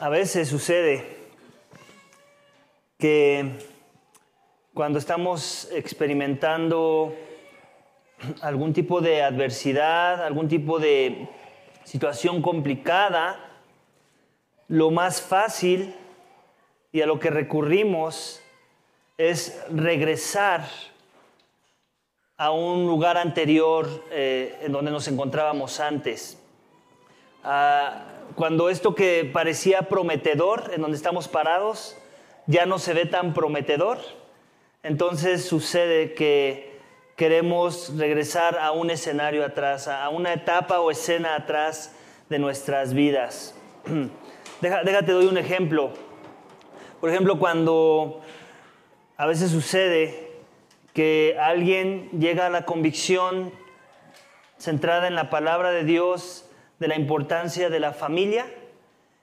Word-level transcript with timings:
a 0.00 0.08
veces 0.08 0.48
sucede 0.48 1.04
que 2.98 3.58
cuando 4.72 4.98
estamos 4.98 5.68
experimentando 5.72 7.14
algún 8.40 8.72
tipo 8.72 9.02
de 9.02 9.22
adversidad, 9.22 10.24
algún 10.24 10.48
tipo 10.48 10.78
de 10.78 11.28
situación 11.84 12.40
complicada, 12.40 13.60
lo 14.68 14.90
más 14.90 15.20
fácil 15.20 15.94
y 16.92 17.02
a 17.02 17.06
lo 17.06 17.20
que 17.20 17.28
recurrimos 17.28 18.40
es 19.18 19.62
regresar 19.68 20.66
a 22.38 22.52
un 22.52 22.86
lugar 22.86 23.18
anterior 23.18 23.86
eh, 24.10 24.60
en 24.62 24.72
donde 24.72 24.90
nos 24.90 25.06
encontrábamos 25.08 25.78
antes. 25.78 26.39
Ah, 27.42 28.04
cuando 28.34 28.68
esto 28.68 28.94
que 28.94 29.28
parecía 29.32 29.82
prometedor, 29.82 30.70
en 30.74 30.82
donde 30.82 30.96
estamos 30.96 31.28
parados, 31.28 31.96
ya 32.46 32.66
no 32.66 32.78
se 32.78 32.92
ve 32.92 33.06
tan 33.06 33.34
prometedor, 33.34 33.98
entonces 34.82 35.44
sucede 35.44 36.14
que 36.14 36.78
queremos 37.16 37.96
regresar 37.96 38.58
a 38.58 38.72
un 38.72 38.90
escenario 38.90 39.44
atrás, 39.44 39.88
a 39.88 40.08
una 40.08 40.32
etapa 40.32 40.80
o 40.80 40.90
escena 40.90 41.34
atrás 41.34 41.94
de 42.28 42.38
nuestras 42.38 42.94
vidas. 42.94 43.54
Déjate, 44.60 45.12
doy 45.12 45.26
un 45.26 45.38
ejemplo. 45.38 45.92
Por 47.00 47.10
ejemplo, 47.10 47.38
cuando 47.38 48.20
a 49.16 49.26
veces 49.26 49.50
sucede 49.50 50.30
que 50.92 51.36
alguien 51.40 52.10
llega 52.18 52.46
a 52.46 52.50
la 52.50 52.64
convicción 52.64 53.52
centrada 54.58 55.08
en 55.08 55.14
la 55.14 55.30
palabra 55.30 55.70
de 55.70 55.84
Dios 55.84 56.49
de 56.80 56.88
la 56.88 56.96
importancia 56.96 57.70
de 57.70 57.78
la 57.78 57.92
familia 57.92 58.46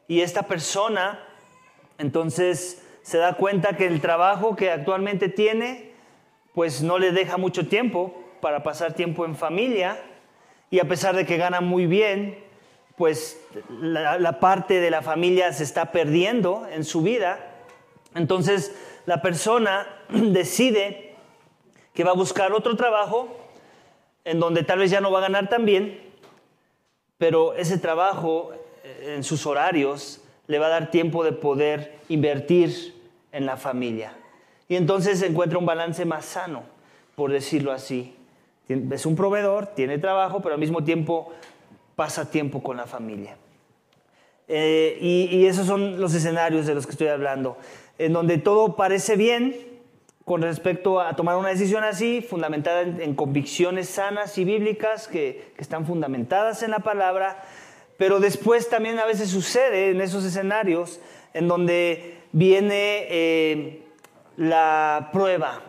y 0.08 0.22
esta 0.22 0.44
persona 0.44 1.20
entonces 1.98 2.82
se 3.02 3.18
da 3.18 3.34
cuenta 3.34 3.76
que 3.76 3.88
el 3.88 4.00
trabajo 4.00 4.56
que 4.56 4.72
actualmente 4.72 5.28
tiene 5.28 5.92
pues 6.54 6.82
no 6.82 6.98
le 6.98 7.12
deja 7.12 7.38
mucho 7.38 7.68
tiempo 7.68 8.24
para 8.42 8.64
pasar 8.64 8.94
tiempo 8.94 9.26
en 9.26 9.36
familia 9.36 10.00
y 10.70 10.80
a 10.80 10.88
pesar 10.88 11.16
de 11.16 11.26
que 11.26 11.38
gana 11.38 11.62
muy 11.62 11.86
bien, 11.86 12.44
pues 12.96 13.40
la, 13.80 14.40
parte 14.40 14.82
de 14.82 14.90
la 14.90 15.02
familia 15.02 15.54
se 15.54 15.64
está 15.64 15.92
perdiendo 15.92 16.68
en 16.72 16.84
su 16.84 17.02
vida. 17.02 17.38
Entonces 18.16 18.76
la 19.06 19.22
persona 19.22 19.88
decide 20.10 21.16
que 21.94 22.04
va 22.04 22.12
a 22.12 22.16
buscar 22.16 22.52
otro 22.54 22.76
trabajo 22.76 23.38
en 24.26 24.40
donde 24.40 24.64
tal 24.64 24.80
vez 24.80 24.92
ya 24.92 25.00
no 25.00 25.12
va 25.12 25.20
a 25.20 25.22
ganar 25.22 25.48
tan 25.48 25.66
bien, 25.66 26.07
pero 27.18 27.54
ese 27.54 27.78
trabajo 27.78 28.52
eh, 28.84 29.16
en 29.16 29.24
sus 29.24 29.46
horarios 29.46 30.22
le 30.48 30.60
va 30.60 30.68
a 30.68 30.70
dar 30.70 30.92
tiempo 30.92 31.24
de 31.24 31.34
poder 31.34 31.98
invertir 32.10 32.96
en 33.32 33.46
la 33.46 33.58
familia. 33.58 34.14
Y 34.70 34.76
entonces 34.76 35.20
se 35.20 35.28
encuentra 35.28 35.58
un 35.58 35.66
balance 35.66 36.06
más 36.06 36.26
sano, 36.26 36.64
por 37.16 37.32
decirlo 37.32 37.72
así. 37.72 38.16
Es 38.68 39.06
un 39.06 39.16
proveedor, 39.16 39.68
tiene 39.68 39.98
trabajo, 39.98 40.42
pero 40.42 40.56
al 40.56 40.60
mismo 40.60 40.84
tiempo 40.84 41.32
pasa 41.96 42.30
tiempo 42.30 42.62
con 42.62 42.78
la 42.78 42.86
familia. 42.86 43.38
Eh, 44.50 44.98
y, 45.02 45.46
esos 45.46 45.68
son 45.68 46.00
los 46.00 46.14
escenarios 46.14 46.66
de 46.66 46.76
los 46.76 46.86
que 46.86 46.92
estoy 46.92 47.08
hablando, 47.08 47.58
en 47.98 48.14
donde 48.14 48.38
todo 48.38 48.76
parece 48.76 49.16
bien 49.16 49.56
con 50.28 50.42
respecto 50.42 51.00
a 51.00 51.16
tomar 51.16 51.38
una 51.38 51.48
decisión 51.48 51.86
así, 51.86 52.22
fundamentada 52.22 52.82
en, 52.82 53.16
convicciones 53.16 53.88
sanas 53.88 54.38
y 54.38 54.44
bíblicas 54.44 55.08
que, 55.08 55.54
están 55.58 55.86
fundamentadas 55.86 56.64
en 56.64 56.72
la 56.72 56.80
palabra, 56.80 57.46
pero 57.96 58.20
después 58.20 58.68
también 58.68 59.00
a 59.00 59.06
veces 59.06 59.30
sucede 59.30 59.92
en 59.92 60.02
esos 60.02 60.26
escenarios 60.26 61.00
en 61.34 61.48
donde 61.48 62.18
viene 62.34 63.08
eh, 63.10 63.84
la 64.36 65.12
prueba 65.14 65.62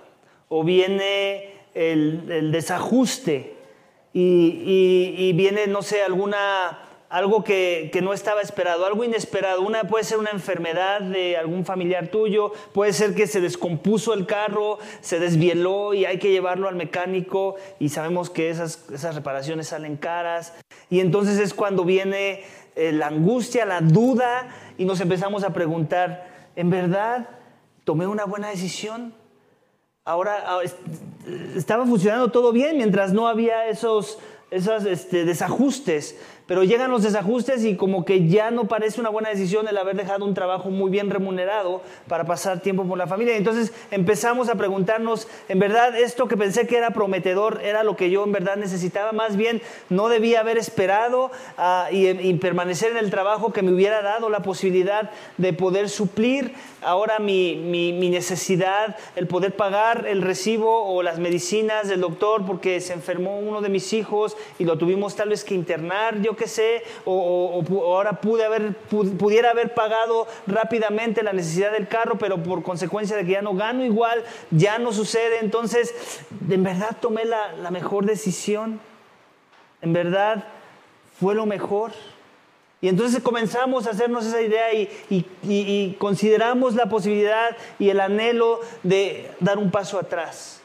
o 0.48 0.64
viene 0.64 1.54
el, 1.74 2.50
desajuste 2.50 3.54
y, 4.12 5.32
viene, 5.36 5.68
no 5.68 5.82
sé, 5.82 6.02
alguna, 6.02 6.80
algo 7.08 7.42
que, 7.42 7.90
no 8.02 8.12
estaba 8.12 8.42
esperado, 8.42 8.84
algo 8.86 9.04
inesperado. 9.04 9.62
Una 9.62 9.84
puede 9.84 10.04
ser 10.04 10.18
una 10.18 10.30
enfermedad 10.30 11.00
de 11.00 11.36
algún 11.36 11.64
familiar 11.64 12.08
tuyo, 12.08 12.52
puede 12.72 12.92
ser 12.92 13.14
que 13.14 13.26
se 13.26 13.40
descompuso 13.40 14.14
el 14.14 14.26
carro, 14.26 14.78
se 15.00 15.18
desvieló 15.18 15.94
y 15.94 16.04
hay 16.04 16.18
que 16.18 16.30
llevarlo 16.30 16.68
al 16.68 16.76
mecánico 16.76 17.56
y 17.78 17.88
sabemos 17.88 18.30
que 18.30 18.50
esas, 18.50 18.84
esas 18.92 19.14
reparaciones 19.14 19.68
salen 19.68 19.96
caras. 19.96 20.54
Y 20.90 21.00
entonces 21.00 21.38
es 21.38 21.54
cuando 21.54 21.84
viene 21.84 22.44
eh, 22.76 22.92
la 22.92 23.06
angustia, 23.08 23.64
la 23.64 23.80
duda 23.80 24.48
y 24.76 24.84
nos 24.84 25.00
empezamos 25.00 25.44
a 25.44 25.52
preguntar, 25.52 26.28
¿en 26.56 26.70
verdad 26.70 27.28
tomé 27.84 28.06
una 28.06 28.24
buena 28.24 28.48
decisión? 28.50 29.14
Ahora 30.04 30.44
ah, 30.46 30.60
estaba 31.54 31.86
funcionando 31.86 32.30
todo 32.30 32.52
bien 32.52 32.76
mientras 32.76 33.12
no 33.12 33.28
había 33.28 33.68
esos, 33.68 34.18
esos 34.50 34.84
este, 34.86 35.24
desajustes 35.24 36.16
pero 36.48 36.64
llegan 36.64 36.90
los 36.90 37.02
desajustes 37.02 37.62
y 37.66 37.76
como 37.76 38.06
que 38.06 38.26
ya 38.26 38.50
no 38.50 38.64
parece 38.64 39.00
una 39.00 39.10
buena 39.10 39.28
decisión 39.28 39.68
el 39.68 39.76
haber 39.76 39.96
dejado 39.96 40.24
un 40.24 40.32
trabajo 40.32 40.70
muy 40.70 40.90
bien 40.90 41.10
remunerado 41.10 41.82
para 42.08 42.24
pasar 42.24 42.60
tiempo 42.60 42.88
con 42.88 42.98
la 42.98 43.06
familia. 43.06 43.36
Entonces 43.36 43.70
empezamos 43.90 44.48
a 44.48 44.54
preguntarnos, 44.54 45.28
en 45.50 45.58
verdad 45.58 45.94
esto 45.94 46.26
que 46.26 46.38
pensé 46.38 46.66
que 46.66 46.78
era 46.78 46.90
prometedor 46.92 47.60
era 47.62 47.84
lo 47.84 47.96
que 47.96 48.08
yo 48.08 48.24
en 48.24 48.32
verdad 48.32 48.56
necesitaba, 48.56 49.12
más 49.12 49.36
bien 49.36 49.60
no 49.90 50.08
debía 50.08 50.40
haber 50.40 50.56
esperado 50.56 51.30
ah, 51.58 51.88
y, 51.92 52.32
permanecer 52.38 52.92
en 52.92 52.96
el 52.96 53.10
trabajo 53.10 53.52
que 53.52 53.60
me 53.60 53.72
hubiera 53.72 54.00
dado 54.00 54.30
la 54.30 54.40
posibilidad 54.40 55.10
de 55.36 55.52
poder 55.52 55.90
suplir 55.90 56.54
ahora 56.80 57.18
mi, 57.18 57.56
necesidad, 58.10 58.96
el 59.16 59.26
poder 59.26 59.54
pagar 59.54 60.06
el 60.06 60.22
recibo 60.22 60.94
o 60.94 61.02
las 61.02 61.18
medicinas 61.18 61.88
del 61.88 62.00
doctor 62.00 62.46
porque 62.46 62.80
se 62.80 62.94
enfermó 62.94 63.38
uno 63.38 63.60
de 63.60 63.68
mis 63.68 63.92
hijos 63.92 64.34
y 64.58 64.64
lo 64.64 64.78
tuvimos 64.78 65.14
tal 65.14 65.28
vez 65.28 65.44
que 65.44 65.54
internar. 65.54 66.22
Que 66.38 66.48
sé, 66.48 66.82
o, 67.04 67.62
ahora 67.84 68.20
pude 68.20 68.44
haber, 68.44 68.74
pudiera 68.74 69.50
haber 69.50 69.74
pagado 69.74 70.26
rápidamente 70.46 71.22
la 71.22 71.34
necesidad 71.34 71.72
del 71.72 71.88
carro, 71.88 72.16
pero 72.16 72.42
por 72.42 72.62
consecuencia 72.62 73.16
de 73.16 73.26
que 73.26 73.32
ya 73.32 73.42
no 73.42 73.54
gano 73.54 73.84
igual, 73.84 74.24
ya 74.50 74.78
no 74.78 74.92
sucede. 74.92 75.40
Entonces, 75.40 75.94
en 76.48 76.62
verdad 76.62 76.96
tomé 77.00 77.26
la, 77.26 77.70
mejor 77.70 78.06
decisión. 78.06 78.80
En 79.82 79.92
verdad 79.92 80.44
fue 81.20 81.34
lo 81.34 81.44
mejor. 81.44 81.92
Y 82.80 82.88
entonces 82.88 83.22
comenzamos 83.22 83.86
a 83.86 83.90
hacernos 83.90 84.24
esa 84.24 84.40
idea 84.40 84.72
y, 84.72 85.96
consideramos 85.98 86.74
la 86.74 86.86
posibilidad 86.86 87.56
y 87.78 87.90
el 87.90 88.00
anhelo 88.00 88.60
de 88.82 89.30
dar 89.40 89.58
un 89.58 89.70
paso 89.70 89.98
atrás 89.98 90.57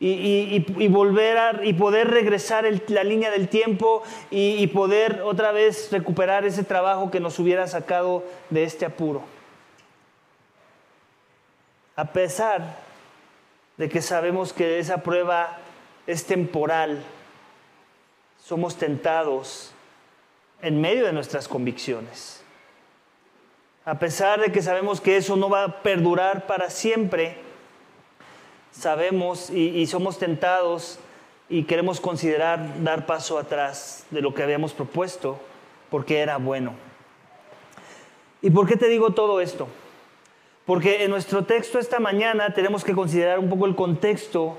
y, 0.00 0.88
volver 0.88 1.38
a, 1.38 1.64
y 1.64 1.72
poder 1.72 2.10
regresar 2.10 2.66
la 2.88 3.04
línea 3.04 3.30
del 3.30 3.48
tiempo 3.48 4.02
y, 4.30 4.66
poder 4.68 5.22
otra 5.22 5.52
vez 5.52 5.90
recuperar 5.92 6.44
ese 6.44 6.64
trabajo 6.64 7.10
que 7.10 7.20
nos 7.20 7.38
hubiera 7.38 7.66
sacado 7.66 8.24
de 8.50 8.64
este 8.64 8.84
apuro. 8.84 9.22
A 11.96 12.12
pesar 12.12 12.76
de 13.76 13.88
que 13.88 14.02
sabemos 14.02 14.52
que 14.52 14.78
esa 14.78 15.02
prueba 15.02 15.58
es 16.06 16.26
temporal, 16.26 17.02
somos 18.44 18.76
tentados 18.76 19.72
en 20.60 20.80
medio 20.80 21.06
de 21.06 21.12
nuestras 21.12 21.46
convicciones. 21.48 22.42
A 23.84 23.98
pesar 23.98 24.40
de 24.40 24.50
que 24.50 24.62
sabemos 24.62 25.00
que 25.00 25.16
eso 25.16 25.36
no 25.36 25.48
va 25.48 25.64
a 25.64 25.82
perdurar 25.82 26.46
para 26.46 26.70
siempre, 26.70 27.43
sabemos 28.76 29.50
y, 29.50 29.86
somos 29.86 30.18
tentados 30.18 30.98
y 31.48 31.64
queremos 31.64 32.00
considerar 32.00 32.82
dar 32.82 33.06
paso 33.06 33.38
atrás 33.38 34.04
de 34.10 34.20
lo 34.20 34.34
que 34.34 34.42
habíamos 34.42 34.72
propuesto 34.72 35.38
porque 35.90 36.18
era 36.18 36.38
bueno. 36.38 36.74
¿Y 38.42 38.50
por 38.50 38.66
qué 38.66 38.76
te 38.76 38.88
digo 38.88 39.10
todo 39.10 39.40
esto? 39.40 39.68
Porque 40.66 41.04
en 41.04 41.10
nuestro 41.10 41.44
texto 41.44 41.78
esta 41.78 42.00
mañana 42.00 42.52
tenemos 42.54 42.84
que 42.84 42.94
considerar 42.94 43.38
un 43.38 43.48
poco 43.48 43.66
el 43.66 43.74
contexto 43.74 44.58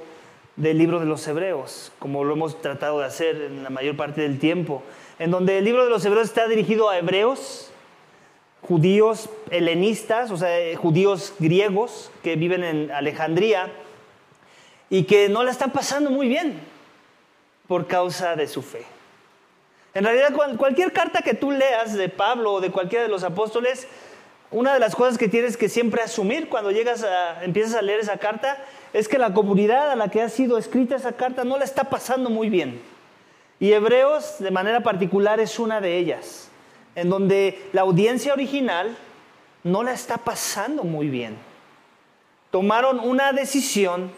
del 0.55 0.77
libro 0.77 0.99
de 0.99 1.05
los 1.05 1.27
Hebreos, 1.27 1.91
como 1.99 2.23
lo 2.23 2.33
hemos 2.33 2.61
tratado 2.61 2.99
de 2.99 3.05
hacer 3.05 3.35
en 3.41 3.63
la 3.63 3.69
mayor 3.69 3.97
parte 3.97 4.21
del 4.21 4.39
tiempo, 4.39 4.83
en 5.19 5.31
donde 5.31 5.57
el 5.57 5.65
libro 5.65 5.83
de 5.83 5.89
los 5.89 6.05
Hebreos 6.05 6.27
está 6.27 6.47
dirigido 6.47 6.89
a 6.89 6.97
hebreos, 6.97 7.71
judíos 8.61 9.29
helenistas, 9.51 10.31
o 10.31 10.37
sea, 10.37 10.75
judíos 10.77 11.33
griegos 11.39 12.11
que 12.23 12.35
viven 12.35 12.63
en 12.63 12.91
Alejandría, 12.91 13.71
y 14.89 15.03
que 15.03 15.29
no 15.29 15.43
la 15.43 15.51
están 15.51 15.71
pasando 15.71 16.09
muy 16.09 16.27
bien 16.27 16.59
por 17.67 17.87
causa 17.87 18.35
de 18.35 18.47
su 18.47 18.61
fe. 18.61 18.85
En 19.93 20.03
realidad, 20.03 20.33
cualquier 20.57 20.91
carta 20.91 21.21
que 21.21 21.33
tú 21.33 21.51
leas 21.51 21.93
de 21.93 22.09
Pablo 22.09 22.53
o 22.53 22.61
de 22.61 22.69
cualquiera 22.69 23.03
de 23.03 23.09
los 23.09 23.23
apóstoles, 23.23 23.87
una 24.51 24.73
de 24.73 24.79
las 24.79 24.95
cosas 24.95 25.17
que 25.17 25.27
tienes 25.27 25.57
que 25.57 25.69
siempre 25.69 26.01
asumir 26.01 26.49
cuando 26.49 26.71
llegas 26.71 27.03
a, 27.03 27.43
empiezas 27.43 27.75
a 27.75 27.81
leer 27.81 28.01
esa 28.01 28.17
carta 28.17 28.57
es 28.93 29.07
que 29.07 29.17
la 29.17 29.33
comunidad 29.33 29.91
a 29.91 29.95
la 29.95 30.09
que 30.09 30.21
ha 30.21 30.29
sido 30.29 30.57
escrita 30.57 30.95
esa 30.95 31.13
carta 31.13 31.43
no 31.43 31.57
la 31.57 31.63
está 31.63 31.85
pasando 31.85 32.29
muy 32.29 32.49
bien. 32.49 32.81
Y 33.59 33.71
Hebreos, 33.71 34.35
de 34.39 34.51
manera 34.51 34.81
particular, 34.81 35.39
es 35.39 35.59
una 35.59 35.81
de 35.81 35.97
ellas, 35.97 36.49
en 36.95 37.09
donde 37.09 37.69
la 37.73 37.81
audiencia 37.81 38.33
original 38.33 38.95
no 39.63 39.81
la 39.81 39.93
está 39.93 40.17
pasando 40.17 40.83
muy 40.83 41.07
bien. 41.07 41.37
Tomaron 42.51 42.99
una 42.99 43.33
decisión 43.33 44.11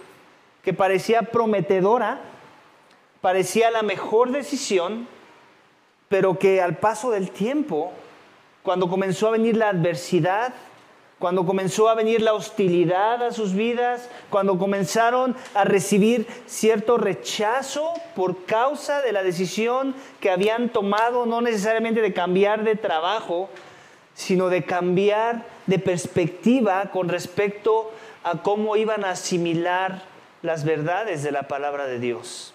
que 0.68 0.74
parecía 0.74 1.22
prometedora, 1.22 2.20
parecía 3.22 3.72
la 3.72 3.84
mejor 3.84 4.34
decisión, 4.34 5.08
pero 6.10 6.38
que 6.38 6.62
al 6.62 6.76
paso 6.76 7.10
del 7.10 7.32
tiempo, 7.32 7.94
cuando 8.64 8.90
comenzó 8.90 9.30
a 9.30 9.32
venir 9.32 9.56
la 9.56 9.70
adversidad, 9.70 10.54
cuando 11.20 11.46
comenzó 11.46 11.88
a 11.88 11.96
venir 11.96 12.22
la 12.22 12.34
hostilidad 12.34 13.24
a 13.24 13.32
sus 13.32 13.54
vidas, 13.54 14.10
cuando 14.30 14.58
comenzaron 14.58 15.38
a 15.54 15.64
recibir 15.64 16.28
cierto 16.48 16.98
rechazo 16.98 17.94
por 18.14 18.44
causa 18.44 19.02
de 19.02 19.14
la 19.14 19.24
decisión 19.24 19.96
que 20.20 20.32
habían 20.32 20.68
tomado, 20.68 21.26
no 21.26 21.40
necesariamente 21.40 22.02
de 22.02 22.12
cambiar 22.12 22.66
de 22.66 22.76
trabajo, 22.76 23.48
sino 24.16 24.50
de 24.50 24.66
cambiar 24.66 25.46
de 25.66 25.80
perspectiva 25.80 26.92
con 26.92 27.08
respecto 27.08 27.90
a 28.26 28.42
cómo 28.42 28.76
iban 28.76 29.06
a 29.06 29.12
asimilar 29.12 30.17
las 30.48 30.64
verdades 30.64 31.22
de 31.22 31.32
la 31.32 31.48
palabra 31.48 31.86
de 31.86 32.00
Dios. 32.00 32.54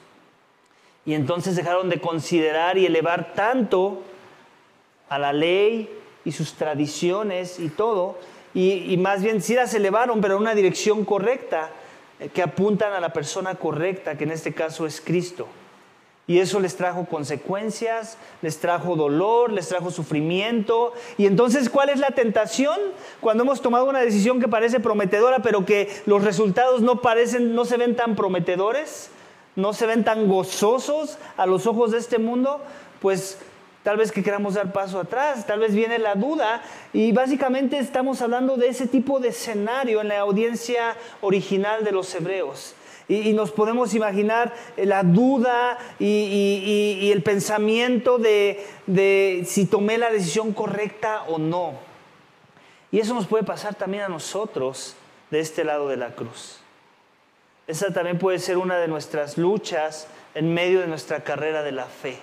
Y 1.05 1.15
entonces 1.15 1.55
dejaron 1.55 1.89
de 1.91 2.01
considerar 2.01 2.79
y 2.79 2.87
elevar 2.87 3.35
tanto 3.35 4.03
a 5.09 5.19
la 5.19 5.33
ley 5.33 5.89
y 6.25 6.33
sus 6.33 6.55
tradiciones 6.55 7.61
y 7.61 7.69
todo, 7.69 8.19
y, 8.55 8.97
más 8.99 9.23
bien 9.23 9.41
sí 9.41 9.55
las 9.55 9.73
elevaron, 9.75 10.21
pero 10.21 10.37
en 10.37 10.43
una 10.43 10.55
dirección 10.55 11.05
correcta, 11.05 11.71
eh, 12.21 12.29
que 12.29 12.43
apuntan 12.43 12.93
a 12.93 13.01
la 13.01 13.13
persona 13.13 13.55
correcta, 13.55 14.17
que 14.17 14.25
en 14.25 14.33
este 14.33 14.53
caso 14.53 14.87
es 14.87 15.01
Cristo. 15.01 15.49
Y 16.27 16.39
eso 16.39 16.61
les 16.61 16.77
trajo 16.77 17.07
consecuencias, 17.07 18.17
les 18.43 18.59
trajo 18.61 18.95
dolor, 18.95 19.53
les 19.53 19.69
trajo 19.69 19.91
sufrimiento. 19.91 20.93
Y 21.19 21.27
entonces, 21.27 21.69
¿cuál 21.69 21.89
es 21.89 21.99
la 21.99 22.13
tentación? 22.13 22.79
Cuando 23.21 23.43
hemos 23.43 23.61
tomado 23.61 23.89
una 23.89 24.01
decisión 24.01 24.41
que 24.41 24.47
parece 24.47 24.79
prometedora, 24.79 25.41
pero 25.41 25.65
que 25.65 25.91
los 26.07 26.23
resultados 26.23 26.81
no 26.81 27.01
parecen, 27.01 27.55
no 27.57 27.65
se 27.65 27.77
ven 27.77 27.97
tan 27.97 28.15
prometedores, 28.15 29.11
no 29.57 29.73
se 29.73 29.87
ven 29.87 30.05
tan 30.05 30.29
gozosos 30.29 31.19
a 31.37 31.47
los 31.47 31.67
ojos 31.67 31.91
de 31.91 31.99
este 31.99 32.19
mundo, 32.19 32.61
pues 33.01 33.39
tal 33.83 33.97
vez 33.97 34.13
que 34.13 34.23
queramos 34.23 34.55
dar 34.55 34.73
paso 34.73 35.01
atrás, 35.01 35.45
tal 35.47 35.59
vez 35.59 35.75
viene 35.75 35.99
la 35.99 36.15
duda 36.15 36.63
y 36.93 37.11
básicamente 37.11 37.79
estamos 37.79 38.23
hablando 38.23 38.57
de 38.57 38.69
ese 38.69 38.87
tipo 38.87 39.19
de 39.19 39.29
escenario 39.29 40.01
en 40.01 40.09
la 40.09 40.21
audiencia 40.21 40.97
original 41.21 41.83
de 41.85 41.93
los 41.93 42.15
hebreos. 42.15 42.75
Y, 43.09 43.33
nos 43.33 43.51
podemos 43.51 43.95
imaginar 43.95 44.55
la 44.77 45.03
duda 45.03 45.79
y, 45.99 47.11
el 47.13 47.23
pensamiento 47.23 48.19
de, 48.19 49.45
si 49.47 49.67
tomé 49.67 49.99
la 49.99 50.11
decisión 50.11 50.53
correcta 50.53 51.25
o 51.29 51.39
no. 51.39 51.75
Y 52.91 53.01
eso 53.01 53.15
nos 53.15 53.27
puede 53.27 53.45
pasar 53.45 53.75
también 53.75 54.05
a 54.05 54.09
nosotros 54.09 54.97
de 55.31 55.41
este 55.41 55.65
lado 55.65 55.89
de 55.89 55.97
la 55.97 56.15
cruz. 56.15 56.59
Esa 57.67 57.93
también 57.93 58.19
puede 58.19 58.39
ser 58.39 58.59
una 58.59 58.79
de 58.79 58.89
nuestras 58.89 59.39
luchas 59.39 60.09
en 60.35 60.53
medio 60.53 60.81
de 60.81 60.87
nuestra 60.87 61.25
carrera 61.25 61.63
de 61.63 61.73
la 61.73 61.87
fe 61.87 62.19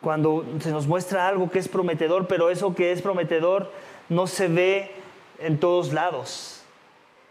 cuando 0.00 0.44
se 0.60 0.70
nos 0.70 0.86
muestra 0.86 1.26
algo 1.26 1.50
que 1.50 1.58
es 1.58 1.66
prometedor, 1.68 2.28
pero 2.28 2.50
eso 2.50 2.74
que 2.74 2.92
es 2.92 3.02
prometedor 3.02 3.72
no 4.08 4.26
se 4.26 4.48
ve 4.48 4.92
en 5.40 5.58
todos 5.58 5.92
lados, 5.92 6.55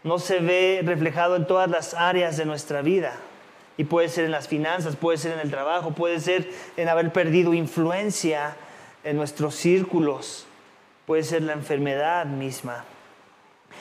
no 0.06 0.20
se 0.20 0.38
ve 0.38 0.82
reflejado 0.84 1.34
en 1.34 1.48
todas 1.48 1.68
las 1.68 1.92
áreas 1.92 2.36
de 2.36 2.44
nuestra 2.44 2.80
vida. 2.80 3.14
Y 3.76 3.84
puede 3.84 4.08
ser 4.08 4.24
en 4.24 4.30
las 4.30 4.46
finanzas, 4.46 4.94
puede 4.94 5.18
ser 5.18 5.32
en 5.32 5.40
el 5.40 5.50
trabajo, 5.50 5.90
puede 5.90 6.20
ser 6.20 6.48
en 6.76 6.88
haber 6.88 7.12
perdido 7.12 7.52
influencia 7.52 8.56
en 9.02 9.16
nuestros 9.16 9.56
círculos, 9.56 10.46
puede 11.06 11.24
ser 11.24 11.42
la 11.42 11.54
enfermedad 11.54 12.24
misma. 12.24 12.84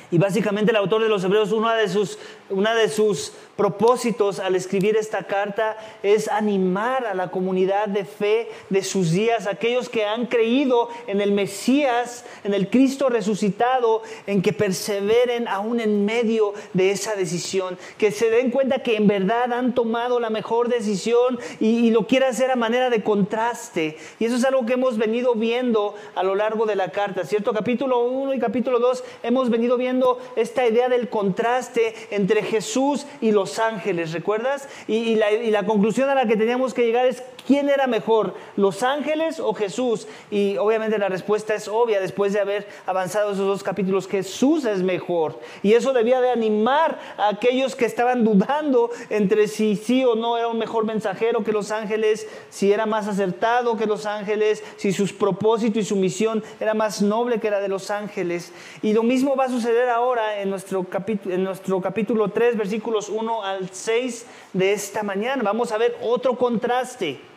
Y 0.10 0.18
básicamente 0.18 0.72
el 0.72 0.78
autor 0.78 1.04
de 1.04 1.10
los 1.10 1.24
Hebreos, 1.24 1.52
una 1.52 1.76
de 1.76 1.88
sus, 1.88 2.18
una 2.50 2.76
de 2.76 2.90
sus 2.90 3.34
propósitos 3.56 4.40
al 4.40 4.56
escribir 4.56 4.98
esta 4.98 5.24
carta 5.24 5.78
es 6.04 6.28
animar 6.28 7.06
a 7.06 7.14
la 7.14 7.32
comunidad 7.32 7.88
de 7.88 8.06
fe 8.06 8.50
de 8.70 8.84
sus 8.84 9.12
días, 9.12 9.48
aquellos 9.48 9.90
que 9.90 10.06
han 10.06 10.26
creído 10.26 10.90
en 11.08 11.22
el 11.22 11.32
Mesías, 11.32 12.26
en 12.44 12.54
el 12.54 12.70
Cristo 12.70 13.10
resucitado, 13.10 14.02
en 14.28 14.42
que 14.42 14.54
perseveren 14.54 15.48
aún 15.48 15.80
en 15.80 16.06
medio 16.06 16.54
de 16.74 16.92
esa 16.92 17.16
decisión, 17.16 17.78
que 17.98 18.12
se 18.12 18.30
den 18.30 18.52
cuenta 18.52 18.80
que 18.80 18.98
en 18.98 19.08
verdad 19.08 19.54
han 19.54 19.74
tomado 19.74 20.20
la 20.20 20.30
mejor 20.30 20.70
decisión 20.70 21.40
y, 21.60 21.86
lo 21.96 22.08
quieren 22.08 22.30
hacer 22.30 22.52
a 22.52 22.56
manera 22.56 22.90
de 22.90 23.04
contraste. 23.04 23.98
Y 24.20 24.26
eso 24.26 24.36
es 24.36 24.44
algo 24.44 24.66
que 24.66 24.74
hemos 24.74 24.98
venido 24.98 25.34
viendo 25.36 25.96
a 26.16 26.24
lo 26.24 26.36
largo 26.36 26.66
de 26.66 26.76
la 26.76 26.92
carta, 26.92 27.24
¿cierto? 27.24 27.54
Capítulo 27.54 28.04
1 28.04 28.34
y 28.34 28.40
capítulo 28.40 28.80
2 28.80 29.04
hemos 29.24 29.50
venido 29.50 29.78
viendo 29.78 30.20
esta 30.36 30.68
idea 30.68 30.90
del 30.90 31.08
contraste 31.08 31.94
entre 32.12 32.35
Jesús 32.44 33.06
y 33.22 33.32
los 33.32 33.60
ángeles, 33.60 34.12
¿recuerdas? 34.12 34.68
Y, 34.88 35.16
la, 35.16 35.66
conclusión 35.66 36.10
a 36.10 36.16
la 36.16 36.28
que 36.28 36.38
teníamos 36.38 36.74
que 36.74 36.86
llegar 36.86 37.06
es 37.06 37.24
quién 37.46 37.70
era 37.70 37.88
mejor, 37.88 38.34
los 38.56 38.84
ángeles 38.84 39.40
o 39.40 39.54
Jesús. 39.54 40.08
Y 40.32 40.58
obviamente 40.58 40.98
la 40.98 41.10
respuesta 41.10 41.54
es 41.54 41.68
obvia 41.68 42.00
después 42.00 42.34
de 42.34 42.40
haber 42.40 42.68
avanzado 42.86 43.32
esos 43.32 43.46
dos 43.46 43.64
capítulos, 43.64 44.08
Jesús 44.08 44.66
es 44.66 44.82
mejor. 44.82 45.40
Y 45.64 45.74
eso 45.74 45.94
debía 45.94 46.22
de 46.22 46.30
animar 46.30 47.00
a 47.18 47.30
aquellos 47.30 47.76
que 47.76 47.86
estaban 47.86 48.24
dudando 48.24 48.90
entre 49.10 49.48
si 49.48 49.76
sí 49.76 50.04
o 50.06 50.16
no 50.16 50.38
era 50.38 50.48
un 50.48 50.58
mejor 50.58 50.86
mensajero 50.86 51.44
que 51.44 51.52
los 51.52 51.72
ángeles, 51.72 52.28
si 52.50 52.72
era 52.72 52.86
más 52.86 53.08
acertado 53.08 53.78
que 53.78 53.86
los 53.86 54.06
ángeles, 54.06 54.64
si 54.78 54.92
sus 54.92 55.14
propósitos 55.14 55.84
y 55.84 55.86
su 55.86 55.96
misión 55.96 56.44
era 56.60 56.74
más 56.74 57.02
noble 57.02 57.40
que 57.40 57.50
la 57.50 57.60
de 57.60 57.68
los 57.68 57.92
ángeles. 57.92 58.52
Y 58.82 58.94
lo 58.94 59.04
mismo 59.04 59.36
va 59.36 59.46
a 59.46 59.50
suceder 59.50 59.90
ahora 59.90 60.42
en 60.42 60.50
nuestro, 60.50 60.86
en 61.26 61.44
nuestro 61.44 61.82
capítulo 61.82 62.30
3, 62.30 62.58
versículos 62.58 63.10
1 63.10 63.44
al 63.44 63.70
6 63.70 64.26
de 64.54 64.74
esta 64.74 65.04
mañana. 65.04 65.44
Vamos 65.44 65.72
a 65.72 65.78
ver 65.78 65.98
otro 66.02 66.38
contraste. 66.38 67.35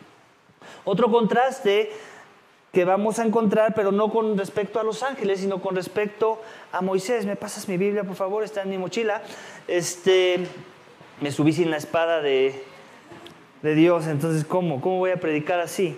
Otro 0.89 1.11
contraste 1.11 1.91
que 2.71 2.85
vamos 2.85 3.19
a 3.19 3.25
encontrar, 3.25 3.73
pero 3.73 3.91
no 3.91 4.11
con 4.11 4.37
respecto 4.37 4.79
a 4.79 4.83
los 4.83 5.03
ángeles, 5.03 5.39
sino 5.39 5.61
con 5.61 5.75
respecto 5.75 6.41
a 6.71 6.81
Moisés. 6.81 7.25
¿Me 7.25 7.35
pasas 7.35 7.67
mi 7.67 7.77
Biblia, 7.77 8.03
por 8.03 8.15
favor? 8.15 8.43
Está 8.43 8.61
en 8.61 8.69
mi 8.69 8.77
mochila. 8.77 9.21
Este, 9.67 10.39
me 11.21 11.31
subí 11.31 11.53
sin 11.53 11.71
la 11.71 11.77
espada 11.77 12.21
de, 12.21 12.63
de 13.61 13.75
Dios, 13.75 14.07
entonces, 14.07 14.45
¿cómo? 14.45 14.81
¿Cómo 14.81 14.97
voy 14.97 15.11
a 15.11 15.19
predicar 15.19 15.59
así? 15.59 15.97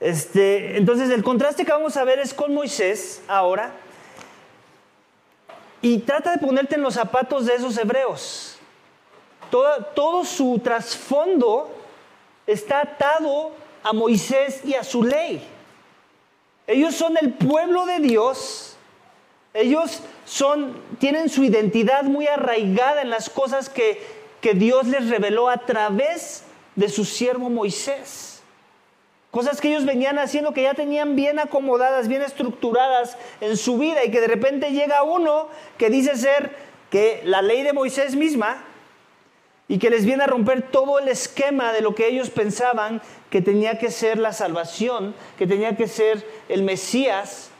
Este, 0.00 0.76
entonces, 0.76 1.10
el 1.10 1.22
contraste 1.22 1.64
que 1.64 1.72
vamos 1.72 1.96
a 1.96 2.04
ver 2.04 2.18
es 2.18 2.34
con 2.34 2.54
Moisés 2.54 3.22
ahora. 3.28 3.72
Y 5.82 5.98
trata 5.98 6.32
de 6.32 6.38
ponerte 6.38 6.74
en 6.74 6.82
los 6.82 6.94
zapatos 6.94 7.46
de 7.46 7.54
esos 7.54 7.76
hebreos 7.78 8.56
todo, 9.50 10.24
su 10.24 10.60
trasfondo 10.62 11.70
está 12.46 12.80
atado 12.80 13.52
a 13.86 13.92
Moisés 13.92 14.62
y 14.64 14.74
a 14.74 14.82
su 14.82 15.04
ley. 15.04 15.40
Ellos 16.66 16.96
son 16.96 17.16
el 17.16 17.34
pueblo 17.34 17.86
de 17.86 18.00
Dios. 18.00 18.76
Ellos 19.54 20.02
son, 20.24 20.82
tienen 20.98 21.28
su 21.28 21.44
identidad 21.44 22.02
muy 22.02 22.26
arraigada 22.26 23.02
en 23.02 23.10
las 23.10 23.30
cosas 23.30 23.68
que, 23.68 24.02
que 24.40 24.54
Dios 24.54 24.88
les 24.88 25.08
reveló 25.08 25.48
a 25.48 25.58
través 25.58 26.42
de 26.74 26.88
su 26.88 27.04
siervo 27.04 27.48
Moisés. 27.48 28.42
Cosas 29.30 29.60
que 29.60 29.68
ellos 29.68 29.84
venían 29.84 30.18
haciendo 30.18 30.52
que 30.52 30.62
ya 30.62 30.74
tenían 30.74 31.14
bien 31.14 31.38
acomodadas, 31.38 32.08
bien 32.08 32.22
estructuradas 32.22 33.16
en 33.40 33.56
su 33.56 33.78
vida 33.78 34.04
y 34.04 34.10
que 34.10 34.20
de 34.20 34.26
repente 34.26 34.72
llega 34.72 35.04
uno 35.04 35.48
que 35.78 35.90
dice 35.90 36.16
ser 36.16 36.56
que 36.90 37.22
la 37.24 37.40
ley 37.40 37.62
de 37.62 37.72
Moisés 37.72 38.16
misma 38.16 38.64
y 39.68 39.78
que 39.78 39.90
les 39.90 40.04
viene 40.04 40.24
a 40.24 40.26
romper 40.26 40.62
todo 40.62 40.98
el 40.98 41.08
esquema 41.08 41.72
de 41.72 41.80
lo 41.80 41.94
que 41.94 42.08
ellos 42.08 42.30
pensaban 42.30 43.02
que 43.36 43.42
tenía 43.42 43.76
que 43.76 43.90
ser 43.90 44.16
la 44.16 44.32
salvación, 44.32 45.14
que 45.36 45.46
tenía 45.46 45.76
que 45.76 45.86
ser 45.88 46.26
el 46.48 46.62
Mesías, 46.62 47.50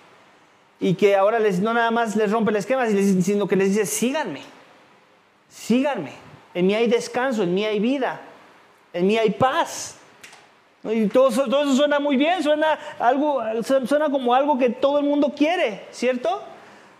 y 0.80 0.94
que 0.94 1.14
ahora 1.14 1.38
les, 1.38 1.60
no 1.60 1.74
nada 1.74 1.90
más 1.90 2.16
les 2.16 2.32
rompe 2.32 2.50
el 2.50 2.56
esquema, 2.56 2.86
sino 2.86 3.46
que 3.46 3.56
les 3.56 3.74
dice, 3.74 3.84
síganme, 3.84 4.40
síganme, 5.50 6.12
en 6.54 6.66
mí 6.66 6.74
hay 6.74 6.86
descanso, 6.86 7.42
en 7.42 7.52
mí 7.52 7.62
hay 7.66 7.78
vida, 7.78 8.22
en 8.94 9.06
mí 9.06 9.18
hay 9.18 9.28
paz. 9.32 9.98
Y 10.82 11.08
todo, 11.08 11.30
todo 11.30 11.64
eso 11.64 11.76
suena 11.76 12.00
muy 12.00 12.16
bien, 12.16 12.42
suena, 12.42 12.78
algo, 12.98 13.42
suena 13.62 14.08
como 14.08 14.32
algo 14.32 14.56
que 14.56 14.70
todo 14.70 14.98
el 14.98 15.04
mundo 15.04 15.34
quiere, 15.36 15.84
¿cierto? 15.90 16.42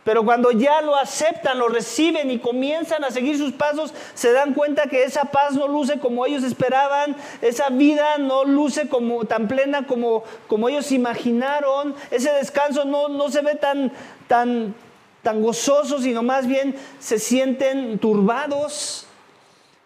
Pero 0.07 0.25
cuando 0.25 0.53
ya 0.53 0.83
lo 0.83 0.95
aceptan, 0.95 1.59
lo 1.59 1.69
reciben 1.69 2.31
y 2.31 2.39
comienzan 2.39 3.03
a 3.03 3.11
seguir 3.11 3.37
sus 3.39 3.53
pasos, 3.53 3.93
se 4.15 4.31
dan 4.31 4.55
cuenta 4.55 4.87
que 4.87 5.03
esa 5.03 5.25
paz 5.33 5.55
no 5.55 5.67
luce 5.67 5.99
como 5.99 6.25
ellos 6.25 6.45
esperaban, 6.45 7.17
esa 7.43 7.71
vida 7.71 8.17
no 8.17 8.45
luce 8.45 8.89
como 8.89 9.25
tan 9.25 9.49
plena 9.49 9.85
como, 9.89 10.23
como 10.47 10.69
ellos 10.69 10.93
imaginaron, 10.93 11.97
ese 12.13 12.31
descanso 12.31 12.85
no, 12.85 13.09
no 13.09 13.33
se 13.33 13.43
ve 13.43 13.57
tan, 13.57 13.91
tan, 14.29 14.77
tan 15.25 15.43
gozoso, 15.43 15.99
sino 15.99 16.23
más 16.23 16.47
bien 16.47 16.77
se 17.01 17.19
sienten 17.19 17.99
turbados. 17.99 19.09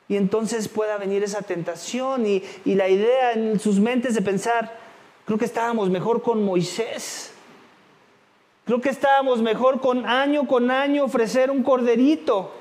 Y 0.06 0.16
entonces 0.16 0.68
pueda 0.68 0.98
venir 0.98 1.24
esa 1.24 1.40
tentación 1.40 2.26
y, 2.26 2.42
y 2.66 2.74
la 2.74 2.90
idea 2.90 3.32
en 3.32 3.58
sus 3.58 3.80
mentes 3.80 4.14
de 4.16 4.20
pensar, 4.20 4.76
creo 5.24 5.38
que 5.38 5.46
estábamos 5.46 5.88
mejor 5.88 6.20
con 6.20 6.44
Moisés. 6.44 7.29
Creo 8.64 8.80
que 8.80 8.90
estábamos 8.90 9.42
mejor 9.42 9.80
con 9.80 10.06
año 10.06 10.46
con 10.46 10.70
año 10.70 11.04
ofrecer 11.04 11.50
un 11.50 11.62
corderito. 11.62 12.52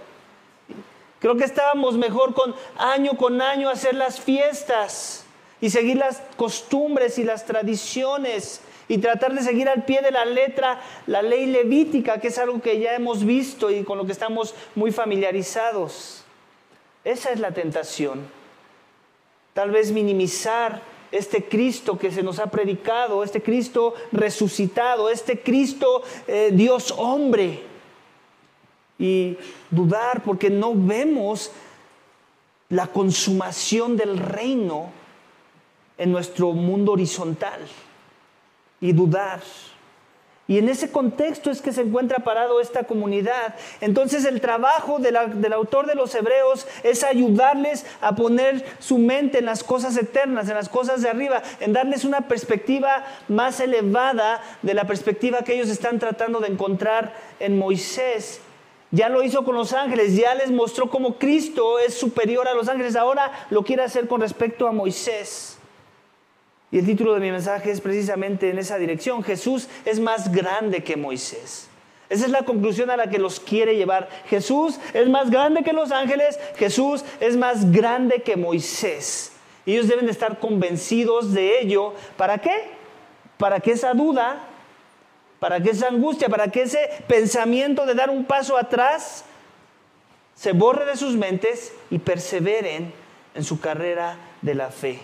Creo 1.20 1.36
que 1.36 1.44
estábamos 1.44 1.98
mejor 1.98 2.34
con 2.34 2.56
año 2.77 3.18
con 3.18 3.41
año 3.41 3.70
hacer 3.70 3.96
las 3.96 4.20
fiestas 4.20 5.25
y 5.62 5.70
seguir 5.70 5.98
las 5.98 6.22
costumbres 6.38 7.20
y 7.20 7.24
las 7.24 7.46
tradiciones 7.46 8.62
y 8.88 8.98
tratar 8.98 9.34
de 9.34 9.44
seguir 9.44 9.70
al 9.70 9.84
pie 9.84 10.01
de 10.01 10.12
la 10.12 10.25
letra 10.25 10.82
la 11.06 11.22
ley 11.22 11.46
levítica, 11.46 12.20
que 12.20 12.29
es 12.29 12.38
algo 12.39 12.62
que 12.62 12.79
ya 12.79 12.96
hemos 12.96 13.25
visto 13.25 13.70
y 13.70 13.84
con 13.84 13.98
lo 13.98 14.06
que 14.06 14.13
estamos 14.13 14.56
muy 14.75 14.91
familiarizados. 14.91 16.24
Esa 17.03 17.32
es 17.32 17.39
la 17.39 17.51
tentación. 17.51 18.27
Tal 19.53 19.72
vez 19.72 19.91
minimizar 19.91 20.82
este 21.12 21.46
Cristo 21.46 21.98
que 21.98 22.12
se 22.12 22.24
nos 22.24 22.39
ha 22.39 22.48
predicado, 22.48 23.24
este 23.24 23.42
Cristo 23.42 23.94
resucitado, 24.12 25.10
este 25.10 25.39
Cristo 25.42 26.04
eh, 26.28 26.51
Dios 26.54 26.94
hombre. 26.98 27.63
Y 28.98 29.38
dudar 29.70 30.24
porque 30.24 30.50
no 30.50 30.74
vemos 30.75 31.51
la 32.70 32.88
consumación 32.88 33.96
del 33.98 34.18
reino 34.18 34.92
en 35.98 36.12
nuestro 36.12 36.54
mundo 36.54 36.94
horizontal 36.94 37.62
y 38.82 38.94
dudar. 38.94 39.42
Y 40.50 40.58
en 40.58 40.68
ese 40.68 40.89
contexto 40.89 41.51
es 41.51 41.62
que 41.62 41.72
se 41.72 41.82
encuentra 41.82 42.24
parado 42.24 42.60
esta 42.60 42.84
comunidad. 42.86 43.53
Entonces 43.82 44.25
el 44.25 44.41
trabajo 44.41 44.98
del 44.98 45.53
autor 45.53 45.86
de 45.86 45.94
los 45.94 46.15
Hebreos 46.15 46.65
es 46.82 47.03
ayudarles 47.03 47.86
a 48.01 48.15
poner 48.15 48.65
su 48.79 48.98
mente 48.98 49.38
en 49.38 49.46
las 49.46 49.63
cosas 49.63 49.96
eternas, 49.96 50.50
en 50.50 50.56
las 50.56 50.68
cosas 50.68 51.03
de 51.03 51.10
arriba, 51.10 51.44
en 51.60 51.72
darles 51.72 52.03
una 52.03 52.22
perspectiva 52.22 53.06
más 53.27 53.60
elevada 53.60 54.41
de 54.63 54.74
la 54.74 54.86
perspectiva 54.86 55.44
que 55.44 55.53
ellos 55.53 55.70
están 55.70 56.00
tratando 56.00 56.39
de 56.39 56.48
encontrar 56.48 57.13
en 57.39 57.60
Moisés. 57.60 58.41
Ya 58.89 59.08
lo 59.08 59.22
hizo 59.22 59.46
con 59.46 59.53
los 59.53 59.74
ángeles, 59.74 60.15
ya 60.15 60.34
les 60.34 60.50
mostró 60.50 60.89
cómo 60.89 61.20
Cristo 61.20 61.77
es 61.77 61.94
superior 61.94 62.48
a 62.48 62.56
los 62.56 62.70
ángeles. 62.70 62.96
Ahora 62.96 63.32
lo 63.51 63.63
quiere 63.63 63.84
hacer 63.84 64.08
con 64.08 64.22
respecto 64.22 64.68
a 64.68 64.72
Moisés. 64.72 65.59
Y 66.71 66.79
el 66.79 66.85
título 66.85 67.13
de 67.13 67.19
mi 67.19 67.31
mensaje 67.31 67.71
es 67.71 67.81
precisamente 67.81 68.49
en 68.49 68.59
esa 68.59 68.77
dirección. 68.77 69.23
Jesús 69.23 69.67
es 69.85 69.99
más 69.99 70.31
grande 70.31 70.83
que 70.83 70.97
Moisés. 70.97 71.67
Esa 72.09 72.25
es 72.25 72.31
la 72.31 72.43
conclusión 72.43 72.89
a 72.89 72.97
la 72.97 73.09
que 73.09 73.19
los 73.19 73.39
quiere 73.39 73.75
llevar. 73.75 74.09
Jesús 74.27 74.79
es 74.93 75.07
más 75.09 75.29
grande 75.29 75.63
que 75.63 75.73
los 75.73 75.91
ángeles. 75.91 76.39
Jesús 76.55 77.03
es 77.19 77.38
más 77.38 77.71
grande 77.71 78.21
que 78.23 78.35
Moisés. 78.35 79.31
Ellos 79.65 79.88
deben 79.88 80.05
de 80.05 80.11
estar 80.11 80.39
convencidos 80.39 81.33
de 81.33 81.61
ello. 81.61 81.93
¿Para 82.17 82.39
qué? 82.39 82.69
Para 83.38 83.59
que 83.59 83.71
esa 83.71 83.93
duda, 83.93 84.43
para 85.39 85.61
que 85.61 85.69
esa 85.69 85.88
angustia, 85.88 86.29
para 86.29 86.49
que 86.49 86.63
ese 86.63 86.89
pensamiento 87.07 87.85
de 87.85 87.93
dar 87.93 88.09
un 88.09 88.25
paso 88.25 88.57
atrás 88.57 89.23
se 90.35 90.53
borre 90.53 90.85
de 90.85 90.97
sus 90.97 91.15
mentes 91.15 91.73
y 91.91 91.99
perseveren 91.99 92.91
en 93.35 93.43
su 93.43 93.59
carrera 93.59 94.17
de 94.41 94.55
la 94.55 94.69
fe. 94.69 94.99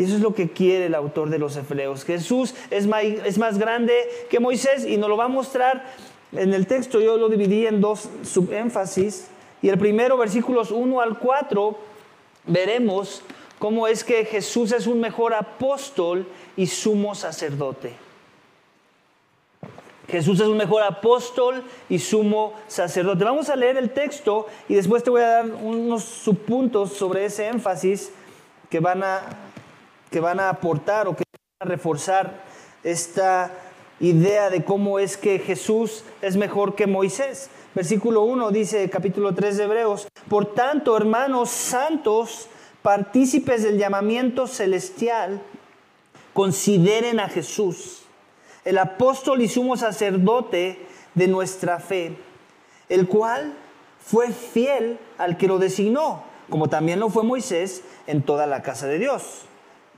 Y 0.00 0.04
eso 0.04 0.14
es 0.14 0.22
lo 0.22 0.34
que 0.34 0.48
quiere 0.48 0.86
el 0.86 0.94
autor 0.94 1.28
de 1.28 1.38
los 1.38 1.58
Hebreos. 1.58 2.06
Jesús 2.06 2.54
es 2.70 2.86
más, 2.86 3.04
es 3.04 3.36
más 3.36 3.58
grande 3.58 3.92
que 4.30 4.40
Moisés 4.40 4.86
y 4.86 4.96
nos 4.96 5.10
lo 5.10 5.18
va 5.18 5.26
a 5.26 5.28
mostrar 5.28 5.84
en 6.32 6.54
el 6.54 6.66
texto. 6.66 7.02
Yo 7.02 7.18
lo 7.18 7.28
dividí 7.28 7.66
en 7.66 7.82
dos 7.82 8.08
subénfasis. 8.22 9.28
Y 9.60 9.68
el 9.68 9.76
primero, 9.76 10.16
versículos 10.16 10.70
1 10.70 11.02
al 11.02 11.18
4, 11.18 11.78
veremos 12.46 13.20
cómo 13.58 13.86
es 13.86 14.02
que 14.02 14.24
Jesús 14.24 14.72
es 14.72 14.86
un 14.86 15.00
mejor 15.00 15.34
apóstol 15.34 16.26
y 16.56 16.66
sumo 16.66 17.14
sacerdote. 17.14 17.92
Jesús 20.08 20.40
es 20.40 20.46
un 20.46 20.56
mejor 20.56 20.82
apóstol 20.82 21.62
y 21.90 21.98
sumo 21.98 22.54
sacerdote. 22.68 23.22
Vamos 23.22 23.50
a 23.50 23.54
leer 23.54 23.76
el 23.76 23.90
texto 23.90 24.46
y 24.66 24.76
después 24.76 25.04
te 25.04 25.10
voy 25.10 25.20
a 25.20 25.28
dar 25.28 25.44
unos 25.44 26.04
subpuntos 26.04 26.94
sobre 26.94 27.26
ese 27.26 27.48
énfasis 27.48 28.10
que 28.70 28.80
van 28.80 29.02
a 29.02 29.49
que 30.10 30.20
van 30.20 30.40
a 30.40 30.48
aportar 30.48 31.08
o 31.08 31.16
que 31.16 31.24
van 31.58 31.68
a 31.68 31.70
reforzar 31.70 32.42
esta 32.82 33.52
idea 34.00 34.50
de 34.50 34.64
cómo 34.64 34.98
es 34.98 35.16
que 35.16 35.38
Jesús 35.38 36.04
es 36.22 36.36
mejor 36.36 36.74
que 36.74 36.86
Moisés. 36.86 37.50
Versículo 37.74 38.22
1 38.22 38.50
dice, 38.50 38.88
capítulo 38.90 39.34
3 39.34 39.58
de 39.58 39.64
Hebreos, 39.64 40.08
por 40.28 40.54
tanto, 40.54 40.96
hermanos 40.96 41.50
santos, 41.50 42.48
partícipes 42.82 43.62
del 43.62 43.78
llamamiento 43.78 44.46
celestial, 44.46 45.40
consideren 46.32 47.20
a 47.20 47.28
Jesús, 47.28 48.02
el 48.64 48.78
apóstol 48.78 49.42
y 49.42 49.48
sumo 49.48 49.76
sacerdote 49.76 50.78
de 51.14 51.28
nuestra 51.28 51.78
fe, 51.78 52.16
el 52.88 53.06
cual 53.06 53.54
fue 54.04 54.32
fiel 54.32 54.98
al 55.18 55.36
que 55.36 55.46
lo 55.46 55.58
designó, 55.58 56.22
como 56.48 56.68
también 56.68 56.98
lo 56.98 57.10
fue 57.10 57.22
Moisés 57.22 57.82
en 58.06 58.22
toda 58.22 58.46
la 58.46 58.62
casa 58.62 58.86
de 58.86 58.98
Dios. 58.98 59.44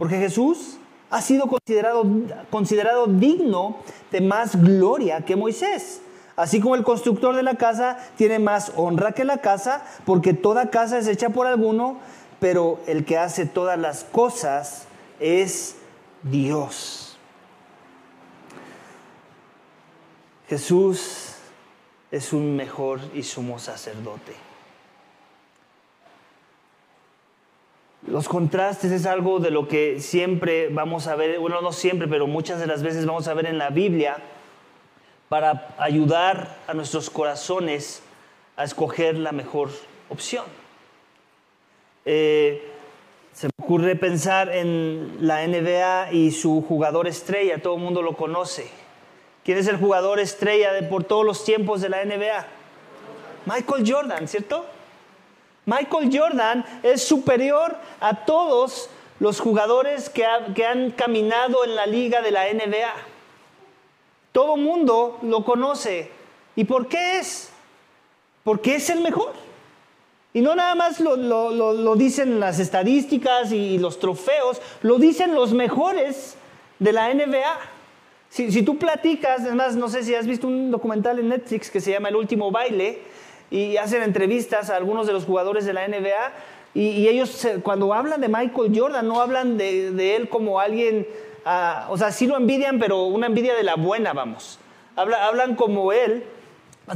Porque 0.02 0.18
Jesús 0.18 0.78
ha 1.10 1.22
sido 1.22 1.46
considerado, 1.46 2.04
considerado 2.50 3.06
digno 3.06 3.76
de 4.10 4.20
más 4.20 4.60
gloria 4.60 5.24
que 5.24 5.36
Moisés. 5.36 6.00
Así 6.34 6.58
como 6.58 6.74
el 6.74 6.82
constructor 6.82 7.36
de 7.36 7.44
la 7.44 7.54
casa 7.54 7.98
tiene 8.16 8.40
más 8.40 8.72
honra 8.74 9.12
que 9.12 9.24
la 9.24 9.38
casa, 9.38 9.84
porque 10.04 10.34
toda 10.34 10.70
casa 10.70 10.98
es 10.98 11.06
hecha 11.06 11.28
por 11.28 11.46
alguno, 11.46 11.98
pero 12.40 12.80
el 12.88 13.04
que 13.04 13.16
hace 13.16 13.46
todas 13.46 13.78
las 13.78 14.02
cosas 14.02 14.86
es 15.20 15.76
Dios. 16.24 17.16
Jesús 20.48 21.36
es 22.10 22.32
un 22.32 22.56
mejor 22.56 22.98
y 23.14 23.22
sumo 23.22 23.60
sacerdote. 23.60 24.51
Los 28.06 28.28
contrastes 28.28 28.90
es 28.90 29.06
algo 29.06 29.38
de 29.38 29.50
lo 29.50 29.68
que 29.68 30.00
siempre 30.00 30.68
vamos 30.68 31.06
a 31.06 31.14
ver, 31.14 31.38
bueno, 31.38 31.60
no 31.60 31.72
siempre, 31.72 32.08
pero 32.08 32.26
muchas 32.26 32.58
de 32.58 32.66
las 32.66 32.82
veces 32.82 33.06
vamos 33.06 33.28
a 33.28 33.34
ver 33.34 33.46
en 33.46 33.58
la 33.58 33.70
Biblia 33.70 34.16
para 35.28 35.74
ayudar 35.78 36.56
a 36.66 36.74
nuestros 36.74 37.10
corazones 37.10 38.02
a 38.56 38.64
escoger 38.64 39.16
la 39.16 39.30
mejor 39.30 39.70
opción. 40.08 40.44
Eh, 42.04 42.68
se 43.32 43.46
me 43.46 43.52
ocurre 43.64 43.94
pensar 43.94 44.50
en 44.50 45.18
la 45.20 45.46
NBA 45.46 46.12
y 46.12 46.32
su 46.32 46.60
jugador 46.66 47.06
estrella, 47.06 47.62
todo 47.62 47.76
el 47.76 47.80
mundo 47.82 48.02
lo 48.02 48.16
conoce. 48.16 48.68
¿Quién 49.44 49.58
es 49.58 49.68
el 49.68 49.76
jugador 49.76 50.18
estrella 50.20 50.72
de 50.72 50.82
por 50.82 51.04
todos 51.04 51.24
los 51.24 51.44
tiempos 51.44 51.80
de 51.80 51.88
la 51.88 52.04
NBA? 52.04 52.46
Michael 53.46 53.84
Jordan, 53.90 54.28
¿cierto? 54.28 54.66
Michael 55.64 56.10
Jordan 56.12 56.64
es 56.82 57.02
superior 57.02 57.76
a 58.00 58.24
todos 58.24 58.90
los 59.20 59.38
jugadores 59.38 60.10
que, 60.10 60.24
han 60.26 60.90
caminado 60.90 61.64
en 61.64 61.76
la 61.76 61.86
liga 61.86 62.20
de 62.22 62.32
la 62.32 62.52
NBA. 62.52 62.92
Todo 64.32 64.56
mundo 64.56 65.18
lo 65.22 65.44
conoce. 65.44 66.10
¿Y 66.56 66.64
por 66.64 66.88
qué 66.88 67.18
es? 67.18 67.50
Porque 68.42 68.74
es 68.74 68.90
el 68.90 69.00
mejor. 69.00 69.32
Y 70.34 70.40
no 70.40 70.56
nada 70.56 70.74
más 70.74 70.98
lo, 70.98 71.94
dicen 71.94 72.40
las 72.40 72.58
estadísticas 72.58 73.52
y, 73.52 73.78
los 73.78 74.00
trofeos, 74.00 74.60
lo 74.80 74.98
dicen 74.98 75.34
los 75.36 75.52
mejores 75.52 76.36
de 76.80 76.92
la 76.92 77.14
NBA. 77.14 77.60
Si, 78.30 78.50
si, 78.50 78.62
tú 78.62 78.76
platicas, 78.78 79.42
además, 79.42 79.76
no 79.76 79.88
sé 79.88 80.02
si 80.02 80.16
has 80.16 80.26
visto 80.26 80.48
un 80.48 80.72
documental 80.72 81.20
en 81.20 81.28
Netflix 81.28 81.70
que 81.70 81.80
se 81.80 81.92
llama 81.92 82.08
El 82.08 82.16
último 82.16 82.50
baile, 82.50 83.02
y 83.52 83.76
hacen 83.76 84.02
entrevistas 84.02 84.70
a 84.70 84.76
algunos 84.76 85.06
de 85.06 85.12
los 85.12 85.26
jugadores 85.26 85.66
de 85.66 85.74
la 85.74 85.86
NBA 85.86 86.32
y, 86.74 87.06
ellos 87.06 87.46
cuando 87.62 87.92
hablan 87.92 88.22
de 88.22 88.28
Michael 88.28 88.72
Jordan 88.74 89.06
no 89.06 89.20
hablan 89.20 89.58
de, 89.58 90.16
él 90.16 90.30
como 90.30 90.58
alguien, 90.58 91.06
ah, 91.44 91.86
o 91.90 91.98
sea, 91.98 92.10
sí 92.12 92.26
lo 92.26 92.38
envidian, 92.38 92.78
pero 92.78 93.04
una 93.04 93.26
envidia 93.26 93.54
de 93.54 93.62
la 93.62 93.74
buena, 93.74 94.14
vamos. 94.14 94.58
hablan 94.96 95.54
como 95.54 95.92
él, 95.92 96.24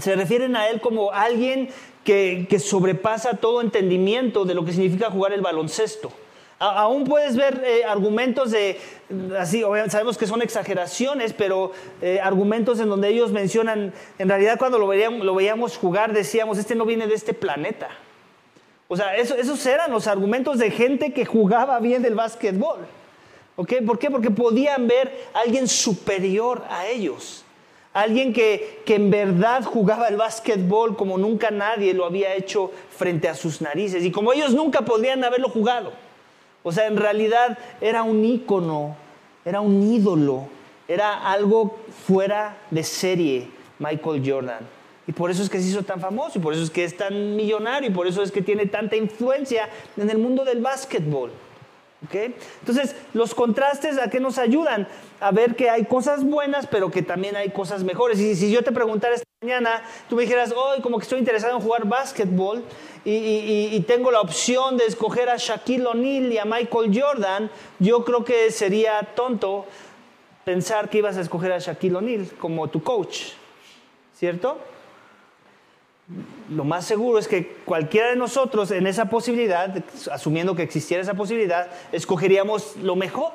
se 0.01 0.17
refieren 0.17 0.57
a 0.57 0.69
él 0.69 0.81
como 0.81 1.13
alguien 1.13 1.69
que, 2.05 2.47
que 2.49 2.59
sobrepasa 2.59 3.35
todo 3.35 3.61
entendimiento 3.61 4.47
de 4.47 4.55
lo 4.55 4.65
que 4.65 4.73
significa 4.73 5.11
jugar 5.11 5.35
el 5.35 5.43
baloncesto. 5.43 6.11
Aún 6.59 7.05
puedes 7.05 7.37
ver 7.37 7.63
eh, 7.67 7.85
argumentos 7.85 8.51
de, 8.51 8.81
así, 9.39 9.63
sabemos 9.89 10.17
que 10.17 10.27
son 10.27 10.41
exageraciones, 10.41 11.35
pero 11.35 11.73
eh, 12.01 12.19
argumentos 12.23 12.81
en 12.81 12.89
donde 12.89 13.09
ellos 13.09 13.31
mencionan, 13.31 13.93
en 14.19 14.29
realidad 14.29 14.59
cuando 14.59 14.79
lo 14.79 14.87
veíamos, 14.87 15.77
jugar 15.77 16.15
decíamos, 16.15 16.57
este 16.57 16.75
no 16.75 16.87
viene 16.87 17.07
de 17.07 17.15
este 17.15 17.35
planeta. 17.35 17.89
O 18.89 18.97
sea, 18.97 19.17
esos 19.17 19.67
eran 19.67 19.91
los 19.91 20.07
argumentos 20.07 20.59
de 20.59 20.71
gente 20.71 21.13
que 21.13 21.27
jugaba 21.27 21.79
bien 21.81 22.05
el 22.07 22.15
básquetbol. 22.15 22.87
¿Ok? 23.57 23.75
¿Por 23.87 23.99
qué? 23.99 24.11
Porque 24.11 24.31
podían 24.31 24.87
ver 24.87 25.13
a 25.35 25.41
alguien 25.41 25.67
superior 25.67 26.63
a 26.71 26.87
ellos. 26.87 27.45
Alguien 27.93 28.33
que, 28.33 28.83
que 28.87 28.95
en 28.95 29.11
verdad 29.11 29.65
jugaba 29.65 30.09
el 30.09 30.17
básquetbol 30.17 30.97
como 30.97 31.19
nunca 31.19 31.51
nadie 31.51 31.95
lo 31.95 32.05
había 32.05 32.35
hecho 32.35 32.71
frente 32.97 33.29
a 33.29 33.35
sus 33.35 33.61
narices. 33.61 34.05
Y 34.05 34.13
como 34.13 34.33
ellos 34.33 34.55
nunca 34.55 34.83
podrían 34.83 35.25
haberlo 35.25 35.49
jugado. 35.49 36.06
O 36.69 36.73
sea, 36.73 36.89
en 36.89 36.97
realidad 36.97 37.57
era 37.81 38.03
un 38.03 38.25
ícono, 38.25 38.97
era 39.45 39.61
un 39.61 39.85
ídolo 39.85 40.49
Era 40.89 41.31
algo 41.31 41.79
fuera 42.07 42.57
de 42.73 42.83
serie, 42.83 43.49
Michael 43.79 44.23
Jordan. 44.27 44.67
Y 45.07 45.13
por 45.13 45.31
eso 45.31 45.45
es 45.45 45.49
que 45.49 45.61
se 45.61 45.69
hizo 45.69 45.85
tan 45.85 46.01
famoso, 46.01 46.41
y 46.41 46.43
por 46.43 46.53
eso 46.53 46.65
es 46.65 46.71
que 46.71 46.83
es 46.83 46.97
tan 46.97 47.37
millonario, 47.37 47.89
y 47.89 47.93
por 47.93 48.09
eso 48.09 48.21
es 48.21 48.33
que 48.33 48.43
tiene 48.43 48.67
tanta 48.67 48.97
influencia 48.97 49.69
en 49.97 50.11
el 50.11 50.19
mundo 50.19 50.45
del 50.45 50.61
básquetbol. 50.61 51.31
Entonces, 52.01 52.95
los 53.15 53.35
contrastes 53.35 53.99
a 53.99 54.11
qué 54.11 54.21
nos 54.21 54.39
ayudan? 54.39 54.87
A 55.21 55.31
ver 55.31 55.57
que 55.57 55.71
hay 55.71 55.85
cosas 55.87 56.25
buenas, 56.25 56.67
pero 56.67 56.91
que 56.91 57.03
también 57.03 57.37
hay 57.37 57.51
cosas 57.51 57.83
mejores. 57.85 58.21
Y 58.21 58.37
si 58.37 58.51
yo 58.51 58.63
te 58.63 58.73
preguntara 58.73 59.15
esta 59.15 59.27
mañana, 59.41 59.83
tú 60.09 60.17
me 60.17 60.23
dijeras, 60.23 60.53
hoy 60.53 60.81
como 60.83 60.99
que 60.99 61.05
estoy 61.05 61.19
interesado 61.19 61.57
en 61.57 61.63
jugar 61.63 61.87
básquetbol 61.87 62.63
y, 63.05 63.71
y, 63.73 63.81
tengo 63.87 64.11
la 64.11 64.21
opción 64.21 64.77
de 64.77 64.85
escoger 64.85 65.29
a 65.29 65.37
Shaquille 65.37 65.87
O'Neal 65.87 66.33
y 66.33 66.39
a 66.39 66.45
Michael 66.45 66.91
Jordan, 66.93 67.51
yo 67.79 68.05
creo 68.05 68.25
que 68.25 68.51
sería 68.51 69.01
tonto 69.15 69.65
pensar 70.45 70.89
que 70.89 70.99
ibas 70.99 71.17
a 71.17 71.21
escoger 71.21 71.53
a 71.53 71.59
Shaquille 71.59 71.97
O'Neal 71.97 72.29
como 72.39 72.69
tu 72.69 72.83
coach, 72.83 73.33
¿cierto? 74.15 74.59
Lo 76.51 76.65
más 76.65 76.85
seguro 76.85 77.19
es 77.19 77.27
que 77.27 77.57
cualquiera 77.65 78.11
de 78.11 78.17
nosotros 78.17 78.71
en 78.71 78.87
esa 78.87 79.07
posibilidad, 79.07 79.75
asumiendo 80.13 80.55
que 80.55 80.63
existiera 80.63 81.03
esa 81.03 81.15
posibilidad, 81.15 81.69
escogeríamos 81.93 82.77
lo 82.83 82.97
mejor. 82.97 83.33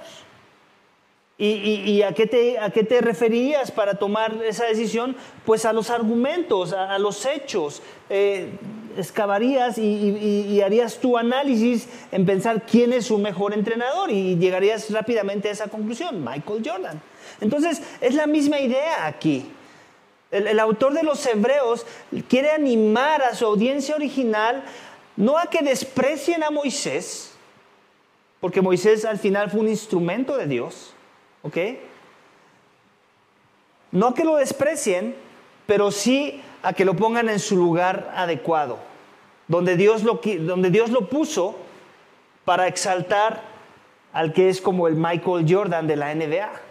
¿Y, 1.43 2.03
a, 2.03 2.13
qué 2.13 2.27
te, 2.27 2.59
a, 2.59 2.69
qué 2.69 2.83
te, 2.83 3.01
referías 3.01 3.71
para 3.71 3.95
tomar 3.95 4.43
esa 4.43 4.65
decisión? 4.65 5.15
Pues 5.43 5.65
a 5.65 5.73
los 5.73 5.89
argumentos, 5.89 6.71
a, 6.71 6.99
los 6.99 7.25
hechos. 7.25 7.81
Eh, 8.11 8.51
excavarías 8.95 9.79
y, 9.79 10.61
harías 10.61 10.99
tu 10.99 11.17
análisis 11.17 11.87
en 12.11 12.27
pensar 12.27 12.63
quién 12.69 12.93
es 12.93 13.07
su 13.07 13.17
mejor 13.17 13.53
entrenador 13.53 14.11
y 14.11 14.35
llegarías 14.37 14.91
rápidamente 14.91 15.49
a 15.49 15.53
esa 15.53 15.67
conclusión, 15.67 16.23
Michael 16.23 16.61
Jordan. 16.63 17.01
Entonces, 17.39 17.81
es 18.01 18.13
la 18.13 18.27
misma 18.27 18.59
idea 18.59 19.07
aquí. 19.07 19.45
El, 20.31 20.59
autor 20.59 20.93
de 20.93 21.03
los 21.03 21.25
Hebreos 21.25 21.85
quiere 22.29 22.51
animar 22.51 23.21
a 23.21 23.35
su 23.35 23.45
audiencia 23.45 23.95
original 23.95 24.63
no 25.17 25.37
a 25.37 25.47
que 25.47 25.61
desprecien 25.61 26.41
a 26.41 26.49
Moisés, 26.49 27.33
porque 28.39 28.61
Moisés 28.61 29.03
al 29.03 29.19
final 29.19 29.51
fue 29.51 29.59
un 29.59 29.67
instrumento 29.67 30.37
de 30.37 30.47
Dios, 30.47 30.93
¿ok? 31.43 31.57
No 33.91 34.07
a 34.07 34.15
que 34.15 34.23
lo 34.23 34.37
desprecien, 34.37 35.15
pero 35.67 35.91
sí 35.91 36.41
a 36.63 36.71
que 36.71 36.85
lo 36.85 36.95
pongan 36.95 37.27
en 37.27 37.39
su 37.39 37.57
lugar 37.57 38.13
adecuado, 38.15 38.79
donde 39.49 39.75
Dios 39.75 40.03
lo, 40.03 40.21
donde 40.39 40.69
Dios 40.69 40.91
lo 40.91 41.09
puso 41.09 41.57
para 42.45 42.67
exaltar 42.67 43.41
al 44.13 44.33
que 44.33 44.49
es 44.49 44.61
como 44.61 44.87
el 44.87 44.95
Michael 44.95 45.45
Jordan 45.47 45.87
de 45.87 45.95
la 45.97 46.15
NBA. 46.15 46.70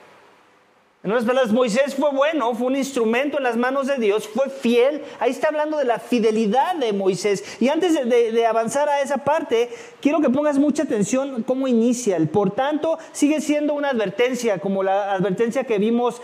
En 1.02 1.10
otras 1.12 1.24
palabras, 1.24 1.50
Moisés 1.54 1.94
fue 1.94 2.10
bueno, 2.10 2.54
fue 2.54 2.66
un 2.66 2.76
instrumento 2.76 3.38
en 3.38 3.44
las 3.44 3.56
manos 3.56 3.86
de 3.86 3.96
Dios, 3.96 4.28
fue 4.28 4.50
fiel. 4.50 5.02
Ahí 5.18 5.30
está 5.30 5.48
hablando 5.48 5.78
de 5.78 5.86
la 5.86 5.98
fidelidad 5.98 6.74
de 6.74 6.92
Moisés. 6.92 7.42
Y 7.58 7.68
antes 7.68 7.94
de, 7.94 8.44
avanzar 8.44 8.86
a 8.90 9.00
esa 9.00 9.24
parte, 9.24 9.70
quiero 10.02 10.20
que 10.20 10.28
pongas 10.28 10.58
mucha 10.58 10.82
atención 10.82 11.42
cómo 11.42 11.66
inicia. 11.68 12.18
El 12.18 12.28
por 12.28 12.50
tanto 12.50 12.98
sigue 13.12 13.40
siendo 13.40 13.72
una 13.72 13.88
advertencia, 13.88 14.58
como 14.58 14.82
la 14.82 15.14
advertencia 15.14 15.64
que 15.64 15.78
vimos 15.78 16.20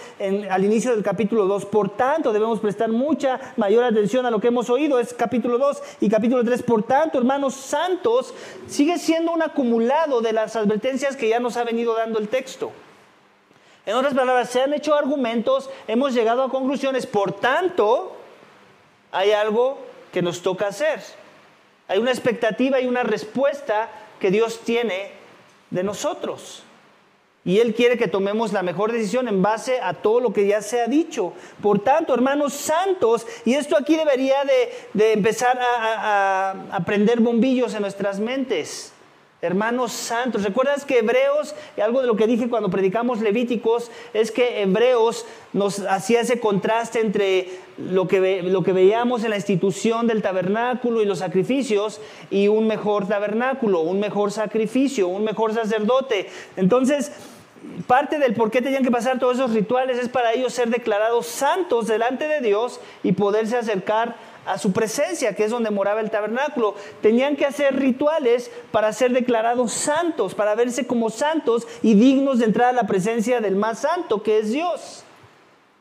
al 0.50 0.62
inicio 0.62 0.90
del 0.90 1.02
capítulo 1.02 1.46
2. 1.46 1.64
Por 1.64 1.96
tanto, 1.96 2.34
debemos 2.34 2.60
prestar 2.60 2.90
mucha 2.90 3.40
mayor 3.56 3.82
atención 3.82 4.26
a 4.26 4.30
lo 4.30 4.40
que 4.40 4.48
hemos 4.48 4.68
oído. 4.68 4.98
Es 4.98 5.14
capítulo 5.14 5.56
2 5.56 5.82
y 6.02 6.10
capítulo 6.10 6.44
3. 6.44 6.62
Por 6.64 6.82
tanto, 6.82 7.16
hermanos 7.16 7.54
santos, 7.54 8.34
sigue 8.66 8.98
siendo 8.98 9.32
un 9.32 9.40
acumulado 9.40 10.20
de 10.20 10.34
las 10.34 10.54
advertencias 10.54 11.16
que 11.16 11.30
ya 11.30 11.40
nos 11.40 11.56
ha 11.56 11.64
venido 11.64 11.94
dando 11.94 12.18
el 12.18 12.28
texto. 12.28 12.72
En 13.86 13.94
otras 13.94 14.14
palabras, 14.14 14.50
se 14.50 14.60
han 14.60 14.74
hecho 14.74 14.96
argumentos, 14.96 15.70
hemos 15.86 16.12
llegado 16.12 16.42
a 16.42 16.50
conclusiones, 16.50 17.06
por 17.06 17.32
tanto, 17.32 18.16
hay 19.12 19.30
algo 19.30 19.78
que 20.12 20.22
nos 20.22 20.42
toca 20.42 20.66
hacer. 20.66 21.00
Hay 21.86 22.00
una 22.00 22.10
expectativa 22.10 22.80
y 22.80 22.88
una 22.88 23.04
respuesta 23.04 23.88
que 24.18 24.32
Dios 24.32 24.60
tiene 24.64 25.12
de 25.70 25.84
nosotros. 25.84 26.64
Y 27.44 27.60
Él 27.60 27.74
quiere 27.76 27.96
que 27.96 28.08
tomemos 28.08 28.52
la 28.52 28.64
mejor 28.64 28.90
decisión 28.90 29.28
en 29.28 29.40
base 29.40 29.80
a 29.80 29.94
todo 29.94 30.18
lo 30.18 30.32
que 30.32 30.48
ya 30.48 30.62
se 30.62 30.80
ha 30.80 30.88
dicho. 30.88 31.32
Por 31.62 31.78
tanto, 31.78 32.12
hermanos 32.12 32.54
santos, 32.54 33.24
y 33.44 33.54
esto 33.54 33.76
aquí 33.76 33.94
debería 33.94 34.38
de, 34.94 35.12
empezar 35.12 35.60
a, 35.60 36.56
a 36.72 36.80
prender 36.80 37.20
bombillos 37.20 37.72
en 37.74 37.82
nuestras 37.82 38.18
mentes 38.18 38.95
hermanos 39.42 39.92
santos. 39.92 40.42
¿Recuerdas 40.42 40.84
que 40.84 40.98
Hebreos, 40.98 41.54
algo 41.82 42.00
de 42.00 42.06
lo 42.06 42.16
que 42.16 42.26
dije 42.26 42.48
cuando 42.48 42.70
predicamos 42.70 43.20
Levíticos, 43.20 43.90
es 44.14 44.30
que 44.30 44.62
Hebreos 44.62 45.26
nos 45.52 45.80
hacía 45.80 46.20
ese 46.20 46.40
contraste 46.40 47.00
entre 47.00 47.48
lo 47.76 48.08
que, 48.08 48.42
lo 48.42 48.62
que 48.62 48.72
veíamos 48.72 49.24
en 49.24 49.30
la 49.30 49.36
institución 49.36 50.06
del 50.06 50.22
tabernáculo 50.22 51.02
y 51.02 51.04
los 51.04 51.18
sacrificios 51.18 52.00
y 52.30 52.48
un 52.48 52.66
mejor 52.66 53.06
tabernáculo, 53.06 53.80
un 53.80 54.00
mejor 54.00 54.32
sacrificio, 54.32 55.08
un 55.08 55.24
mejor 55.24 55.52
sacerdote? 55.52 56.28
Entonces, 56.56 57.12
parte 57.86 58.18
del 58.18 58.34
por 58.34 58.50
qué 58.50 58.62
tenían 58.62 58.84
que 58.84 58.90
pasar 58.90 59.18
todos 59.18 59.36
esos 59.36 59.52
rituales 59.52 59.98
es 59.98 60.08
para 60.08 60.32
ellos 60.32 60.52
ser 60.52 60.70
declarados 60.70 61.26
santos 61.26 61.86
delante 61.86 62.26
de 62.28 62.40
Dios 62.40 62.80
y 63.02 63.12
poderse 63.12 63.56
acercar 63.56 64.16
a 64.46 64.58
su 64.58 64.72
presencia, 64.72 65.34
que 65.34 65.44
es 65.44 65.50
donde 65.50 65.70
moraba 65.70 66.00
el 66.00 66.10
tabernáculo. 66.10 66.74
Tenían 67.02 67.36
que 67.36 67.44
hacer 67.44 67.76
rituales 67.76 68.50
para 68.70 68.92
ser 68.92 69.12
declarados 69.12 69.72
santos, 69.72 70.34
para 70.34 70.54
verse 70.54 70.86
como 70.86 71.10
santos 71.10 71.66
y 71.82 71.94
dignos 71.94 72.38
de 72.38 72.46
entrar 72.46 72.68
a 72.68 72.72
la 72.72 72.86
presencia 72.86 73.40
del 73.40 73.56
más 73.56 73.80
santo, 73.80 74.22
que 74.22 74.38
es 74.38 74.52
Dios. 74.52 75.02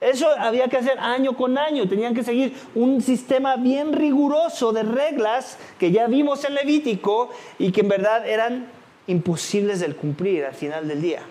Eso 0.01 0.29
había 0.37 0.67
que 0.67 0.77
hacer 0.77 0.99
año 0.99 1.37
con 1.37 1.57
año, 1.57 1.87
tenían 1.87 2.13
que 2.13 2.23
seguir 2.23 2.53
un 2.75 3.01
sistema 3.01 3.55
bien 3.55 3.93
riguroso 3.93 4.73
de 4.73 4.83
reglas 4.83 5.57
que 5.79 5.91
ya 5.91 6.07
vimos 6.07 6.43
en 6.43 6.55
Levítico 6.55 7.29
y 7.57 7.71
que 7.71 7.81
en 7.81 7.87
verdad 7.87 8.27
eran 8.27 8.67
imposibles 9.07 9.79
de 9.79 9.95
cumplir 9.95 10.45
al 10.45 10.53
final 10.53 10.87
del 10.87 11.01
día. 11.01 11.21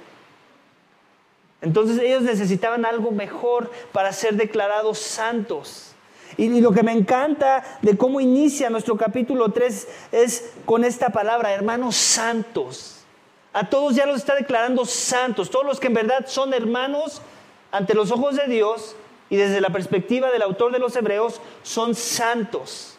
Entonces 1.60 1.98
ellos 1.98 2.22
necesitaban 2.22 2.84
algo 2.84 3.10
mejor 3.10 3.70
para 3.92 4.12
ser 4.12 4.34
declarados 4.34 4.98
santos. 4.98 5.93
Y, 6.36 6.60
lo 6.60 6.72
que 6.72 6.82
me 6.82 6.92
encanta 6.92 7.62
de 7.82 7.96
cómo 7.96 8.20
inicia 8.20 8.70
nuestro 8.70 8.96
capítulo 8.96 9.52
3 9.52 9.88
es 10.12 10.52
con 10.64 10.84
esta 10.84 11.10
palabra, 11.10 11.52
hermanos 11.52 11.96
santos. 11.96 13.04
A 13.52 13.68
todos 13.68 13.94
ya 13.94 14.06
los 14.06 14.16
está 14.16 14.34
declarando 14.34 14.84
santos, 14.84 15.50
todos 15.50 15.64
los 15.64 15.78
que 15.78 15.86
en 15.86 15.94
verdad 15.94 16.26
son 16.26 16.52
hermanos 16.54 17.22
ante 17.70 17.94
los 17.94 18.10
ojos 18.10 18.36
de 18.36 18.46
Dios 18.48 18.96
y 19.30 19.36
desde 19.36 19.60
la 19.60 19.70
perspectiva 19.70 20.30
del 20.30 20.42
autor 20.42 20.72
de 20.72 20.78
los 20.78 20.94
Hebreos, 20.96 21.40
son 21.62 21.94
santos. 21.94 22.98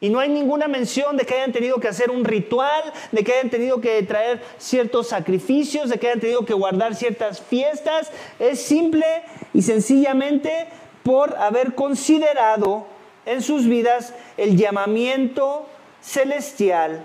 Y 0.00 0.10
no 0.10 0.18
hay 0.18 0.28
ninguna 0.28 0.68
mención 0.68 1.16
de 1.16 1.24
que 1.24 1.34
hayan 1.34 1.52
tenido 1.52 1.78
que 1.78 1.88
hacer 1.88 2.10
un 2.10 2.24
ritual, 2.24 2.82
de 3.12 3.24
que 3.24 3.32
hayan 3.32 3.48
tenido 3.48 3.80
que 3.80 4.02
traer 4.02 4.42
ciertos 4.58 5.08
sacrificios, 5.08 5.88
de 5.88 5.98
que 5.98 6.08
hayan 6.08 6.20
tenido 6.20 6.44
que 6.44 6.52
guardar 6.52 6.94
ciertas 6.94 7.40
fiestas. 7.40 8.10
Es 8.38 8.60
simple 8.60 9.06
y 9.54 9.62
sencillamente 9.62 10.68
por 11.04 11.36
haber 11.36 11.74
considerado 11.76 12.86
en 13.26 13.42
sus 13.42 13.66
vidas 13.66 14.14
el 14.36 14.56
llamamiento 14.56 15.68
celestial 16.00 17.04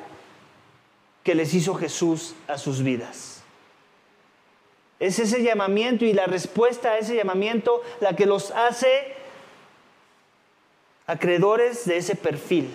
que 1.23 1.35
les 1.35 1.53
hizo 1.53 1.75
Jesús 1.75 2.33
a 2.47 2.57
sus 2.57 2.81
vidas. 2.81 3.43
Es 4.99 5.19
ese 5.19 5.43
llamamiento 5.43 6.05
y 6.05 6.13
la 6.13 6.25
respuesta 6.25 6.91
a 6.91 6.97
ese 6.97 7.15
llamamiento 7.15 7.81
la 7.99 8.15
que 8.15 8.25
los 8.25 8.51
hace 8.51 9.15
acreedores 11.05 11.85
de 11.85 11.97
ese 11.97 12.15
perfil, 12.15 12.73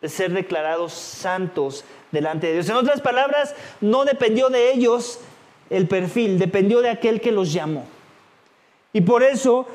de 0.00 0.08
ser 0.08 0.32
declarados 0.32 0.92
santos 0.92 1.84
delante 2.10 2.46
de 2.46 2.54
Dios. 2.54 2.68
En 2.68 2.76
otras 2.76 3.00
palabras, 3.00 3.54
no 3.80 4.04
dependió 4.04 4.48
de 4.48 4.72
ellos 4.72 5.20
el 5.70 5.88
perfil, 5.88 6.38
dependió 6.38 6.82
de 6.82 6.90
aquel 6.90 7.20
que 7.20 7.32
los 7.32 7.52
llamó. 7.52 7.86
Y 8.92 9.00
por 9.00 9.22
eso 9.22 9.66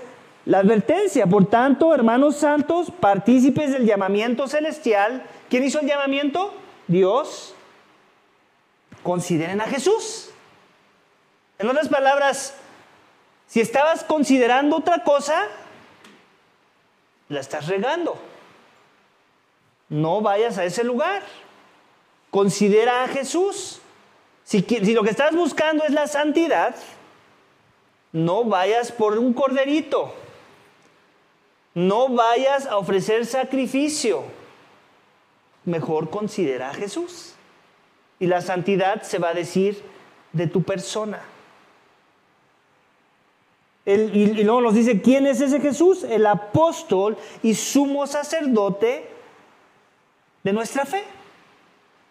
la 0.48 0.60
advertencia, 0.60 1.28
por 1.28 1.50
tanto, 1.50 1.94
hermanos 1.94 2.38
santos, 2.38 2.90
partícipes 2.90 3.74
del 3.74 3.86
llamamiento 3.86 4.48
celestial. 4.48 5.26
¿Quién 5.50 5.66
hizo 5.66 5.82
el 5.82 5.88
llamamiento? 5.88 6.54
Dios. 6.88 7.54
Consideren 9.04 9.60
a 9.60 9.66
Jesús. 9.66 10.30
En 11.60 11.68
otras 11.68 11.90
palabras, 11.90 12.56
si 13.48 13.60
estabas 13.60 14.06
considerando 14.06 14.78
otra 14.78 15.04
cosa, 15.04 15.48
la 17.28 17.42
estás 17.42 17.68
regando. 17.68 18.18
No 19.90 20.22
vayas 20.22 20.58
a 20.58 20.64
ese 20.64 20.86
lugar. 20.86 21.24
Considera 22.32 23.04
a 23.04 23.10
Jesús. 23.10 23.82
Si, 24.46 24.62
si, 24.62 24.94
lo 24.94 25.04
que 25.04 25.10
estás 25.10 25.36
buscando 25.36 25.84
es 25.84 25.92
la 25.92 26.08
santidad, 26.08 26.74
no 28.14 28.46
vayas 28.46 28.94
por 28.94 29.20
un 29.20 29.34
corderito 29.34 30.14
no 31.78 32.10
vayas 32.10 32.66
a 32.66 32.78
ofrecer 32.78 33.28
sacrificio. 33.28 34.24
Mejor 35.63 36.10
considera 36.10 36.72
a 36.72 36.74
Jesús. 36.74 37.36
Y 38.20 38.26
la 38.26 38.42
santidad 38.42 39.04
se 39.04 39.20
va 39.20 39.30
a 39.30 39.34
decir 39.36 39.80
de 40.34 40.48
tu 40.48 40.63
persona. 40.63 41.22
y, 43.86 44.44
luego 44.44 44.60
nos 44.60 44.74
dice, 44.74 45.04
¿quién 45.04 45.28
es 45.28 45.40
ese 45.40 45.62
Jesús? 45.62 46.04
El 46.04 46.26
apóstol 46.26 47.16
y 47.44 47.54
sumo 47.54 48.08
sacerdote 48.08 49.08
de 50.44 50.54
nuestra 50.54 50.84
fe. 50.84 51.04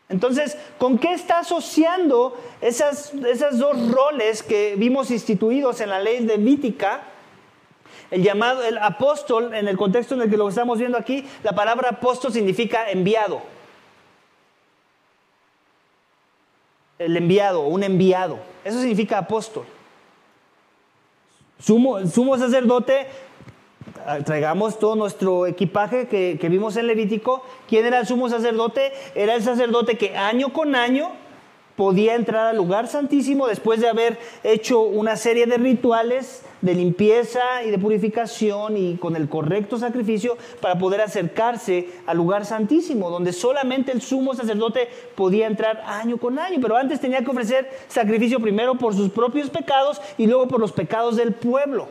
Entonces, 0.08 0.56
¿con 0.78 0.96
qué 0.96 1.12
está 1.12 1.40
asociando 1.40 2.40
esas, 2.60 3.12
esas 3.14 3.58
dos 3.58 3.90
roles 3.90 4.44
que 4.44 4.76
vimos 4.76 5.10
instituidos 5.10 5.80
en 5.80 5.90
la 5.90 5.98
ley 5.98 6.20
levítica? 6.20 7.02
El 8.10 8.22
llamado, 8.22 8.62
el 8.62 8.78
apóstol, 8.78 9.54
en 9.54 9.68
el 9.68 9.76
contexto 9.76 10.14
en 10.14 10.22
el 10.22 10.30
que 10.30 10.36
lo 10.36 10.48
estamos 10.48 10.78
viendo 10.78 10.96
aquí, 10.96 11.24
la 11.42 11.52
palabra 11.52 11.90
apóstol 11.90 12.32
significa 12.32 12.90
enviado. 12.90 13.42
El 16.98 17.16
enviado, 17.16 17.62
un 17.62 17.82
enviado. 17.82 18.38
Eso 18.64 18.78
significa 18.78 19.18
apóstol. 19.18 19.64
Sumo, 21.58 22.06
sumo 22.06 22.38
sacerdote, 22.38 23.06
ah, 24.06 24.18
traigamos 24.24 24.78
todo 24.78 24.94
nuestro 24.94 25.46
equipaje 25.46 26.06
que, 26.06 26.38
que 26.40 26.48
vimos 26.48 26.76
en 26.76 26.86
Levítico. 26.86 27.44
¿Quién 27.68 27.86
era 27.86 27.98
el 27.98 28.06
sumo 28.06 28.28
sacerdote? 28.28 28.92
Era 29.14 29.34
el 29.34 29.42
sacerdote 29.42 29.98
que 29.98 30.16
año 30.16 30.52
con 30.52 30.74
año 30.74 31.12
podía 31.76 32.14
entrar 32.14 32.46
al 32.46 32.56
lugar 32.56 32.88
santísimo 32.88 33.46
después 33.46 33.80
de 33.80 33.88
haber 33.88 34.18
hecho 34.42 34.80
una 34.80 35.16
serie 35.16 35.46
de 35.46 35.58
rituales 35.58 36.42
de 36.62 36.74
limpieza 36.74 37.62
y 37.64 37.70
de 37.70 37.78
purificación 37.78 38.76
y 38.76 38.96
con 38.96 39.14
el 39.14 39.28
correcto 39.28 39.78
sacrificio 39.78 40.36
para 40.60 40.78
poder 40.78 41.02
acercarse 41.02 41.88
al 42.06 42.16
lugar 42.16 42.46
santísimo, 42.46 43.10
donde 43.10 43.32
solamente 43.32 43.92
el 43.92 44.00
sumo 44.00 44.34
sacerdote 44.34 44.88
podía 45.14 45.46
entrar 45.46 45.82
año 45.86 46.16
con 46.16 46.38
año, 46.38 46.58
pero 46.60 46.76
antes 46.76 47.00
tenía 47.00 47.22
que 47.22 47.30
ofrecer 47.30 47.70
sacrificio 47.88 48.40
primero 48.40 48.76
por 48.76 48.94
sus 48.94 49.10
propios 49.10 49.50
pecados 49.50 50.00
y 50.16 50.26
luego 50.26 50.48
por 50.48 50.60
los 50.60 50.72
pecados 50.72 51.16
del 51.16 51.32
pueblo. 51.32 51.88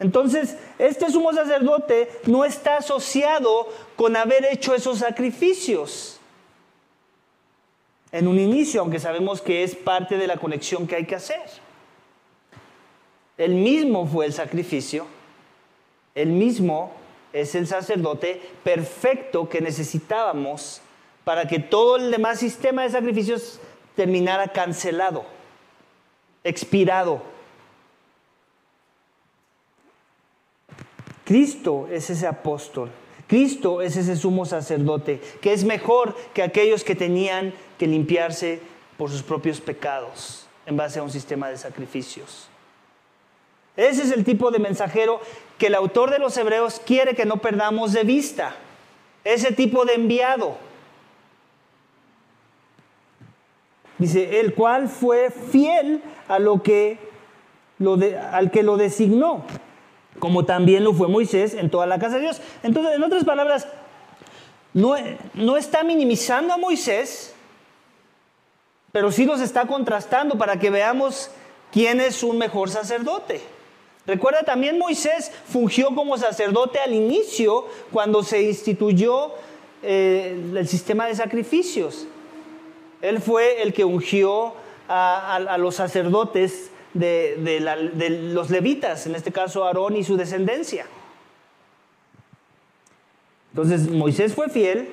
Entonces, 0.00 0.56
este 0.78 1.10
sumo 1.10 1.32
sacerdote 1.32 2.08
no 2.26 2.44
está 2.44 2.76
asociado 2.76 3.68
con 3.96 4.16
haber 4.16 4.44
hecho 4.44 4.74
esos 4.74 4.98
sacrificios 4.98 6.17
en 8.12 8.28
un 8.28 8.38
inicio, 8.38 8.80
aunque 8.80 8.98
sabemos 8.98 9.40
que 9.40 9.62
es 9.62 9.74
parte 9.74 10.16
de 10.16 10.26
la 10.26 10.36
conexión 10.36 10.86
que 10.86 10.96
hay 10.96 11.04
que 11.04 11.14
hacer. 11.14 11.42
El 13.36 13.54
mismo 13.54 14.06
fue 14.06 14.26
el 14.26 14.32
sacrificio, 14.32 15.06
el 16.14 16.30
mismo 16.30 16.92
es 17.32 17.54
el 17.54 17.66
sacerdote 17.66 18.40
perfecto 18.64 19.48
que 19.48 19.60
necesitábamos 19.60 20.80
para 21.24 21.46
que 21.46 21.58
todo 21.58 21.96
el 21.96 22.10
demás 22.10 22.40
sistema 22.40 22.82
de 22.82 22.90
sacrificios 22.90 23.60
terminara 23.94 24.48
cancelado, 24.48 25.24
expirado. 26.42 27.22
Cristo 31.24 31.86
es 31.90 32.08
ese 32.08 32.26
apóstol 32.26 32.90
Cristo 33.28 33.82
es 33.82 33.96
ese 33.96 34.16
sumo 34.16 34.46
sacerdote 34.46 35.20
que 35.40 35.52
es 35.52 35.62
mejor 35.62 36.16
que 36.32 36.42
aquellos 36.42 36.82
que 36.82 36.94
tenían 36.94 37.52
que 37.78 37.86
limpiarse 37.86 38.60
por 38.96 39.10
sus 39.10 39.22
propios 39.22 39.60
pecados 39.60 40.46
en 40.66 40.76
base 40.76 40.98
a 40.98 41.02
un 41.02 41.10
sistema 41.10 41.48
de 41.48 41.56
sacrificios. 41.56 42.48
Ese 43.76 44.02
es 44.02 44.10
el 44.10 44.24
tipo 44.24 44.50
de 44.50 44.58
mensajero 44.58 45.20
que 45.56 45.68
el 45.68 45.74
autor 45.74 46.10
de 46.10 46.18
los 46.18 46.36
Hebreos 46.36 46.80
quiere 46.84 47.14
que 47.14 47.24
no 47.24 47.36
perdamos 47.36 47.92
de 47.92 48.02
vista. 48.02 48.54
Ese 49.24 49.52
tipo 49.52 49.84
de 49.84 49.94
enviado. 49.94 50.56
Dice, 53.98 54.40
el 54.40 54.54
cual 54.54 54.88
fue 54.88 55.30
fiel 55.30 56.02
a 56.28 56.38
lo 56.38 56.62
que 56.62 56.98
al 58.32 58.50
que 58.50 58.64
lo 58.64 58.76
designó 58.76 59.44
como 60.18 60.44
también 60.44 60.84
lo 60.84 60.92
fue 60.92 61.08
Moisés 61.08 61.54
en 61.54 61.70
toda 61.70 61.86
la 61.86 61.98
casa 61.98 62.16
de 62.16 62.22
Dios. 62.22 62.40
Entonces, 62.62 62.96
en 62.96 63.02
otras 63.02 63.24
palabras, 63.24 63.68
no, 64.74 64.94
no 65.34 65.56
está 65.56 65.84
minimizando 65.84 66.52
a 66.52 66.56
Moisés, 66.56 67.34
pero 68.92 69.12
sí 69.12 69.24
los 69.24 69.40
está 69.40 69.66
contrastando 69.66 70.38
para 70.38 70.58
que 70.58 70.70
veamos 70.70 71.30
quién 71.72 72.00
es 72.00 72.22
un 72.22 72.38
mejor 72.38 72.70
sacerdote. 72.70 73.40
Recuerda 74.06 74.42
también 74.42 74.78
Moisés 74.78 75.30
fungió 75.46 75.94
como 75.94 76.16
sacerdote 76.16 76.78
al 76.78 76.94
inicio 76.94 77.66
cuando 77.92 78.22
se 78.22 78.42
instituyó 78.42 79.34
eh, 79.82 80.40
el 80.54 80.66
sistema 80.66 81.06
de 81.06 81.14
sacrificios. 81.14 82.06
Él 83.02 83.20
fue 83.20 83.62
el 83.62 83.72
que 83.74 83.84
ungió 83.84 84.54
a 84.88 85.56
los 85.58 85.74
sacerdotes 85.74 86.70
de, 86.94 88.20
los 88.32 88.50
levitas, 88.50 89.06
en 89.06 89.14
este 89.14 89.32
caso 89.32 89.64
Aarón 89.64 89.96
y 89.96 90.04
su 90.04 90.16
descendencia. 90.16 90.86
Entonces 93.52 93.88
Moisés 93.90 94.34
fue 94.34 94.48
fiel, 94.48 94.90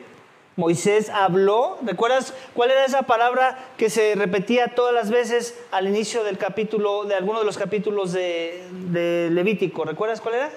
Moisés 0.55 1.09
habló, 1.09 1.77
¿recuerdas 1.83 2.33
cuál 2.53 2.71
era 2.71 2.85
esa 2.85 3.03
palabra 3.03 3.57
que 3.77 3.89
se 3.89 4.15
repetía 4.15 4.73
todas 4.73 4.93
las 4.93 5.09
veces 5.09 5.59
al 5.71 5.87
inicio 5.87 6.23
del 6.23 6.37
capítulo, 6.37 7.03
de 7.03 7.15
alguno 7.15 7.39
de 7.39 7.45
los 7.45 7.57
capítulos 7.57 8.13
de, 8.13 9.29
Levítico? 9.31 9.83
¿Recuerdas 9.83 10.21
cuál 10.21 10.35
era? 10.35 10.51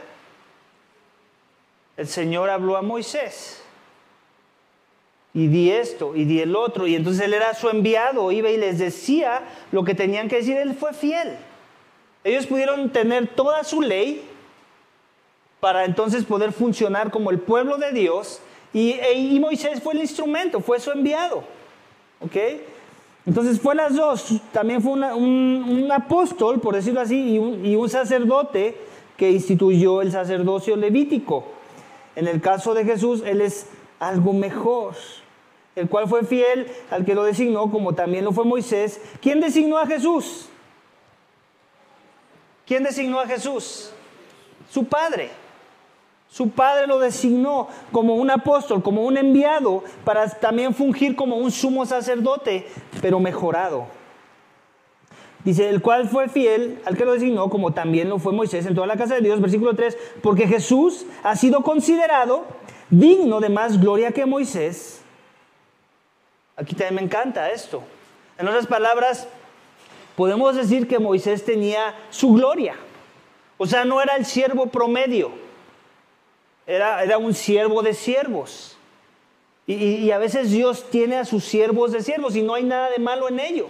El 1.97 2.07
Señor 2.07 2.49
habló 2.49 2.77
a 2.77 2.83
Moisés 2.83 3.61
y 5.35 5.49
di 5.49 5.73
esto 5.73 6.15
y 6.15 6.25
di 6.25 6.41
el 6.41 6.55
otro. 6.55 6.87
Y 6.87 6.95
entonces 6.95 7.25
él 7.25 7.35
era 7.35 7.53
su 7.55 7.69
enviado, 7.69 8.31
iba 8.31 8.51
y 8.51 8.57
les 8.57 8.79
decía 8.79 9.43
lo 9.73 9.83
que 9.83 9.95
tenían 9.95 10.29
que 10.29 10.37
decir. 10.37 10.57
Él 10.57 10.75
fue 10.75 10.93
fiel. 10.93 11.37
Ellos 12.23 12.47
pudieron 12.47 12.91
tener 12.91 13.27
toda 13.27 13.65
su 13.65 13.83
ley 13.83 14.29
para 15.59 15.85
entonces 15.85 16.25
poder 16.25 16.53
funcionar 16.53 17.11
como 17.11 17.31
el 17.31 17.41
pueblo 17.41 17.79
de 17.79 17.91
Dios. 17.91 18.41
Y, 18.72 18.92
e, 18.92 19.40
Moisés 19.40 19.83
fue 19.83 19.94
el 19.94 20.00
instrumento, 20.00 20.61
fue 20.61 20.81
su 20.81 20.90
enviado. 20.90 21.42
¿Ok? 22.20 22.37
Entonces 23.26 23.61
fue 23.61 23.74
las 23.74 23.94
dos. 23.94 24.40
También 24.52 24.83
fue 24.83 24.92
un, 24.92 25.88
apóstol, 25.92 26.61
por 26.61 26.74
decirlo 26.74 27.00
así, 27.00 27.35
y 27.35 27.38
un, 27.38 27.64
y 27.64 27.76
un 27.76 27.88
sacerdote 27.88 28.76
que 29.16 29.31
instituyó 29.31 30.00
el 30.00 30.12
sacerdocio 30.12 30.76
levítico. 30.76 31.44
En 32.16 32.26
el 32.26 32.40
caso 32.40 32.74
de 32.74 32.85
Jesús, 32.85 33.22
él 33.24 33.40
es 33.40 33.66
algo 34.00 34.33
mejor, 34.33 34.94
el 35.76 35.88
cual 35.88 36.09
fue 36.09 36.24
fiel 36.24 36.68
al 36.90 37.04
que 37.04 37.14
lo 37.14 37.24
designó, 37.24 37.70
como 37.70 37.94
también 37.94 38.24
lo 38.24 38.33
fue 38.33 38.44
Moisés. 38.44 39.00
¿Quién 39.20 39.40
designó 39.40 39.78
a 39.78 39.87
Jesús? 39.87 40.48
¿Quién 42.66 42.83
designó 42.83 43.20
a 43.20 43.26
Jesús? 43.26 43.90
Su 44.70 44.85
Padre. 44.85 45.31
Su 46.31 46.51
Padre 46.51 46.87
lo 46.87 46.99
designó 46.99 47.69
como 47.91 48.14
un 48.14 48.31
apóstol, 48.31 48.83
como 48.83 49.03
un 49.03 49.17
enviado, 49.17 49.83
para 50.05 50.29
también 50.29 50.75
fungir 50.75 51.17
como 51.17 51.37
un 51.37 51.51
sumo 51.51 51.87
sacerdote, 51.87 52.67
pero 53.01 53.19
mejorado. 53.19 53.87
Dice, 55.45 55.69
el 55.71 55.81
cual 55.81 56.09
fue 56.09 56.29
fiel 56.29 56.81
al 56.85 56.97
que 56.97 57.05
lo 57.05 57.14
designó, 57.14 57.49
como 57.49 57.73
también 57.73 58.11
lo 58.11 58.19
fue 58.19 58.33
Moisés 58.33 58.67
en 58.67 58.75
toda 58.75 58.87
la 58.87 58.97
casa 58.97 59.14
de 59.14 59.23
Dios, 59.23 59.41
versículo 59.41 59.75
3, 59.75 59.97
porque 60.23 60.47
Jesús 60.47 61.07
ha 61.23 61.37
sido 61.37 61.62
considerado 61.62 62.45
digno 62.91 63.41
de 63.41 63.49
más 63.49 63.81
gloria 63.81 64.12
que 64.12 64.27
Moisés. 64.27 65.01
Aquí 66.57 66.75
también 66.75 66.97
me 66.97 67.03
encanta 67.03 67.51
esto. 67.51 67.83
En 68.37 68.47
otras 68.49 68.67
palabras, 68.67 69.29
podemos 70.17 70.57
decir 70.57 70.88
que 70.88 70.99
Moisés 70.99 71.45
tenía 71.45 71.95
su 72.11 72.35
gloria. 72.35 72.75
O 73.57 73.67
sea, 73.67 73.85
no 73.85 74.03
era 74.03 74.17
el 74.17 74.27
siervo 74.27 74.67
promedio, 74.67 75.31
era, 76.68 77.02
era 77.02 77.18
un 77.18 77.35
siervo 77.35 77.83
de 77.83 77.94
siervos. 77.94 78.76
Y, 79.66 79.74
y, 79.74 80.11
a 80.12 80.18
veces 80.18 80.50
Dios 80.50 80.88
tiene 80.90 81.16
a 81.16 81.24
sus 81.24 81.44
siervos 81.44 81.92
de 81.92 82.02
siervos 82.02 82.37
y 82.37 82.42
no 82.42 82.54
hay 82.54 82.62
nada 82.62 82.90
de 82.90 82.98
malo 82.98 83.28
en 83.28 83.40
ello. 83.40 83.68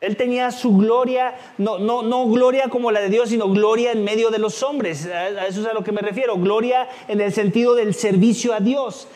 Él 0.00 0.16
tenía 0.16 0.50
su 0.50 0.76
gloria, 0.76 1.34
no, 1.58 1.78
no, 1.78 2.02
no 2.02 2.28
gloria 2.28 2.68
como 2.68 2.90
la 2.90 3.00
de 3.00 3.08
Dios, 3.08 3.30
sino 3.30 3.48
gloria 3.48 3.92
en 3.92 4.04
medio 4.04 4.30
de 4.30 4.38
los 4.38 4.62
hombres. 4.62 5.06
A 5.06 5.46
eso 5.46 5.60
es 5.60 5.66
a 5.66 5.72
lo 5.72 5.82
que 5.82 5.92
me 5.92 6.00
refiero. 6.00 6.36
Gloria 6.36 6.88
en 7.08 7.20
el 7.20 7.32
sentido 7.32 7.74
del 7.74 7.94
servicio 7.94 8.52
a 8.52 8.60
Dios. 8.60 9.08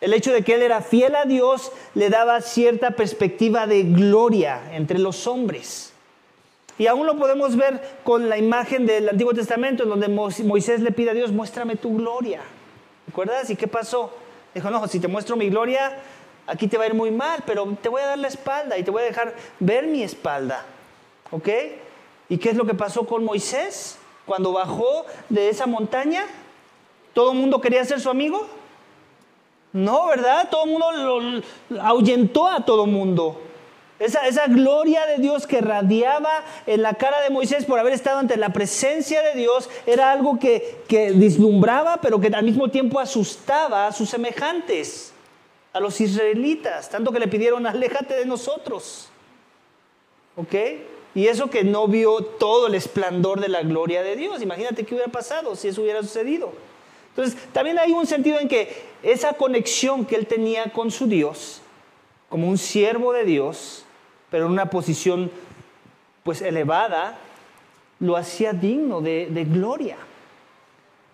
El 0.00 0.12
hecho 0.12 0.32
de 0.32 0.42
que 0.42 0.54
él 0.54 0.62
era 0.62 0.80
fiel 0.80 1.16
a 1.16 1.24
Dios 1.24 1.72
le 1.94 2.08
daba 2.08 2.40
cierta 2.40 2.92
perspectiva 2.92 3.66
de 3.66 3.82
gloria 3.82 4.70
entre 4.72 4.98
los 4.98 5.26
hombres. 5.26 5.87
Y 6.78 6.86
aún 6.86 7.06
lo 7.06 7.16
podemos 7.16 7.56
ver 7.56 7.80
con 8.04 8.28
la 8.28 8.38
imagen 8.38 8.86
del 8.86 9.08
Antiguo 9.08 9.34
Testamento, 9.34 9.82
en 9.82 9.88
donde 9.88 10.08
Moisés 10.08 10.80
le 10.80 10.92
pide 10.92 11.10
a 11.10 11.14
Dios, 11.14 11.32
muéstrame 11.32 11.76
tu 11.76 11.96
gloria. 11.96 12.40
¿Recuerdas? 13.06 13.50
¿Y 13.50 13.56
qué 13.56 13.66
pasó? 13.66 14.12
Dijo, 14.54 14.70
no, 14.70 14.86
si 14.86 15.00
te 15.00 15.08
muestro 15.08 15.36
mi 15.36 15.50
gloria, 15.50 15.98
aquí 16.46 16.68
te 16.68 16.78
va 16.78 16.84
a 16.84 16.86
ir 16.86 16.94
muy 16.94 17.10
mal, 17.10 17.42
pero 17.44 17.76
te 17.82 17.88
voy 17.88 18.02
a 18.02 18.06
dar 18.06 18.18
la 18.18 18.28
espalda 18.28 18.78
y 18.78 18.84
te 18.84 18.90
voy 18.90 19.02
a 19.02 19.06
dejar 19.06 19.34
ver 19.58 19.86
mi 19.86 20.02
espalda. 20.02 20.64
¿Ok? 21.30 21.48
¿Y 22.28 22.38
qué 22.38 22.50
es 22.50 22.56
lo 22.56 22.64
que 22.64 22.74
pasó 22.74 23.06
con 23.06 23.24
Moisés 23.24 23.98
cuando 24.24 24.52
bajó 24.52 25.04
de 25.28 25.48
esa 25.48 25.66
montaña? 25.66 26.24
¿Todo 27.12 27.32
el 27.32 27.38
mundo 27.38 27.60
quería 27.60 27.84
ser 27.84 28.00
su 28.00 28.10
amigo? 28.10 28.46
No, 29.72 30.06
¿verdad? 30.06 30.48
Todo 30.50 30.64
el 30.64 30.70
mundo 30.70 30.92
lo, 30.92 31.82
ahuyentó 31.82 32.46
a 32.46 32.64
todo 32.64 32.84
el 32.84 32.90
mundo. 32.90 33.40
Esa, 33.98 34.46
gloria 34.46 35.06
de 35.06 35.18
Dios 35.18 35.46
que 35.46 35.60
radiaba 35.60 36.44
en 36.66 36.82
la 36.82 36.94
cara 36.94 37.20
de 37.20 37.30
Moisés 37.30 37.64
por 37.64 37.80
haber 37.80 37.92
estado 37.92 38.18
ante 38.18 38.36
la 38.36 38.50
presencia 38.50 39.22
de 39.22 39.34
Dios 39.34 39.68
era 39.86 40.12
algo 40.12 40.38
que, 40.38 40.82
que 40.86 41.10
vislumbraba, 41.10 42.00
pero 42.00 42.20
que 42.20 42.28
al 42.28 42.44
mismo 42.44 42.68
tiempo 42.68 43.00
asustaba 43.00 43.88
a 43.88 43.92
sus 43.92 44.08
semejantes, 44.08 45.12
a 45.72 45.80
los 45.80 46.00
israelitas, 46.00 46.88
tanto 46.88 47.10
que 47.10 47.18
le 47.18 47.26
pidieron, 47.26 47.66
aléjate 47.66 48.14
de 48.14 48.24
nosotros. 48.24 49.08
¿Ok? 50.36 50.54
Y 51.16 51.26
eso 51.26 51.50
que 51.50 51.64
no 51.64 51.88
vio 51.88 52.22
todo 52.22 52.68
el 52.68 52.76
esplendor 52.76 53.40
de 53.40 53.48
la 53.48 53.62
gloria 53.62 54.04
de 54.04 54.14
Dios. 54.14 54.40
Imagínate 54.40 54.84
qué 54.84 54.94
hubiera 54.94 55.10
pasado 55.10 55.56
si 55.56 55.66
eso 55.66 55.82
hubiera 55.82 56.02
sucedido. 56.02 56.52
Entonces, 57.10 57.36
también 57.52 57.80
hay 57.80 57.90
un 57.90 58.06
sentido 58.06 58.38
en 58.38 58.46
que 58.46 58.84
esa 59.02 59.32
conexión 59.32 60.04
que 60.04 60.14
él 60.14 60.28
tenía 60.28 60.72
con 60.72 60.92
su 60.92 61.08
Dios, 61.08 61.60
como 62.28 62.48
un 62.48 62.58
siervo 62.58 63.12
de 63.12 63.24
Dios, 63.24 63.84
pero 64.30 64.46
en 64.46 64.52
una 64.52 64.70
posición 64.70 65.30
pues 66.22 66.42
elevada, 66.42 67.18
lo 68.00 68.16
hacía 68.16 68.52
digno 68.52 69.00
de, 69.00 69.28
de 69.30 69.44
gloria. 69.44 69.96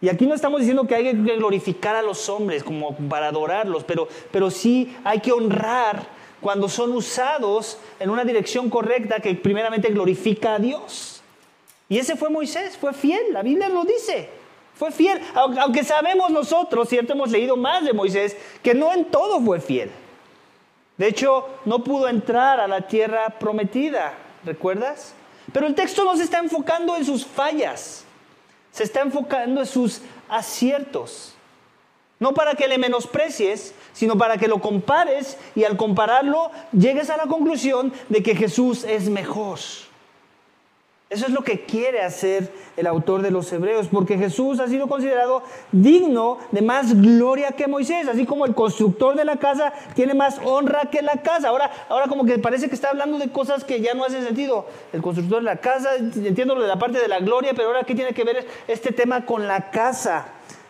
Y 0.00 0.08
aquí 0.08 0.26
no 0.26 0.34
estamos 0.34 0.60
diciendo 0.60 0.86
que 0.86 0.94
hay 0.94 1.04
que 1.04 1.12
glorificar 1.14 1.96
a 1.96 2.02
los 2.02 2.28
hombres 2.28 2.62
como 2.62 2.94
para 2.96 3.28
adorarlos, 3.28 3.84
pero, 3.84 4.06
pero 4.30 4.50
sí 4.50 4.94
hay 5.02 5.20
que 5.20 5.32
honrar 5.32 6.06
cuando 6.40 6.68
son 6.68 6.92
usados 6.92 7.78
en 7.98 8.10
una 8.10 8.22
dirección 8.22 8.68
correcta 8.68 9.20
que 9.20 9.34
primeramente 9.34 9.88
glorifica 9.88 10.56
a 10.56 10.58
Dios. 10.58 11.22
Y 11.88 11.98
ese 11.98 12.16
fue 12.16 12.28
Moisés, 12.28 12.76
fue 12.76 12.92
fiel, 12.92 13.32
la 13.32 13.42
Biblia 13.42 13.68
lo 13.70 13.84
dice, 13.84 14.28
fue 14.74 14.90
fiel, 14.90 15.20
aunque 15.34 15.84
sabemos 15.84 16.30
nosotros, 16.30 16.88
cierto, 16.88 17.12
hemos 17.12 17.30
leído 17.30 17.56
más 17.56 17.84
de 17.84 17.92
Moisés, 17.92 18.36
que 18.62 18.74
no 18.74 18.92
en 18.92 19.06
todo 19.06 19.40
fue 19.40 19.60
fiel. 19.60 19.90
De 20.96 21.08
hecho, 21.08 21.48
no 21.64 21.82
pudo 21.82 22.08
entrar 22.08 22.60
a 22.60 22.68
la 22.68 22.82
tierra 22.82 23.28
prometida, 23.38 24.14
¿recuerdas? 24.44 25.14
Pero 25.52 25.66
el 25.66 25.74
texto 25.74 26.04
no 26.04 26.16
se 26.16 26.24
está 26.24 26.38
enfocando 26.38 26.96
en 26.96 27.04
sus 27.04 27.26
fallas, 27.26 28.04
se 28.70 28.84
está 28.84 29.00
enfocando 29.00 29.60
en 29.60 29.66
sus 29.66 30.02
aciertos. 30.28 31.34
No 32.20 32.32
para 32.32 32.54
que 32.54 32.68
le 32.68 32.78
menosprecies, 32.78 33.74
sino 33.92 34.16
para 34.16 34.36
que 34.36 34.48
lo 34.48 34.60
compares 34.60 35.36
y 35.54 35.64
al 35.64 35.76
compararlo 35.76 36.50
llegues 36.72 37.10
a 37.10 37.16
la 37.16 37.26
conclusión 37.26 37.92
de 38.08 38.22
que 38.22 38.36
Jesús 38.36 38.84
es 38.84 39.08
mejor. 39.08 39.58
Eso 41.14 41.26
es 41.26 41.32
lo 41.32 41.42
que 41.42 41.60
quiere 41.60 42.02
hacer 42.02 42.52
el 42.76 42.88
autor 42.88 43.22
de 43.22 43.30
los 43.30 43.52
Hebreos, 43.52 43.86
porque 43.86 44.18
Jesús 44.18 44.58
ha 44.58 44.66
sido 44.66 44.88
considerado 44.88 45.44
digno 45.70 46.38
de 46.50 46.60
más 46.60 47.00
gloria 47.00 47.52
que 47.52 47.68
Moisés, 47.68 48.08
así 48.08 48.26
como 48.26 48.46
el 48.46 48.54
constructor 48.54 49.14
de 49.14 49.24
la 49.24 49.36
casa 49.36 49.72
tiene 49.94 50.12
más 50.12 50.40
honra 50.44 50.90
que 50.90 51.02
la 51.02 51.22
casa. 51.22 51.50
Ahora, 51.50 51.70
ahora 51.88 52.08
como 52.08 52.24
que 52.24 52.36
parece 52.40 52.68
que 52.68 52.74
está 52.74 52.90
hablando 52.90 53.18
de 53.18 53.30
cosas 53.30 53.62
que 53.62 53.80
ya 53.80 53.94
no 53.94 54.04
hacen 54.04 54.24
sentido. 54.24 54.66
El 54.92 55.02
constructor 55.02 55.38
de 55.38 55.44
la 55.44 55.56
casa, 55.56 55.94
entiendo 55.94 56.56
lo 56.56 56.62
de 56.62 56.68
la 56.68 56.80
parte 56.80 56.98
de 56.98 57.06
la 57.06 57.20
gloria, 57.20 57.52
pero 57.54 57.68
ahora 57.68 57.84
¿qué 57.84 57.94
tiene 57.94 58.12
que 58.12 58.24
ver 58.24 58.44
este 58.66 58.90
tema 58.90 59.24
con 59.24 59.46
la 59.46 59.70
casa? 59.70 60.26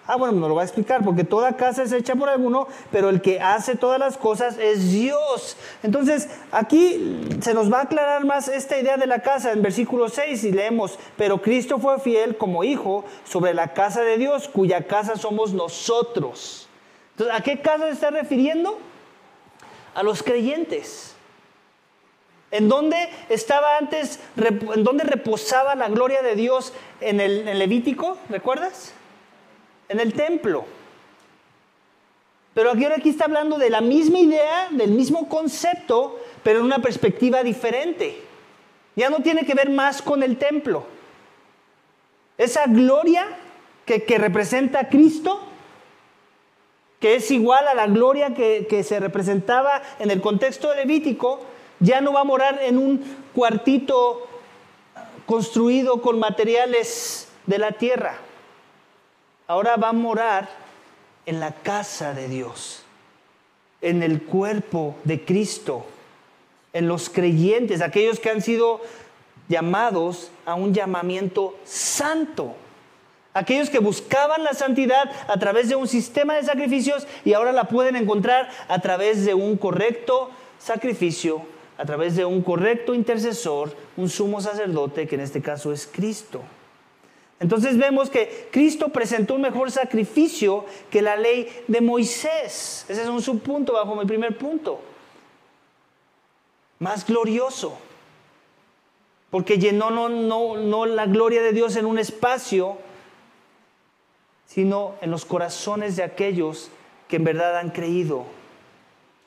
Ah, 0.07 0.17
bueno, 0.17 0.35
me 0.38 0.49
lo 0.49 0.55
va 0.55 0.61
a 0.61 0.64
explicar, 0.64 1.03
porque 1.03 1.25
toda 1.25 1.57
casa 1.57 1.83
es 1.83 1.93
hecha 1.93 2.14
por 2.14 2.29
alguno, 2.29 2.69
pero 2.93 3.09
el 3.09 3.23
que 3.23 3.40
hace 3.40 3.75
todas 3.75 3.99
las 3.99 4.19
cosas 4.19 4.59
es 4.59 4.90
Dios. 4.93 5.57
Entonces, 5.83 6.29
aquí 6.53 7.27
se 7.40 7.55
nos 7.55 7.73
va 7.73 7.79
a 7.79 7.83
aclarar 7.85 8.27
más 8.27 8.49
esta 8.49 8.79
idea 8.79 8.99
de 8.99 9.07
la 9.07 9.21
casa 9.23 9.53
en 9.53 9.62
versículo 9.62 10.11
6 10.11 10.45
y 10.45 10.53
leemos, 10.53 10.99
pero 11.17 11.40
Cristo 11.40 11.79
fue 11.79 11.99
fiel 12.01 12.37
como 12.37 12.64
hijo 12.64 13.07
sobre 13.25 13.55
la 13.55 13.73
casa 13.73 14.03
de 14.03 14.19
Dios, 14.19 14.49
cuya 14.49 14.87
casa 14.87 15.17
somos 15.17 15.55
nosotros. 15.55 16.69
Entonces, 17.12 17.35
¿a 17.35 17.43
qué 17.43 17.62
casa 17.62 17.87
se 17.87 17.93
está 17.93 18.11
refiriendo? 18.11 18.79
A 19.95 20.03
los 20.03 20.23
creyentes. 20.23 21.14
¿En 22.51 22.69
dónde 22.69 23.09
estaba 23.31 23.79
antes, 23.79 24.21
en 24.37 24.85
dónde 24.85 25.05
reposaba 25.05 25.75
la 25.75 25.88
gloria 25.88 26.21
de 26.21 26.35
Dios 26.35 26.75
en 27.01 27.21
el 27.21 27.49
en 27.49 27.59
Levítico? 27.59 28.19
¿Recuerdas? 28.29 28.93
En 29.88 30.01
el 30.01 30.12
templo. 30.12 30.64
Pero 32.55 32.70
aquí 32.70 32.85
ahora 32.85 32.97
aquí 32.97 33.09
está 33.09 33.25
hablando 33.25 33.59
de 33.59 33.68
la 33.68 33.81
misma 33.81 34.20
idea, 34.20 34.68
del 34.70 34.92
mismo 34.92 35.29
concepto, 35.29 36.20
pero 36.42 36.61
en 36.61 36.66
una 36.66 36.79
perspectiva 36.79 37.42
diferente. 37.42 38.23
Ya 38.94 39.11
no 39.11 39.18
tiene 39.18 39.44
que 39.44 39.55
ver 39.55 39.70
más 39.70 40.01
con 40.01 40.23
el 40.23 40.37
templo. 40.37 40.85
Esa 42.38 42.66
gloria 42.66 43.27
que, 43.85 44.05
representa 44.18 44.81
a 44.81 44.88
Cristo, 44.88 45.40
que 47.01 47.16
es 47.16 47.31
igual 47.33 47.66
a 47.66 47.75
la 47.75 47.88
gloria 47.88 48.35
que, 48.35 48.66
que 48.68 48.85
se 48.85 49.01
representaba 49.01 49.83
en 49.99 50.12
el 50.12 50.20
contexto 50.20 50.73
levítico, 50.75 51.40
ya 51.81 52.01
no 52.01 52.12
va 52.12 52.20
a 52.20 52.25
morar 52.25 52.61
en 52.62 52.79
un 52.79 53.05
cuartito 53.35 54.29
construido 55.27 56.01
con 56.01 56.20
materiales 56.20 57.29
de 57.47 57.59
la 57.59 57.73
tierra 57.73 58.16
ahora 59.46 59.76
va 59.76 59.90
a 59.90 59.92
morar 59.92 60.48
en 61.26 61.40
la 61.40 61.52
casa 61.52 62.14
de 62.14 62.28
Dios, 62.28 62.83
en 63.80 64.02
el 64.02 64.22
cuerpo 64.22 64.96
de 65.04 65.24
Cristo, 65.24 65.85
en 66.72 66.88
los 66.88 67.09
creyentes, 67.09 67.80
aquellos 67.80 68.18
que 68.18 68.30
han 68.30 68.42
sido 68.42 68.80
llamados 69.48 70.30
a 70.46 70.54
un 70.54 70.74
llamamiento 70.74 71.57
santo. 71.64 72.54
Aquellos 73.33 73.68
que 73.68 73.80
buscaban 73.80 74.44
la 74.44 74.54
santidad 74.54 75.11
a 75.26 75.37
través 75.38 75.68
de 75.68 75.74
un 75.74 75.88
sistema 75.88 76.35
de 76.35 76.44
sacrificios 76.44 77.07
y 77.24 77.33
ahora 77.33 77.50
la 77.50 77.64
pueden 77.64 77.96
encontrar 77.96 78.48
a 78.68 78.78
través 78.78 79.24
de 79.24 79.35
un 79.35 79.57
correcto 79.57 80.30
sacrificio, 80.59 81.42
a 81.76 81.85
través 81.85 82.14
de 82.14 82.24
un 82.24 82.42
correcto 82.42 82.94
intercesor, 82.94 83.76
un 83.96 84.09
sumo 84.09 84.40
sacerdote, 84.40 85.09
que 85.09 85.16
en 85.16 85.22
este 85.22 85.42
caso 85.42 85.72
es 85.72 85.88
Cristo. 85.90 86.42
Entonces 87.40 87.77
vemos 87.77 88.11
que 88.11 88.49
Cristo 88.51 88.88
presentó 88.88 89.35
un 89.35 89.42
mejor 89.42 89.70
sacrificio 89.70 90.64
que 90.90 91.03
la 91.03 91.16
ley 91.16 91.49
de 91.66 91.81
Moisés. 91.81 92.87
Ese 92.88 93.03
es 93.03 93.09
un 93.09 93.20
subpunto 93.20 93.73
bajo 93.73 93.94
mi 93.97 94.07
primer 94.07 94.38
punto. 94.38 94.81
Más 96.79 97.07
glorioso. 97.07 97.77
Porque 99.31 99.59
llenó 99.59 99.90
no, 99.90 100.09
no, 100.09 100.57
no 100.57 100.87
la 100.87 101.07
gloria 101.07 101.42
de 101.42 101.53
Dios 101.53 101.75
en 101.77 101.87
un 101.87 101.99
espacio, 101.99 102.79
sino 104.47 104.94
en 105.01 105.11
los 105.11 105.25
corazones 105.25 105.97
de 105.97 106.05
aquellos 106.05 106.70
que 107.09 107.16
en 107.16 107.25
verdad 107.25 107.59
han 107.59 107.70
creído 107.70 108.27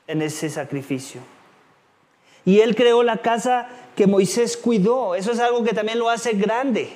en 0.06 0.22
ese 0.22 0.48
sacrificio. 0.48 1.20
Y 2.46 2.60
Él 2.60 2.74
creó 2.74 3.02
la 3.02 3.18
casa 3.18 3.68
que 3.94 4.06
Moisés 4.06 4.56
cuidó. 4.56 5.14
Eso 5.14 5.32
es 5.32 5.38
algo 5.38 5.62
que 5.62 5.74
también 5.74 5.98
lo 5.98 6.08
hace 6.08 6.32
grande. 6.32 6.88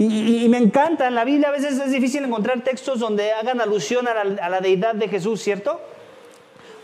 Y, 0.00 0.48
me 0.48 0.58
encanta, 0.58 1.08
en 1.08 1.16
la 1.16 1.24
Biblia 1.24 1.48
a 1.48 1.50
veces 1.50 1.76
es 1.76 1.90
difícil 1.90 2.22
encontrar 2.24 2.62
textos 2.62 3.00
donde 3.00 3.32
hagan 3.32 3.60
alusión 3.60 4.06
a 4.06 4.48
la, 4.48 4.60
deidad 4.60 4.94
de 4.94 5.08
Jesús, 5.08 5.42
¿cierto? 5.42 5.80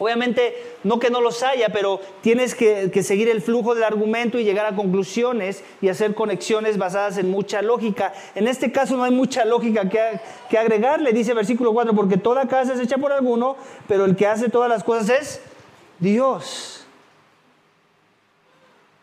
Obviamente, 0.00 0.52
no 0.82 0.98
que 0.98 1.10
no 1.10 1.20
los 1.20 1.44
haya, 1.44 1.68
pero 1.68 2.00
tienes 2.22 2.56
que, 2.56 2.90
seguir 3.04 3.28
el 3.28 3.40
flujo 3.40 3.76
del 3.76 3.84
argumento 3.84 4.36
y 4.40 4.42
llegar 4.42 4.66
a 4.66 4.74
conclusiones 4.74 5.62
y 5.80 5.90
hacer 5.90 6.16
conexiones 6.16 6.76
basadas 6.76 7.16
en 7.16 7.30
mucha 7.30 7.62
lógica. 7.62 8.12
En 8.34 8.48
este 8.48 8.72
caso 8.72 8.96
no 8.96 9.04
hay 9.04 9.12
mucha 9.12 9.44
lógica 9.44 9.88
que, 9.88 10.18
que 10.50 10.58
agregarle, 10.58 11.12
dice 11.12 11.34
versículo 11.34 11.72
4, 11.72 11.94
porque 11.94 12.16
toda 12.16 12.48
casa 12.48 12.74
es 12.74 12.80
hecha 12.80 12.98
por 12.98 13.12
alguno, 13.12 13.54
pero 13.86 14.06
el 14.06 14.16
que 14.16 14.26
hace 14.26 14.48
todas 14.48 14.68
las 14.68 14.82
cosas 14.82 15.08
es 15.10 15.40
Dios. 16.00 16.73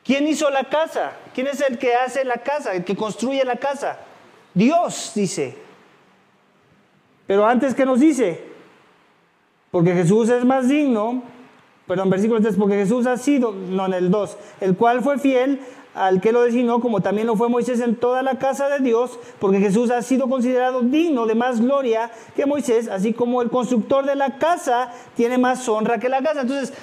¿Quién 0.04 0.28
hizo 0.28 0.50
la 0.50 0.64
casa? 0.66 1.14
¿Quién 1.34 1.48
es 1.48 1.62
el 1.62 1.78
que 1.78 1.94
hace 1.96 2.26
la 2.26 2.38
casa, 2.38 2.74
el 2.74 2.84
que 2.84 2.96
construye 2.96 3.44
la 3.46 3.58
casa? 3.58 4.00
Dios 4.54 5.12
dice. 5.16 5.56
Pero 7.28 7.46
antes 7.46 7.76
que 7.76 7.86
nos 7.86 8.00
dice, 8.00 8.44
porque 9.70 9.94
Jesús 9.94 10.30
es 10.30 10.44
más 10.44 10.68
digno, 10.68 11.24
perdón, 11.88 12.10
versículo 12.10 12.42
3, 12.42 12.56
porque 12.58 12.76
Jesús 12.76 13.06
ha 13.06 13.18
sido, 13.18 13.52
no 13.52 13.86
en 13.86 13.94
el 13.94 14.12
2, 14.12 14.38
el 14.62 14.76
cual 14.76 15.02
fue 15.02 15.20
fiel 15.20 15.62
al 15.94 16.22
que 16.22 16.32
lo 16.32 16.42
designó, 16.44 16.80
como 16.80 17.02
también 17.02 17.28
lo 17.28 17.36
fue 17.36 17.50
Moisés 17.50 17.80
en 17.82 17.96
toda 17.96 18.24
la 18.24 18.38
casa 18.40 18.70
de 18.70 18.80
Dios, 18.80 19.20
porque 19.40 19.60
Jesús 19.60 19.92
ha 19.92 20.02
sido 20.02 20.30
considerado 20.30 20.82
digno 20.82 21.26
de 21.26 21.36
más 21.36 21.62
gloria 21.62 22.12
que 22.36 22.46
Moisés, 22.46 22.88
así 22.88 23.14
como 23.14 23.42
el 23.42 23.50
constructor 23.50 24.06
de 24.06 24.16
la 24.16 24.38
casa 24.38 24.92
tiene 25.16 25.38
más 25.38 25.68
honra 25.68 26.00
que 26.00 26.10
la 26.10 26.22
casa. 26.22 26.42
Entonces, 26.42 26.74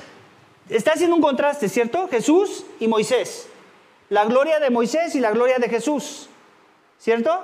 está 0.68 0.92
haciendo 0.92 1.16
un 1.16 1.22
contraste, 1.22 1.68
¿cierto? 1.68 2.08
Jesús 2.08 2.64
y 2.80 2.88
Moisés. 2.88 3.48
La 4.08 4.24
gloria 4.24 4.60
de 4.60 4.70
Moisés 4.70 5.14
y 5.14 5.20
la 5.20 5.30
gloria 5.30 5.58
de 5.58 5.68
Jesús, 5.68 6.28
¿cierto? 6.98 7.42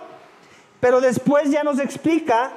Pero 0.80 1.00
después 1.00 1.50
ya 1.50 1.62
nos 1.62 1.78
explica, 1.78 2.52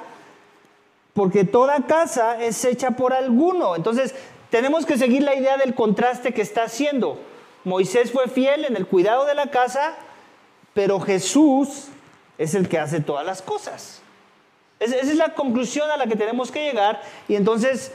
porque 1.14 1.44
toda 1.44 1.86
casa 1.86 2.42
es 2.42 2.64
hecha 2.64 2.92
por 2.92 3.12
alguno. 3.12 3.76
Entonces, 3.76 4.14
tenemos 4.50 4.86
que 4.86 4.96
seguir 4.96 5.22
la 5.22 5.34
idea 5.34 5.56
del 5.56 5.74
contraste 5.74 6.32
que 6.32 6.42
está 6.42 6.64
haciendo. 6.64 7.18
Moisés 7.64 8.12
fue 8.12 8.28
fiel 8.28 8.64
en 8.64 8.76
el 8.76 8.86
cuidado 8.86 9.26
de 9.26 9.34
la 9.34 9.50
casa, 9.50 9.94
pero 10.74 11.00
Jesús 11.00 11.88
es 12.38 12.54
el 12.54 12.68
que 12.68 12.78
hace 12.78 13.00
todas 13.00 13.26
las 13.26 13.42
cosas. 13.42 14.00
Esa 14.80 14.96
es 14.96 15.14
la 15.16 15.34
conclusión 15.34 15.90
a 15.90 15.96
la 15.96 16.06
que 16.06 16.16
tenemos 16.16 16.52
que 16.52 16.62
llegar 16.62 17.02
y 17.26 17.34
entonces 17.34 17.92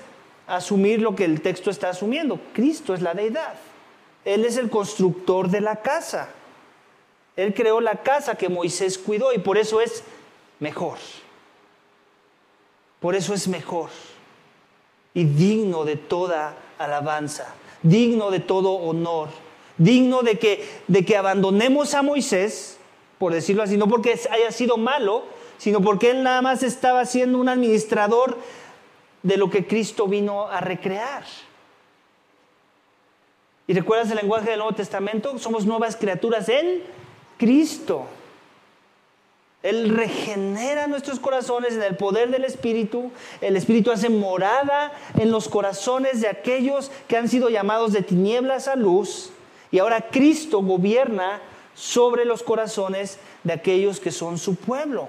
asumir 0.48 1.02
lo 1.02 1.16
que 1.16 1.26
el 1.26 1.42
texto 1.42 1.70
está 1.70 1.90
asumiendo. 1.90 2.40
Cristo 2.54 2.94
es 2.94 3.02
la 3.02 3.14
deidad. 3.14 3.54
Él 4.26 4.46
es 4.46 4.58
el 4.58 4.70
constructor 4.70 5.50
de 5.50 5.62
la 5.62 5.78
casa. 5.78 6.30
Él 7.36 7.54
creó 7.54 7.82
la 7.82 8.04
casa 8.04 8.36
que 8.36 8.50
Moisés 8.50 8.98
cuidó 8.98 9.34
y 9.34 9.40
por 9.40 9.58
eso 9.58 9.82
es 9.82 10.04
mejor. 10.60 10.98
Por 13.00 13.16
eso 13.16 13.34
es 13.34 13.48
mejor 13.48 13.90
y 15.14 15.26
digno 15.26 15.86
de 15.86 15.96
toda 15.96 16.56
alabanza, 16.80 17.54
digno 17.82 18.32
de 18.32 18.40
todo 18.40 18.72
honor, 18.74 19.30
digno 19.78 20.24
de 20.24 20.40
que, 20.40 20.68
de 20.88 21.06
que 21.06 21.18
abandonemos 21.18 21.94
a 21.94 22.02
Moisés, 22.02 22.78
por 23.18 23.34
decirlo 23.34 23.64
así, 23.64 23.78
no 23.78 23.88
porque 23.88 24.20
haya 24.32 24.52
sido 24.52 24.78
malo, 24.78 25.24
sino 25.58 25.82
porque 25.82 26.12
él 26.12 26.24
nada 26.24 26.42
más 26.42 26.64
estaba 26.64 27.06
siendo 27.06 27.38
un 27.38 27.50
administrador 27.50 28.38
de 29.24 29.38
lo 29.38 29.50
que 29.50 29.66
Cristo 29.66 30.08
vino 30.08 30.48
a 30.48 30.60
recrear. 30.60 31.24
¿Y 33.66 33.74
recuerdas 33.74 34.12
el 34.12 34.18
lenguaje 34.18 34.50
del 34.50 34.60
Nuevo 34.60 34.76
Testamento? 34.76 35.40
Somos 35.40 35.66
nuevas 35.66 35.96
criaturas 35.96 36.50
en 36.50 36.84
Cristo. 37.38 38.06
Él 39.64 39.96
regenera 39.96 40.88
nuestros 40.88 41.22
corazones 41.22 41.76
en 41.76 41.84
el 41.84 41.96
poder 41.96 42.30
del 42.30 42.44
Espíritu. 42.44 43.12
El 43.40 43.56
Espíritu 43.56 43.92
hace 43.92 44.10
morada 44.10 44.92
en 45.18 45.32
los 45.32 45.48
corazones 45.48 46.20
de 46.20 46.28
aquellos 46.28 46.92
que 47.08 47.16
han 47.16 47.30
sido 47.30 47.50
llamados 47.50 47.94
de 47.94 48.02
tinieblas 48.02 48.68
a 48.68 48.76
luz. 48.76 49.32
Y 49.72 49.80
ahora 49.80 50.10
Cristo 50.12 50.62
gobierna 50.62 51.42
sobre 51.74 52.26
los 52.26 52.44
corazones 52.44 53.18
de 53.46 53.54
aquellos 53.54 54.02
que 54.02 54.12
son 54.12 54.38
su 54.38 54.56
pueblo 54.56 55.08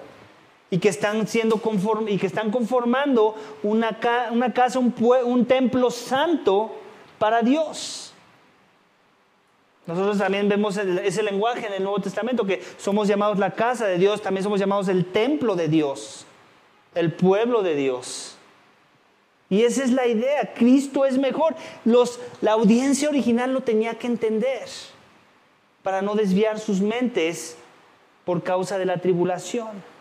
y 0.71 0.79
que 0.79 0.89
están 0.89 1.27
siendo 1.27 1.61
y 2.09 2.19
que 2.19 2.27
están 2.27 2.51
conformando 2.51 3.35
una, 3.63 3.97
una 4.33 4.53
casa, 4.53 4.79
un, 4.79 4.95
un 5.25 5.47
templo 5.47 5.91
santo 5.91 6.75
para 7.19 7.43
Dios. 7.43 8.13
Nosotros 9.87 10.19
también 10.19 10.49
vemos 10.49 10.77
ese 10.79 11.23
lenguaje 11.23 11.67
en 11.67 11.75
el 11.75 11.83
Nuevo 11.83 12.01
Testamento, 12.01 12.47
que 12.47 12.63
somos 12.79 13.07
llamados 13.07 13.39
la 13.39 13.51
casa 13.51 13.87
de 13.87 13.99
Dios, 13.99 14.23
también 14.23 14.43
somos 14.43 14.59
llamados 14.59 14.89
el 14.89 15.05
templo 15.05 15.57
de 15.57 15.69
Dios, 15.69 16.25
el 16.95 17.13
pueblo 17.13 17.63
de 17.63 17.75
Dios. 17.75 18.37
Y 19.51 19.63
esa 19.63 19.85
es 19.85 19.93
la 19.93 20.07
idea, 20.07 20.55
Cristo 20.55 21.05
es 21.05 21.19
mejor. 21.19 21.55
Los, 21.85 22.19
la 22.41 22.53
audiencia 22.53 23.11
original 23.11 23.53
lo 23.53 23.61
tenía 23.61 23.99
que 23.99 24.07
entender 24.07 24.69
para 25.83 26.01
no 26.01 26.15
desviar 26.15 26.59
sus 26.59 26.81
mentes 26.81 27.59
por 28.25 28.43
causa 28.43 28.79
de 28.79 28.87
la 28.87 28.97
tribulación. 28.97 29.94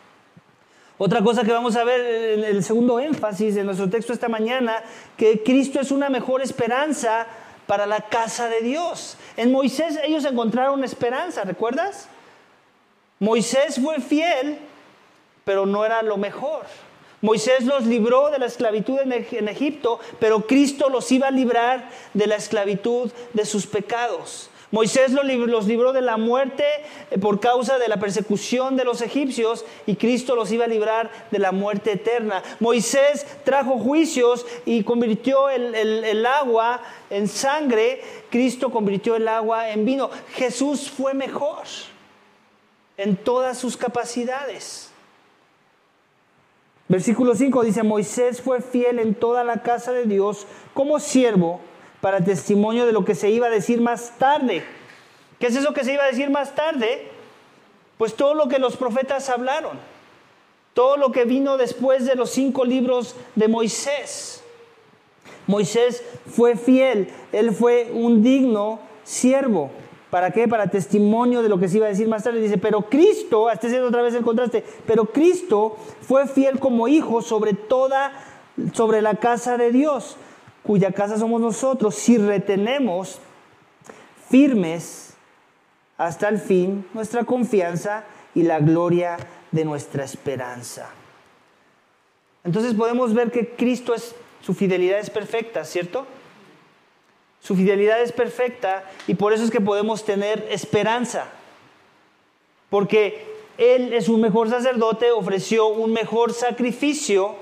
Otra 0.97 1.23
cosa 1.23 1.43
que 1.43 1.51
vamos 1.51 1.75
a 1.75 1.83
ver 1.83 2.39
en 2.39 2.43
el 2.43 2.63
segundo 2.63 2.99
énfasis 2.99 3.55
de 3.55 3.63
nuestro 3.63 3.89
texto 3.89 4.13
esta 4.13 4.29
mañana, 4.29 4.83
que 5.17 5.41
Cristo 5.41 5.79
es 5.79 5.89
una 5.91 6.09
mejor 6.09 6.41
esperanza 6.41 7.25
para 7.65 7.85
la 7.87 8.01
casa 8.01 8.47
de 8.47 8.61
Dios. 8.61 9.17
En 9.35 9.51
Moisés 9.51 9.99
ellos 10.03 10.23
encontraron 10.25 10.83
esperanza, 10.83 11.43
¿recuerdas? 11.43 12.07
Moisés 13.19 13.79
fue 13.81 14.01
fiel, 14.01 14.59
pero 15.45 15.65
no 15.65 15.83
era 15.83 16.03
lo 16.03 16.17
mejor. 16.17 16.65
Moisés 17.21 17.63
los 17.63 17.85
libró 17.85 18.29
de 18.29 18.37
la 18.37 18.45
esclavitud 18.45 18.99
en 18.99 19.47
Egipto, 19.47 19.99
pero 20.19 20.45
Cristo 20.45 20.89
los 20.89 21.11
iba 21.11 21.27
a 21.27 21.31
librar 21.31 21.89
de 22.13 22.27
la 22.27 22.35
esclavitud 22.35 23.11
de 23.31 23.45
sus 23.45 23.65
pecados. 23.65 24.49
Moisés 24.73 25.11
los 25.11 25.67
libró 25.67 25.93
de 25.93 26.01
la 26.01 26.17
muerte 26.17 26.63
eh, 27.11 27.19
por 27.19 27.39
causa 27.39 27.77
de 27.77 27.87
la 27.87 27.97
persecución 27.97 28.75
de 28.75 28.83
los 28.83 29.03
egipcios 29.03 29.65
y 29.85 29.97
Cristo 29.97 30.35
los 30.35 30.51
iba 30.51 30.65
a 30.65 30.67
librar 30.67 31.11
de 31.29 31.37
la 31.37 31.51
muerte 31.51 31.91
eterna. 31.91 32.41
Moisés 32.59 33.23
trajo 33.43 33.77
juicios 33.77 34.47
y 34.65 34.83
convirtió 34.83 35.51
el, 35.51 35.75
el 35.75 36.25
agua 36.25 36.81
en 37.11 37.27
sangre. 37.27 38.01
Cristo 38.31 38.71
convirtió 38.71 39.15
el 39.15 39.27
agua 39.27 39.69
en 39.69 39.85
vino. 39.85 40.09
Jesús 40.33 40.89
fue 40.89 41.13
mejor 41.13 41.67
en 42.97 43.15
todas 43.15 43.59
sus 43.59 43.77
capacidades. 43.77 44.89
Versículo 46.87 47.35
5 47.35 47.63
dice, 47.63 47.83
Moisés 47.83 48.41
fue 48.41 48.59
fiel 48.59 48.97
en 48.97 49.13
toda 49.13 49.43
la 49.43 49.61
casa 49.61 49.91
de 49.91 50.05
Dios 50.05 50.47
como 50.73 50.99
siervo 50.99 51.61
para 52.03 52.19
testimonio 52.19 52.85
de 52.85 52.91
lo 52.91 53.05
que 53.05 53.15
se 53.15 53.29
iba 53.29 53.47
a 53.47 53.49
decir 53.49 53.79
más 53.79 54.17
tarde. 54.17 54.61
¿Qué 55.39 55.47
es 55.47 55.55
eso 55.55 55.73
que 55.73 55.85
se 55.85 55.93
iba 55.93 56.03
a 56.03 56.07
decir 56.07 56.29
más 56.29 56.53
tarde? 56.53 57.07
Pues 57.97 58.13
todo 58.13 58.33
lo 58.33 58.49
que 58.49 58.59
los 58.59 58.75
profetas 58.75 59.29
hablaron, 59.29 59.79
todo 60.73 60.97
lo 60.97 61.13
que 61.13 61.23
vino 61.23 61.55
después 61.55 62.05
de 62.05 62.15
los 62.15 62.29
cinco 62.31 62.65
libros 62.65 63.15
de 63.35 63.47
Moisés. 63.47 64.43
Moisés 65.47 66.03
fue 66.29 66.57
fiel, 66.57 67.07
él 67.31 67.53
fue 67.53 67.89
un 67.93 68.21
digno 68.21 68.81
siervo. 69.05 69.71
¿Para 70.09 70.31
qué? 70.31 70.49
Para 70.49 70.67
testimonio 70.67 71.41
de 71.41 71.47
lo 71.47 71.57
que 71.57 71.69
se 71.69 71.77
iba 71.77 71.85
a 71.85 71.89
decir 71.89 72.09
más 72.09 72.25
tarde. 72.25 72.41
Dice, 72.41 72.57
pero 72.57 72.81
Cristo, 72.81 73.49
este 73.49 73.67
es 73.67 73.81
otra 73.81 74.01
vez 74.01 74.13
el 74.13 74.23
contraste, 74.23 74.61
pero 74.85 75.05
Cristo 75.05 75.77
fue 76.01 76.27
fiel 76.27 76.59
como 76.59 76.89
hijo 76.89 77.21
sobre 77.21 77.53
toda, 77.53 78.11
sobre 78.73 79.01
la 79.01 79.15
casa 79.15 79.55
de 79.55 79.71
Dios 79.71 80.17
cuya 80.63 80.91
casa 80.91 81.17
somos 81.17 81.41
nosotros, 81.41 81.95
si 81.95 82.17
retenemos 82.17 83.19
firmes 84.29 85.13
hasta 85.97 86.29
el 86.29 86.39
fin 86.39 86.85
nuestra 86.93 87.23
confianza 87.23 88.03
y 88.33 88.43
la 88.43 88.59
gloria 88.59 89.17
de 89.51 89.65
nuestra 89.65 90.03
esperanza. 90.03 90.89
Entonces 92.43 92.73
podemos 92.73 93.13
ver 93.13 93.31
que 93.31 93.49
Cristo 93.49 93.93
es, 93.93 94.15
su 94.41 94.53
fidelidad 94.53 94.99
es 94.99 95.09
perfecta, 95.09 95.63
¿cierto? 95.63 96.05
Su 97.41 97.55
fidelidad 97.55 98.01
es 98.01 98.11
perfecta 98.11 98.83
y 99.07 99.15
por 99.15 99.33
eso 99.33 99.43
es 99.43 99.51
que 99.51 99.61
podemos 99.61 100.05
tener 100.05 100.47
esperanza. 100.49 101.27
Porque 102.69 103.25
Él 103.57 103.93
es 103.93 104.09
un 104.09 104.21
mejor 104.21 104.49
sacerdote, 104.49 105.11
ofreció 105.11 105.67
un 105.67 105.93
mejor 105.93 106.33
sacrificio 106.33 107.35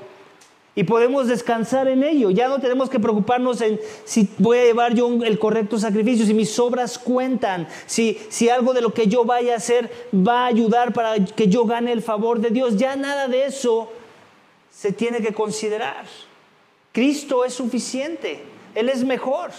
y 0.74 0.84
podemos 0.84 1.28
descansar 1.28 1.88
en 1.88 2.04
ello. 2.04 2.30
Ya 2.30 2.48
no 2.48 2.60
tenemos 2.60 2.90
que 2.90 3.00
preocuparnos 3.00 3.60
en 3.62 3.80
si 4.06 4.30
voy 4.38 4.58
a 4.58 4.64
llevar 4.64 4.94
yo 4.94 5.10
el 5.24 5.38
correcto 5.38 5.78
sacrificio, 5.78 6.26
si 6.26 6.34
mis 6.34 6.58
obras 6.60 6.98
cuentan, 6.98 7.68
si, 7.86 8.20
si 8.30 8.50
algo 8.50 8.74
de 8.74 8.82
lo 8.82 8.94
que 8.94 9.08
yo 9.08 9.26
vaya 9.26 9.54
a 9.54 9.58
hacer 9.58 9.92
va 10.14 10.44
a 10.44 10.48
ayudar 10.48 10.94
para 10.94 11.24
que 11.26 11.48
yo 11.48 11.66
gane 11.66 11.92
el 11.92 12.02
favor 12.02 12.40
de 12.40 12.52
Dios. 12.52 12.78
Ya 12.78 12.96
nada 12.96 13.28
de 13.28 13.46
eso 13.46 13.92
se 14.70 14.94
tiene 14.94 15.20
que 15.20 15.34
considerar. 15.34 16.06
Cristo 16.94 17.44
es 17.44 17.54
suficiente, 17.54 18.42
Él 18.74 18.88
es 18.88 19.04
mejor. 19.04 19.52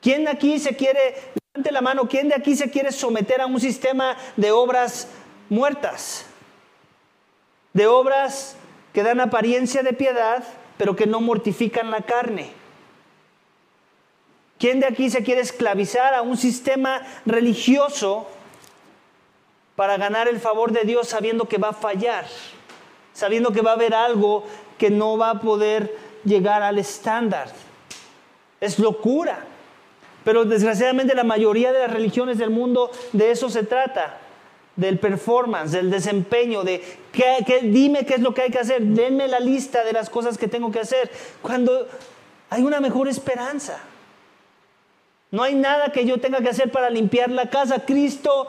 ¿Quién 0.00 0.24
de 0.24 0.30
aquí 0.30 0.60
se 0.60 0.76
quiere, 0.76 1.16
levante 1.52 1.72
la 1.72 1.80
mano, 1.80 2.08
quién 2.08 2.28
de 2.28 2.36
aquí 2.36 2.54
se 2.54 2.70
quiere 2.70 2.92
someter 2.92 3.40
a 3.40 3.46
un 3.46 3.58
sistema 3.58 4.16
de 4.36 4.52
obras 4.52 5.08
muertas? 5.48 6.24
De 7.72 7.88
obras 7.88 8.57
que 8.92 9.02
dan 9.02 9.20
apariencia 9.20 9.82
de 9.82 9.92
piedad, 9.92 10.44
pero 10.76 10.96
que 10.96 11.06
no 11.06 11.20
mortifican 11.20 11.90
la 11.90 12.02
carne. 12.02 12.50
¿Quién 14.58 14.80
de 14.80 14.86
aquí 14.86 15.08
se 15.08 15.22
quiere 15.22 15.40
esclavizar 15.40 16.14
a 16.14 16.22
un 16.22 16.36
sistema 16.36 17.02
religioso 17.24 18.26
para 19.76 19.96
ganar 19.96 20.26
el 20.26 20.40
favor 20.40 20.72
de 20.72 20.82
Dios 20.82 21.08
sabiendo 21.08 21.48
que 21.48 21.58
va 21.58 21.68
a 21.68 21.72
fallar? 21.74 22.26
Sabiendo 23.12 23.52
que 23.52 23.62
va 23.62 23.70
a 23.72 23.74
haber 23.74 23.94
algo 23.94 24.44
que 24.76 24.90
no 24.90 25.16
va 25.16 25.30
a 25.30 25.40
poder 25.40 25.96
llegar 26.24 26.62
al 26.62 26.78
estándar. 26.78 27.52
Es 28.60 28.78
locura. 28.78 29.44
Pero 30.24 30.44
desgraciadamente 30.44 31.14
la 31.14 31.24
mayoría 31.24 31.72
de 31.72 31.80
las 31.80 31.92
religiones 31.92 32.38
del 32.38 32.50
mundo 32.50 32.90
de 33.12 33.30
eso 33.30 33.48
se 33.48 33.62
trata 33.62 34.18
del 34.78 35.00
performance, 35.00 35.72
del 35.72 35.90
desempeño, 35.90 36.62
de 36.62 36.80
qué, 37.10 37.44
dime 37.64 38.06
qué 38.06 38.14
es 38.14 38.20
lo 38.20 38.32
que 38.32 38.42
hay 38.42 38.50
que 38.50 38.60
hacer, 38.60 38.80
denme 38.80 39.26
la 39.26 39.40
lista 39.40 39.82
de 39.82 39.92
las 39.92 40.08
cosas 40.08 40.38
que 40.38 40.46
tengo 40.46 40.70
que 40.70 40.78
hacer, 40.78 41.10
cuando 41.42 41.88
hay 42.48 42.62
una 42.62 42.80
mejor 42.80 43.08
esperanza. 43.08 43.80
No 45.32 45.42
hay 45.42 45.56
nada 45.56 45.90
que 45.90 46.06
yo 46.06 46.20
tenga 46.20 46.40
que 46.40 46.48
hacer 46.48 46.70
para 46.70 46.90
limpiar 46.90 47.28
la 47.28 47.50
casa. 47.50 47.84
Cristo 47.84 48.46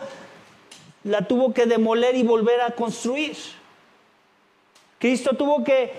la 1.04 1.28
tuvo 1.28 1.52
que 1.52 1.66
demoler 1.66 2.16
y 2.16 2.22
volver 2.22 2.62
a 2.62 2.72
construir. 2.72 3.36
Cristo 5.00 5.36
tuvo 5.36 5.64
que 5.64 5.92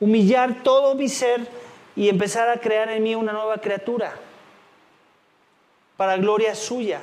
humillar 0.00 0.62
todo 0.62 0.94
mi 0.94 1.10
ser 1.10 1.46
y 1.94 2.08
empezar 2.08 2.48
a 2.48 2.58
crear 2.58 2.88
en 2.88 3.02
mí 3.02 3.14
una 3.14 3.32
nueva 3.32 3.58
criatura 3.58 4.16
para 5.98 6.16
gloria 6.16 6.54
suya, 6.54 7.02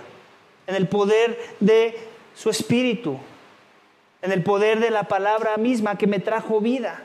en 0.65 0.73
el 0.73 0.87
poder 0.87 1.37
de 1.59 2.14
su 2.35 2.49
espíritu, 2.49 3.17
en 4.21 4.31
el 4.31 4.43
poder 4.43 4.79
de 4.79 4.91
la 4.91 5.03
palabra 5.03 5.57
misma 5.57 5.97
que 5.97 6.07
me 6.07 6.19
trajo 6.19 6.59
vida. 6.59 7.01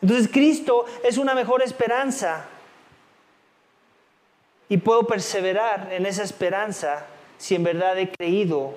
Entonces 0.00 0.28
Cristo 0.32 0.86
es 1.04 1.18
una 1.18 1.34
mejor 1.34 1.62
esperanza 1.62 2.46
y 4.68 4.76
puedo 4.76 5.06
perseverar 5.06 5.88
en 5.92 6.06
esa 6.06 6.22
esperanza 6.22 7.06
si 7.38 7.54
en 7.54 7.64
verdad 7.64 7.98
he 7.98 8.10
creído 8.10 8.74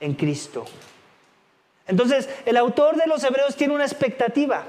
en 0.00 0.14
Cristo. 0.14 0.64
Entonces, 1.86 2.28
el 2.44 2.56
autor 2.56 2.96
de 2.96 3.06
los 3.06 3.24
Hebreos 3.24 3.56
tiene 3.56 3.74
una 3.74 3.84
expectativa 3.84 4.64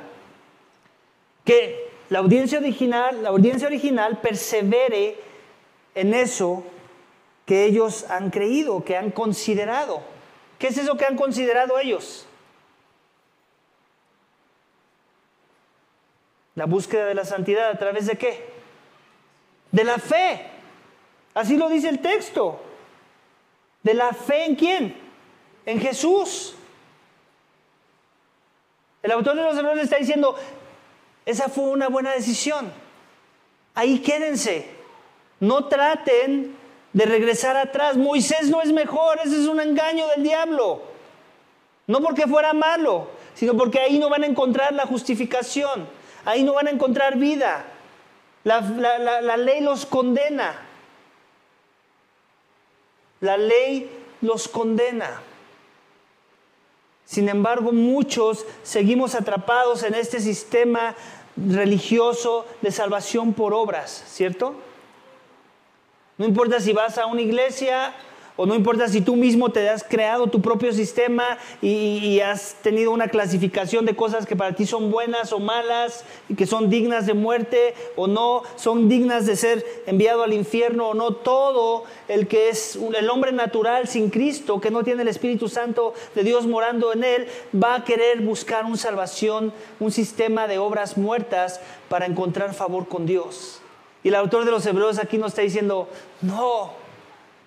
que 1.44 1.90
la 2.10 2.20
audiencia 2.20 2.60
original, 2.60 3.24
la 3.24 3.30
audiencia 3.30 3.68
original 3.68 4.20
persevere 4.20 5.18
en 5.96 6.14
eso 6.14 6.64
que 7.46 7.66
ellos 7.66 8.06
han 8.10 8.30
creído, 8.30 8.84
que 8.84 8.96
han 8.96 9.12
considerado. 9.12 10.02
¿Qué 10.60 10.68
es 10.68 10.78
eso 10.78 10.98
que 10.98 11.06
han 11.06 11.16
considerado 11.16 11.80
ellos? 11.80 12.26
La 16.56 16.66
búsqueda 16.66 17.06
de 17.06 17.16
la 17.16 17.24
santidad 17.24 17.70
a 17.70 17.78
través 17.80 18.06
de 18.06 18.18
qué? 18.18 18.46
De 19.72 19.86
la 19.86 19.98
fe. 19.98 20.46
Así 21.34 21.56
lo 21.56 21.70
dice 21.70 21.88
el 21.88 22.00
texto. 22.00 22.62
¿De 23.84 23.94
la 23.94 24.12
fe 24.12 24.46
en 24.46 24.56
quién? 24.56 25.02
En 25.66 25.80
Jesús. 25.80 26.56
El 29.02 29.12
autor 29.14 29.38
de 29.38 29.44
los 29.44 29.58
errores 29.58 29.86
está 29.86 29.96
diciendo, 29.96 30.36
esa 31.26 31.48
fue 31.48 31.70
una 31.70 31.88
buena 31.88 32.12
decisión. 32.12 32.70
Ahí 33.76 34.00
quédense. 34.00 34.70
No 35.40 35.70
traten 35.70 36.59
de 36.94 37.06
regresar 37.06 37.58
atrás. 37.58 37.98
Moisés 37.98 38.50
no 38.50 38.62
es 38.62 38.72
mejor, 38.72 39.20
ese 39.24 39.42
es 39.42 39.48
un 39.48 39.60
engaño 39.60 40.08
del 40.08 40.24
diablo. 40.24 40.82
No 41.88 42.02
porque 42.02 42.28
fuera 42.28 42.54
malo, 42.54 43.08
sino 43.34 43.56
porque 43.56 43.80
ahí 43.80 44.00
no 44.00 44.10
van 44.10 44.24
a 44.24 44.28
encontrar 44.28 44.74
la 44.74 44.86
justificación, 44.86 45.88
ahí 46.26 46.44
no 46.44 46.54
van 46.54 46.68
a 46.68 46.72
encontrar 46.72 47.18
vida. 47.18 47.66
La, 48.44 48.62
la 48.62 49.38
ley 49.38 49.62
los 49.62 49.86
condena. 49.86 50.56
La 53.22 53.38
ley 53.38 53.90
los 54.22 54.48
condena. 54.48 55.22
Sin 57.06 57.28
embargo, 57.28 57.72
muchos 57.72 58.46
seguimos 58.64 59.16
atrapados 59.16 59.84
en 59.84 59.96
este 59.96 60.20
sistema 60.20 60.96
religioso 61.36 62.46
de 62.62 62.72
salvación 62.72 63.34
por 63.34 63.54
obras, 63.54 64.04
¿cierto? 64.08 64.56
No 66.20 66.26
importa 66.26 66.60
si 66.60 66.74
vas 66.74 66.98
a 66.98 67.06
una 67.06 67.22
iglesia 67.22 67.94
o 68.36 68.46
no 68.46 68.54
importa 68.54 68.90
si 68.90 69.00
tú 69.00 69.16
mismo 69.16 69.52
te 69.54 69.70
has 69.70 69.86
creado 69.86 70.28
tu 70.28 70.42
propio 70.42 70.74
sistema 70.74 71.38
y, 71.62 72.20
has 72.20 72.56
tenido 72.56 72.92
una 72.92 73.08
clasificación 73.08 73.86
de 73.86 73.96
cosas 73.96 74.26
que 74.26 74.36
para 74.36 74.54
ti 74.54 74.66
son 74.66 74.92
buenas 74.92 75.32
o 75.32 75.40
malas 75.40 76.04
y 76.28 76.36
que 76.36 76.46
son 76.46 76.70
dignas 76.70 77.06
de 77.06 77.14
muerte 77.14 77.74
o 77.96 78.08
no, 78.08 78.44
son 78.58 78.90
dignas 78.90 79.26
de 79.26 79.38
ser 79.38 79.66
enviado 79.88 80.24
al 80.24 80.34
infierno 80.34 80.90
o 80.90 80.94
no. 80.94 81.14
Todo 81.14 81.86
el 82.10 82.28
que 82.28 82.50
es 82.50 82.78
el 82.98 83.10
hombre 83.10 83.32
natural 83.32 83.88
sin 83.88 84.10
Cristo, 84.10 84.60
que 84.60 84.72
no 84.72 84.84
tiene 84.84 85.04
el 85.04 85.08
Espíritu 85.08 85.48
Santo 85.48 85.94
de 86.16 86.24
Dios 86.24 86.46
morando 86.48 86.92
en 86.92 87.06
él, 87.06 87.28
va 87.56 87.76
a 87.76 87.84
querer 87.86 88.20
buscar 88.20 88.66
una 88.66 88.76
salvación, 88.76 89.54
un 89.80 89.92
sistema 89.92 90.50
de 90.50 90.58
obras 90.58 90.98
muertas 90.98 91.62
para 91.88 92.06
encontrar 92.06 92.54
favor 92.54 92.90
con 92.90 93.06
Dios. 93.06 93.62
Y 94.04 94.10
el 94.10 94.16
autor 94.16 94.46
de 94.46 94.52
los 94.52 94.66
Hebreos 94.66 94.98
aquí 95.00 95.18
nos 95.18 95.32
está 95.32 95.42
diciendo, 95.42 95.88
no, 96.22 96.74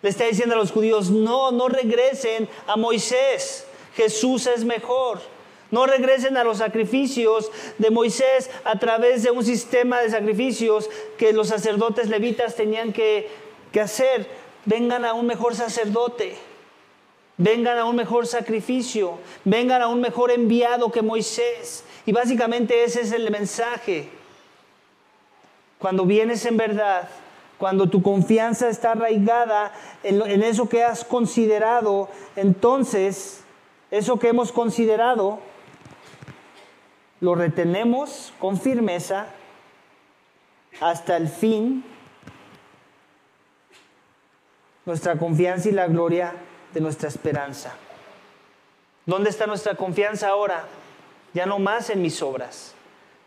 le 0.02 0.10
está 0.10 0.24
diciendo 0.24 0.54
a 0.54 0.58
los 0.58 0.72
judíos, 0.72 1.10
no, 1.10 1.50
no 1.52 1.68
regresen 1.68 2.48
a 2.66 2.76
Moisés, 2.76 3.66
Jesús 3.94 4.46
es 4.46 4.64
mejor. 4.64 5.20
No 5.70 5.86
regresen 5.86 6.36
a 6.36 6.44
los 6.44 6.58
sacrificios 6.58 7.50
de 7.78 7.90
Moisés 7.90 8.50
a 8.64 8.78
través 8.78 9.22
de 9.22 9.30
un 9.30 9.42
sistema 9.42 10.02
de 10.02 10.10
sacrificios 10.10 10.90
que 11.16 11.32
los 11.32 11.48
sacerdotes 11.48 12.10
levitas 12.10 12.56
tenían 12.56 12.92
que, 12.92 13.30
que 13.72 13.80
hacer. 13.80 14.26
Vengan 14.66 15.06
a 15.06 15.14
un 15.14 15.26
mejor 15.26 15.54
sacerdote. 15.56 16.36
Vengan 17.38 17.78
a 17.78 17.86
un 17.86 17.96
mejor 17.96 18.26
sacrificio. 18.26 19.18
Vengan 19.46 19.80
a 19.80 19.88
un 19.88 20.02
mejor 20.02 20.30
enviado 20.30 20.92
que 20.92 21.00
Moisés. 21.00 21.84
Y 22.04 22.12
básicamente 22.12 22.84
ese 22.84 23.00
es 23.00 23.12
el 23.12 23.30
mensaje. 23.30 24.10
Cuando 25.82 26.06
vienes 26.06 26.46
en 26.46 26.56
verdad, 26.56 27.08
cuando 27.58 27.90
tu 27.90 28.02
confianza 28.02 28.68
está 28.68 28.92
arraigada 28.92 29.72
en, 30.04 30.44
eso 30.44 30.68
que 30.68 30.84
has 30.84 31.04
considerado, 31.04 32.08
entonces 32.36 33.42
eso 33.90 34.16
que 34.20 34.28
hemos 34.28 34.52
considerado 34.52 35.40
lo 37.18 37.34
retenemos 37.34 38.32
con 38.38 38.60
firmeza 38.60 39.26
hasta 40.80 41.16
el 41.16 41.28
fin, 41.28 41.84
nuestra 44.86 45.18
confianza 45.18 45.68
y 45.68 45.72
la 45.72 45.88
gloria 45.88 46.32
de 46.72 46.80
nuestra 46.80 47.08
esperanza. 47.08 47.74
¿Dónde 49.04 49.30
está 49.30 49.48
nuestra 49.48 49.74
confianza 49.74 50.28
ahora? 50.28 50.64
Ya 51.34 51.44
no 51.44 51.58
más 51.58 51.90
en 51.90 52.02
mis 52.02 52.22
obras, 52.22 52.72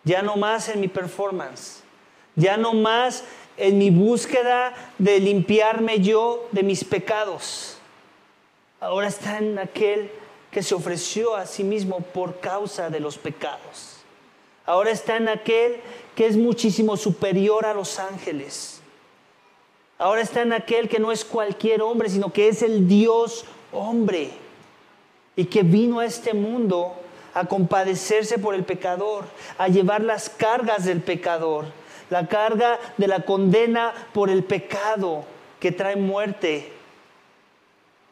ya 0.06 0.22
no 0.22 0.38
más 0.38 0.70
en 0.70 0.80
mi 0.80 0.88
performance, 0.88 1.84
ya 2.36 2.58
no 2.58 2.74
más 2.74 3.24
en 3.58 3.78
mi 3.78 3.90
búsqueda 3.90 4.74
de 4.98 5.20
limpiarme 5.20 6.00
yo 6.00 6.48
de 6.52 6.64
mis 6.64 6.84
pecados. 6.84 7.78
Ahora 8.80 9.08
está 9.08 9.38
en 9.38 9.58
aquel 9.58 10.12
que 10.52 10.62
se 10.62 10.76
ofreció 10.76 11.36
a 11.36 11.46
sí 11.46 11.64
mismo 11.64 12.00
por 12.00 12.40
causa 12.40 12.90
de 12.90 13.00
los 13.00 13.18
pecados. 13.18 13.98
Ahora 14.66 14.92
está 14.92 15.18
en 15.18 15.30
aquel 15.30 15.78
que 16.16 16.28
es 16.28 16.38
muchísimo 16.38 16.98
superior 16.98 17.66
a 17.66 17.74
los 17.74 18.00
ángeles. 18.00 18.82
Ahora 19.98 20.22
está 20.22 20.42
en 20.42 20.54
aquel 20.54 20.90
que 20.90 21.00
no 21.00 21.12
es 21.12 21.24
cualquier 21.24 21.82
hombre, 21.82 22.10
sino 22.10 22.34
que 22.34 22.50
es 22.50 22.62
el 22.62 22.88
Dios 22.88 23.46
hombre 23.72 24.32
y 25.36 25.46
que 25.46 25.64
vino 25.64 26.00
a 26.00 26.06
este 26.06 26.34
mundo 26.34 26.94
a 27.34 27.46
compadecerse 27.46 28.38
por 28.38 28.56
el 28.56 28.64
pecador, 28.64 29.26
a 29.58 29.68
llevar 29.68 30.02
las 30.02 30.30
cargas 30.30 30.86
del 30.86 31.02
pecador 31.02 31.66
la 32.10 32.28
carga 32.28 32.80
de 32.97 33.08
la 33.08 33.22
condena 33.22 33.93
por 34.14 34.30
el 34.30 34.43
pecado 34.43 35.26
que 35.60 35.72
trae 35.72 35.95
muerte, 35.95 36.72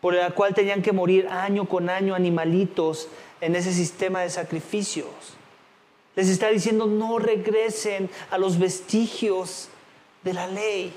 por 0.01 0.13
la 0.13 0.31
cual 0.31 0.53
tenían 0.53 0.81
que 0.81 0.91
morir 0.91 1.27
año 1.29 1.65
con 1.65 1.89
año 1.89 2.15
animalitos 2.15 3.07
en 3.41 3.55
ese 3.55 3.73
sistema 3.73 4.21
de 4.21 4.29
sacrificios. 4.29 5.07
Les 6.15 6.29
está 6.29 6.49
diciendo, 6.49 6.85
no 6.85 7.19
regresen 7.19 8.09
a 8.29 8.37
los 8.37 8.59
vestigios 8.59 9.69
de 10.23 10.33
la 10.33 10.47
ley. 10.47 10.93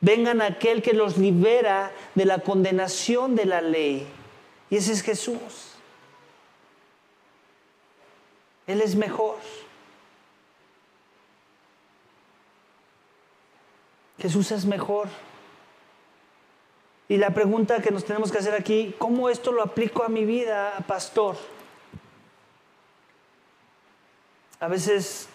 Vengan 0.00 0.40
a 0.40 0.46
aquel 0.46 0.82
que 0.82 0.94
los 0.94 1.18
libera 1.18 1.92
de 2.14 2.24
la 2.24 2.38
condenación 2.38 3.36
de 3.36 3.44
la 3.44 3.60
ley. 3.60 4.06
Y 4.70 4.76
ese 4.76 4.92
es 4.92 5.02
Jesús. 5.02 5.72
Él 8.66 8.80
es 8.80 8.96
mejor. 8.96 9.36
Jesús 14.22 14.52
es 14.52 14.64
mejor. 14.66 15.08
Y 17.08 17.16
la 17.16 17.34
pregunta 17.34 17.82
que 17.82 17.90
nos 17.90 18.04
tenemos 18.04 18.30
que 18.30 18.38
hacer 18.38 18.54
aquí, 18.54 18.94
¿cómo 18.96 19.28
esto 19.28 19.50
lo 19.50 19.64
aplico 19.64 20.04
a 20.04 20.08
mi 20.08 20.24
vida, 20.24 20.72
pastor? 20.86 21.36
A 24.60 24.68
veces 24.68 25.28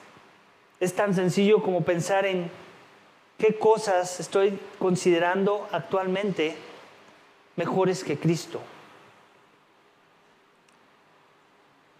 es 0.80 0.96
tan 0.96 1.14
sencillo 1.14 1.62
como 1.62 1.84
pensar 1.84 2.26
en 2.26 2.50
qué 3.38 3.60
cosas 3.60 4.22
estoy 4.22 4.58
considerando 4.80 5.68
actualmente 5.74 6.56
mejores 7.58 8.06
que 8.06 8.18
Cristo. 8.18 8.62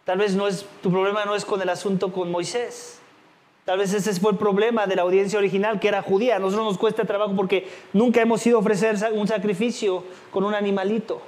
Tal 0.06 0.20
vez 0.20 0.36
no 0.36 0.48
es, 0.48 0.66
tu 0.82 0.90
problema 0.90 1.26
no 1.26 1.36
es 1.36 1.44
con 1.44 1.62
el 1.62 1.68
asunto 1.68 2.14
con 2.14 2.32
Moisés. 2.32 3.02
Tal 3.68 3.80
vez 3.80 3.94
ese 3.94 4.18
fue 4.18 4.32
el 4.32 4.38
problema 4.38 4.88
de 4.88 4.96
la 4.96 5.02
audiencia 5.02 5.38
original, 5.38 5.78
que 5.82 5.90
era 5.90 6.02
judía. 6.02 6.38
A 6.38 6.40
nosotros 6.40 6.68
nos 6.68 6.78
cuesta 6.78 7.04
trabajo 7.04 7.34
porque 7.36 7.68
nunca 7.92 8.22
hemos 8.22 8.48
ido 8.48 8.56
a 8.56 8.62
ofrecer 8.62 8.96
un 9.12 9.28
sacrificio 9.28 10.06
con 10.32 10.46
un 10.46 10.56
animalito. 10.56 11.22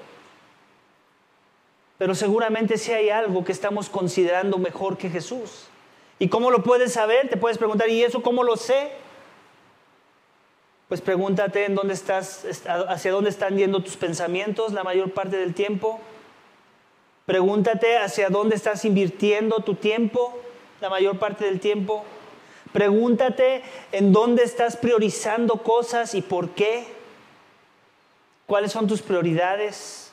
Pero 1.97 2.15
seguramente 2.15 2.77
sí 2.77 2.93
hay 2.93 3.09
algo 3.09 3.43
que 3.43 3.51
estamos 3.51 3.89
considerando 3.89 4.57
mejor 4.57 4.97
que 4.97 5.09
Jesús. 5.09 5.65
¿Y 6.17 6.29
cómo 6.29 6.49
lo 6.49 6.63
puedes 6.63 6.93
saber? 6.93 7.27
Te 7.27 7.35
puedes 7.35 7.57
preguntar, 7.57 7.89
¿y 7.89 8.05
eso 8.05 8.21
cómo 8.21 8.41
lo 8.45 8.55
sé? 8.55 8.89
Pues 10.87 11.01
pregúntate 11.01 11.65
en 11.65 11.75
dónde 11.75 11.93
estás, 11.93 12.45
hacia 12.87 13.11
dónde 13.11 13.31
están 13.31 13.57
yendo 13.57 13.83
tus 13.83 13.97
pensamientos 13.97 14.71
la 14.71 14.85
mayor 14.85 15.11
parte 15.11 15.35
del 15.35 15.53
tiempo. 15.53 15.99
Pregúntate 17.25 17.97
hacia 17.97 18.29
dónde 18.29 18.55
estás 18.55 18.85
invirtiendo 18.85 19.59
tu 19.59 19.75
tiempo 19.75 20.39
la 20.79 20.89
mayor 20.89 21.19
parte 21.19 21.43
del 21.43 21.59
tiempo. 21.59 22.05
Pregúntate 22.73 23.63
en 23.91 24.13
dónde 24.13 24.43
estás 24.43 24.77
priorizando 24.77 25.57
cosas 25.63 26.13
y 26.13 26.21
por 26.21 26.49
qué. 26.51 26.85
¿Cuáles 28.45 28.71
son 28.71 28.87
tus 28.87 29.01
prioridades? 29.01 30.11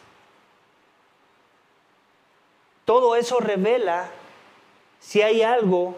Todo 2.85 3.17
eso 3.17 3.41
revela 3.41 4.09
si 5.01 5.21
hay 5.23 5.43
algo 5.43 5.97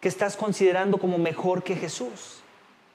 que 0.00 0.08
estás 0.08 0.36
considerando 0.36 0.98
como 0.98 1.18
mejor 1.18 1.62
que 1.62 1.76
Jesús. 1.76 2.40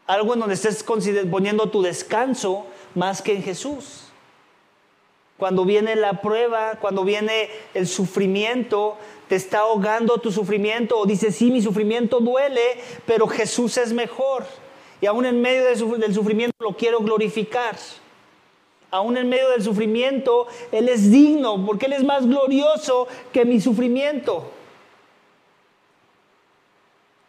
Algo 0.06 0.34
en 0.34 0.42
donde 0.42 0.56
estés 0.56 0.84
poniendo 0.84 1.70
tu 1.70 1.82
descanso 1.82 2.68
más 2.94 3.22
que 3.22 3.34
en 3.34 3.44
Jesús. 3.44 4.10
Cuando 5.38 5.64
viene 5.64 5.96
la 5.96 6.22
prueba, 6.22 6.76
cuando 6.82 7.04
viene 7.04 7.50
el 7.74 7.88
sufrimiento, 7.88 8.98
te 9.30 9.36
está 9.36 9.60
ahogando 9.60 10.18
tu 10.18 10.32
sufrimiento 10.32 10.98
o 10.98 11.06
dices, 11.06 11.36
sí, 11.36 11.52
mi 11.52 11.62
sufrimiento 11.62 12.20
duele, 12.20 12.62
pero 13.06 13.28
Jesús 13.28 13.78
es 13.78 13.94
mejor. 13.94 14.44
Y 15.02 15.06
aún 15.06 15.24
en 15.24 15.40
medio 15.40 15.64
del 15.66 16.14
sufrimiento 16.14 16.56
lo 16.60 16.76
quiero 16.76 17.00
glorificar. 17.00 17.78
Aún 18.90 19.18
en 19.18 19.30
medio 19.30 19.50
del 19.52 19.64
sufrimiento, 19.64 20.48
Él 20.72 20.90
es 20.90 21.12
digno 21.12 21.64
porque 21.64 21.86
Él 21.86 21.94
es 21.94 22.04
más 22.04 22.26
glorioso 22.26 23.08
que 23.32 23.46
mi 23.46 23.62
sufrimiento. 23.62 24.50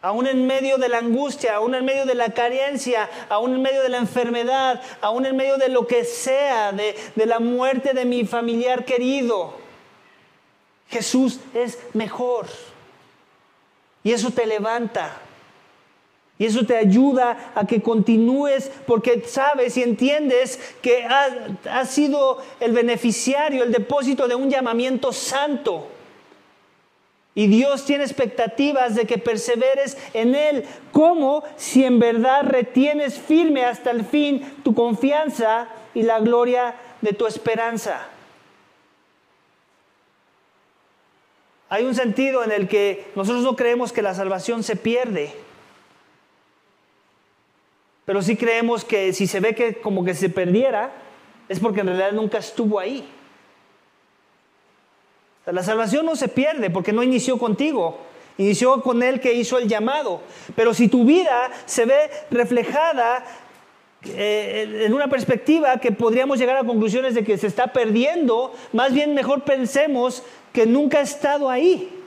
Aún 0.01 0.26
en 0.26 0.46
medio 0.46 0.78
de 0.78 0.88
la 0.88 0.96
angustia, 0.96 1.57
aún 1.57 1.74
en 1.74 1.84
medio 1.84 2.07
de 2.07 2.14
la 2.14 2.32
carencia, 2.32 3.11
aún 3.28 3.57
en 3.57 3.61
medio 3.61 3.82
de 3.82 3.90
la 3.90 3.98
enfermedad, 3.98 4.80
aún 5.03 5.26
en 5.26 5.36
medio 5.36 5.59
de 5.59 5.68
lo 5.68 5.86
que 5.86 6.05
sea, 6.05 6.72
de, 6.72 6.96
de 7.14 7.26
la 7.26 7.40
muerte 7.40 7.92
de 7.92 8.07
mi 8.07 8.24
familiar 8.24 8.86
querido, 8.86 9.59
Jesús 10.91 11.41
es 11.55 11.78
mejor. 11.95 12.47
Y 14.03 14.12
eso 14.12 14.30
te 14.30 14.47
levanta. 14.47 15.20
Y 16.38 16.47
eso 16.47 16.64
te 16.64 16.76
ayuda 16.76 17.53
a 17.55 17.66
que 17.66 17.82
continúes 17.82 18.70
porque 18.86 19.22
sabes 19.26 19.76
y 19.76 19.82
entiendes 19.82 20.59
que 20.80 21.05
has 21.05 21.91
sido 21.91 22.38
el 22.61 22.72
beneficiario, 22.72 23.62
el 23.62 23.72
depósito 23.72 24.26
de 24.26 24.34
un 24.34 24.49
llamamiento 24.49 25.12
santo. 25.12 25.86
Y 27.34 27.47
Dios 27.47 27.84
tiene 27.84 28.05
expectativas 28.05 28.95
de 28.95 29.07
que 29.07 29.18
perseveres 29.18 29.97
en 30.14 30.34
Él, 30.34 30.64
como 30.93 31.45
si 31.57 31.84
en 31.84 31.99
verdad 31.99 32.43
retienes 32.43 33.18
firme 33.18 33.64
hasta 33.66 33.91
el 33.91 34.05
fin 34.05 34.61
tu 34.64 34.74
confianza 34.74 35.68
y 35.95 36.03
la 36.03 36.20
gloria 36.20 36.74
de 37.03 37.12
tu 37.12 37.26
esperanza. 37.26 38.09
Hay 41.70 41.84
un 41.84 41.94
sentido 41.94 42.42
en 42.42 42.50
el 42.50 42.66
que 42.66 43.06
nosotros 43.14 43.44
no 43.44 43.54
creemos 43.54 43.92
que 43.92 44.02
la 44.02 44.12
salvación 44.12 44.64
se 44.64 44.74
pierde, 44.74 45.32
pero 48.04 48.22
sí 48.22 48.34
creemos 48.34 48.84
que 48.84 49.12
si 49.12 49.28
se 49.28 49.38
ve 49.38 49.54
que 49.54 49.76
como 49.76 50.04
que 50.04 50.14
se 50.14 50.28
perdiera, 50.28 50.90
es 51.48 51.60
porque 51.60 51.80
en 51.80 51.86
realidad 51.86 52.10
nunca 52.10 52.38
estuvo 52.38 52.80
ahí. 52.80 53.08
La 55.46 55.62
salvación 55.62 56.04
no 56.06 56.16
se 56.16 56.26
pierde 56.26 56.70
porque 56.70 56.92
no 56.92 57.04
inició 57.04 57.38
contigo, 57.38 57.98
inició 58.36 58.82
con 58.82 59.00
el 59.04 59.20
que 59.20 59.34
hizo 59.34 59.56
el 59.56 59.68
llamado. 59.68 60.22
Pero 60.56 60.74
si 60.74 60.88
tu 60.88 61.04
vida 61.04 61.52
se 61.66 61.84
ve 61.84 62.10
reflejada 62.32 63.24
eh, 64.04 64.86
en 64.86 64.92
una 64.92 65.08
perspectiva 65.08 65.78
que 65.78 65.92
podríamos 65.92 66.38
llegar 66.38 66.56
a 66.56 66.64
conclusiones 66.64 67.14
de 67.14 67.22
que 67.22 67.38
se 67.38 67.46
está 67.46 67.68
perdiendo, 67.68 68.52
más 68.72 68.92
bien 68.92 69.14
mejor 69.14 69.44
pensemos 69.44 70.24
que 70.53 70.66
nunca 70.66 70.98
ha 70.98 71.03
estado 71.03 71.51
ahí. 71.51 72.01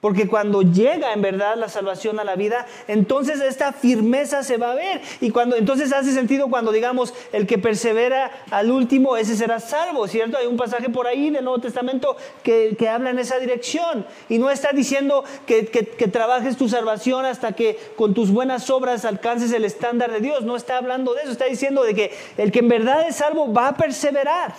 Porque 0.00 0.28
cuando 0.28 0.62
llega 0.62 1.12
en 1.12 1.22
verdad 1.22 1.56
la 1.56 1.68
salvación 1.68 2.20
a 2.20 2.24
la 2.24 2.36
vida, 2.36 2.66
entonces 2.86 3.40
esta 3.40 3.72
firmeza 3.72 4.44
se 4.44 4.56
va 4.56 4.70
a 4.70 4.74
ver. 4.76 5.00
Y 5.20 5.30
cuando 5.30 5.56
entonces 5.56 5.92
hace 5.92 6.12
sentido 6.12 6.48
cuando 6.48 6.70
digamos 6.70 7.12
el 7.32 7.48
que 7.48 7.58
persevera 7.58 8.30
al 8.52 8.70
último, 8.70 9.16
ese 9.16 9.34
será 9.34 9.58
salvo, 9.58 10.06
¿cierto? 10.06 10.38
Hay 10.38 10.46
un 10.46 10.56
pasaje 10.56 10.88
por 10.88 11.08
ahí 11.08 11.30
del 11.30 11.42
Nuevo 11.42 11.60
Testamento 11.60 12.16
que, 12.44 12.76
habla 12.88 13.10
en 13.10 13.18
esa 13.18 13.40
dirección. 13.40 14.06
Y 14.28 14.38
no 14.38 14.50
está 14.50 14.70
diciendo 14.70 15.24
que, 15.46 15.66
que 15.66 16.08
trabajes 16.08 16.56
tu 16.56 16.68
salvación 16.68 17.24
hasta 17.24 17.52
que 17.52 17.76
con 17.96 18.14
tus 18.14 18.30
buenas 18.30 18.70
obras 18.70 19.04
alcances 19.04 19.50
el 19.50 19.64
estándar 19.64 20.12
de 20.12 20.20
Dios. 20.20 20.44
No 20.44 20.54
está 20.54 20.78
hablando 20.78 21.12
de 21.14 21.22
eso. 21.22 21.32
Está 21.32 21.46
diciendo 21.46 21.82
de 21.82 21.94
que 21.94 22.12
el 22.36 22.52
que 22.52 22.60
en 22.60 22.68
verdad 22.68 23.08
es 23.08 23.16
salvo 23.16 23.52
va 23.52 23.68
a 23.68 23.76
perseverar 23.76 24.54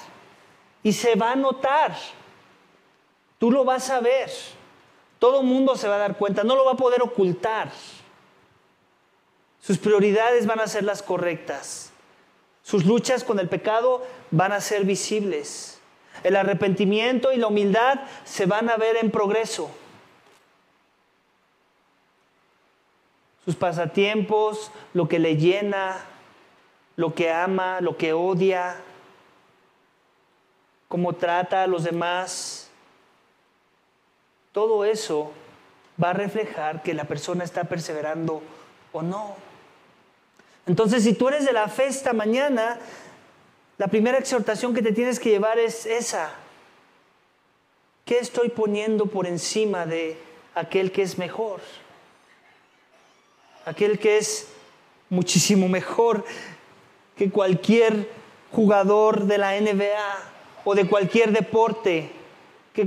y 0.84 0.92
se 0.92 1.16
va 1.16 1.32
a 1.32 1.36
notar. 1.38 1.96
Tú 3.40 3.50
lo 3.52 3.64
vas 3.64 3.90
a 3.90 4.02
ver. 4.02 4.30
Todo 5.18 5.42
mundo 5.42 5.76
se 5.76 5.88
va 5.88 5.96
a 5.96 6.00
dar 6.00 6.18
cuenta, 6.18 6.44
no 6.44 6.56
lo 6.56 6.66
va 6.66 6.74
a 6.74 6.78
poder 6.78 7.02
ocultar. 7.02 7.72
Sus 9.62 9.78
prioridades 9.78 10.46
van 10.46 10.60
a 10.60 10.68
ser 10.68 10.84
las 10.84 11.02
correctas. 11.02 11.92
Sus 12.64 12.86
luchas 12.86 13.24
con 13.24 13.40
el 13.40 13.50
pecado 13.50 14.06
van 14.32 14.52
a 14.52 14.62
ser 14.62 14.86
visibles. 14.86 15.80
El 16.24 16.36
arrepentimiento 16.36 17.32
y 17.32 17.38
la 17.38 17.48
humildad 17.48 18.02
se 18.26 18.46
van 18.46 18.70
a 18.70 18.78
ver 18.78 18.98
en 18.98 19.12
progreso. 19.12 19.72
Sus 23.44 23.56
pasatiempos, 23.56 24.72
lo 24.94 25.08
que 25.08 25.18
le 25.18 25.38
llena, 25.38 25.98
lo 26.96 27.16
que 27.16 27.32
ama, 27.32 27.82
lo 27.82 27.98
que 27.98 28.14
odia, 28.14 28.76
cómo 30.88 31.14
trata 31.14 31.64
a 31.64 31.68
los 31.68 31.84
demás, 31.84 32.69
todo 34.60 34.84
eso 34.84 35.32
va 36.04 36.10
a 36.10 36.14
reflejar 36.14 36.84
que 36.84 36.94
la 36.94 37.06
persona 37.06 37.46
está 37.46 37.64
perseverando 37.64 38.42
o 38.92 39.02
no. 39.02 39.38
Entonces, 40.68 41.06
si 41.06 41.14
tú 41.14 41.30
eres 41.30 41.46
de 41.46 41.54
la 41.54 41.70
fe 41.70 41.86
esta 41.86 42.12
mañana, 42.12 42.78
la 43.78 43.88
primera 43.88 44.18
exhortación 44.18 44.74
que 44.74 44.82
te 44.82 44.92
tienes 44.92 45.18
que 45.18 45.30
llevar 45.30 45.60
es 45.60 45.86
esa. 45.86 46.34
¿Qué 48.04 48.20
estoy 48.20 48.50
poniendo 48.50 49.06
por 49.06 49.28
encima 49.28 49.86
de 49.86 50.18
aquel 50.56 50.92
que 50.92 51.04
es 51.04 51.18
mejor? 51.18 51.62
Aquel 53.64 53.98
que 53.98 54.18
es 54.18 54.50
muchísimo 55.10 55.70
mejor 55.70 56.26
que 57.16 57.30
cualquier 57.30 58.10
jugador 58.52 59.24
de 59.24 59.38
la 59.38 59.58
NBA 59.58 60.18
o 60.66 60.76
de 60.76 60.86
cualquier 60.86 61.32
deporte 61.32 62.20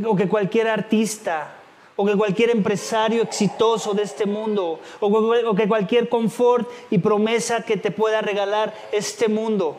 o 0.04 0.16
que 0.16 0.28
cualquier 0.28 0.68
artista, 0.68 1.61
o 2.02 2.04
que 2.04 2.16
cualquier 2.16 2.50
empresario 2.50 3.22
exitoso 3.22 3.94
de 3.94 4.02
este 4.02 4.26
mundo, 4.26 4.80
o 4.98 5.54
que 5.54 5.68
cualquier 5.68 6.08
confort 6.08 6.68
y 6.90 6.98
promesa 6.98 7.62
que 7.62 7.76
te 7.76 7.92
pueda 7.92 8.20
regalar 8.20 8.74
este 8.90 9.28
mundo. 9.28 9.76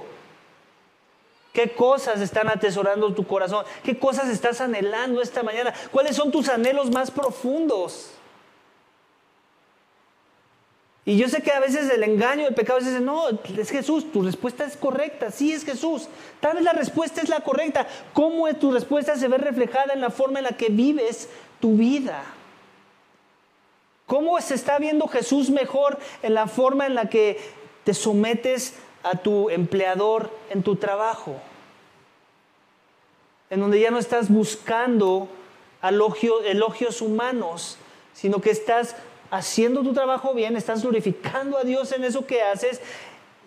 ¿Qué 1.51 1.73
cosas 1.73 2.21
están 2.21 2.47
atesorando 2.47 3.13
tu 3.13 3.27
corazón? 3.27 3.65
¿Qué 3.83 3.99
cosas 3.99 4.29
estás 4.29 4.61
anhelando 4.61 5.21
esta 5.21 5.43
mañana? 5.43 5.73
¿Cuáles 5.91 6.15
son 6.15 6.31
tus 6.31 6.47
anhelos 6.47 6.91
más 6.91 7.11
profundos? 7.11 8.11
Y 11.05 11.17
yo 11.17 11.27
sé 11.27 11.41
que 11.41 11.51
a 11.51 11.59
veces 11.59 11.89
el 11.89 12.03
engaño, 12.03 12.47
el 12.47 12.55
pecado, 12.55 12.79
dice, 12.79 13.01
no, 13.01 13.27
es 13.27 13.69
Jesús, 13.69 14.09
tu 14.13 14.21
respuesta 14.21 14.63
es 14.63 14.77
correcta, 14.77 15.29
sí 15.29 15.51
es 15.51 15.65
Jesús. 15.65 16.07
Tal 16.39 16.55
vez 16.55 16.63
la 16.63 16.71
respuesta 16.71 17.19
es 17.19 17.27
la 17.27 17.41
correcta. 17.41 17.85
¿Cómo 18.13 18.51
tu 18.53 18.71
respuesta 18.71 19.17
se 19.17 19.27
ve 19.27 19.37
reflejada 19.37 19.93
en 19.93 19.99
la 19.99 20.09
forma 20.09 20.39
en 20.39 20.45
la 20.45 20.53
que 20.53 20.69
vives 20.69 21.27
tu 21.63 21.77
vida? 21.77 22.25
¿Cómo 24.05 24.41
se 24.41 24.53
está 24.53 24.79
viendo 24.79 25.07
Jesús 25.07 25.49
mejor 25.49 25.97
en 26.21 26.33
la 26.33 26.47
forma 26.47 26.87
en 26.87 26.93
la 26.93 27.07
que 27.07 27.39
te 27.85 27.93
sometes 27.93 28.73
a 29.01 29.11
tu 29.11 29.49
empleador 29.49 30.29
en 30.49 30.61
tu 30.61 30.75
trabajo? 30.75 31.37
En 33.49 33.61
donde 33.61 33.79
ya 33.79 33.91
no 33.91 33.97
estás 33.97 34.29
buscando 34.29 35.29
elogios 35.81 37.01
humanos, 37.01 37.77
sino 38.13 38.41
que 38.41 38.51
estás 38.51 38.97
haciendo 39.31 39.83
tu 39.83 39.93
trabajo 39.93 40.33
bien, 40.33 40.57
estás 40.57 40.81
glorificando 40.81 41.57
a 41.57 41.63
Dios 41.63 41.93
en 41.93 42.03
eso 42.03 42.27
que 42.27 42.41
haces 42.41 42.81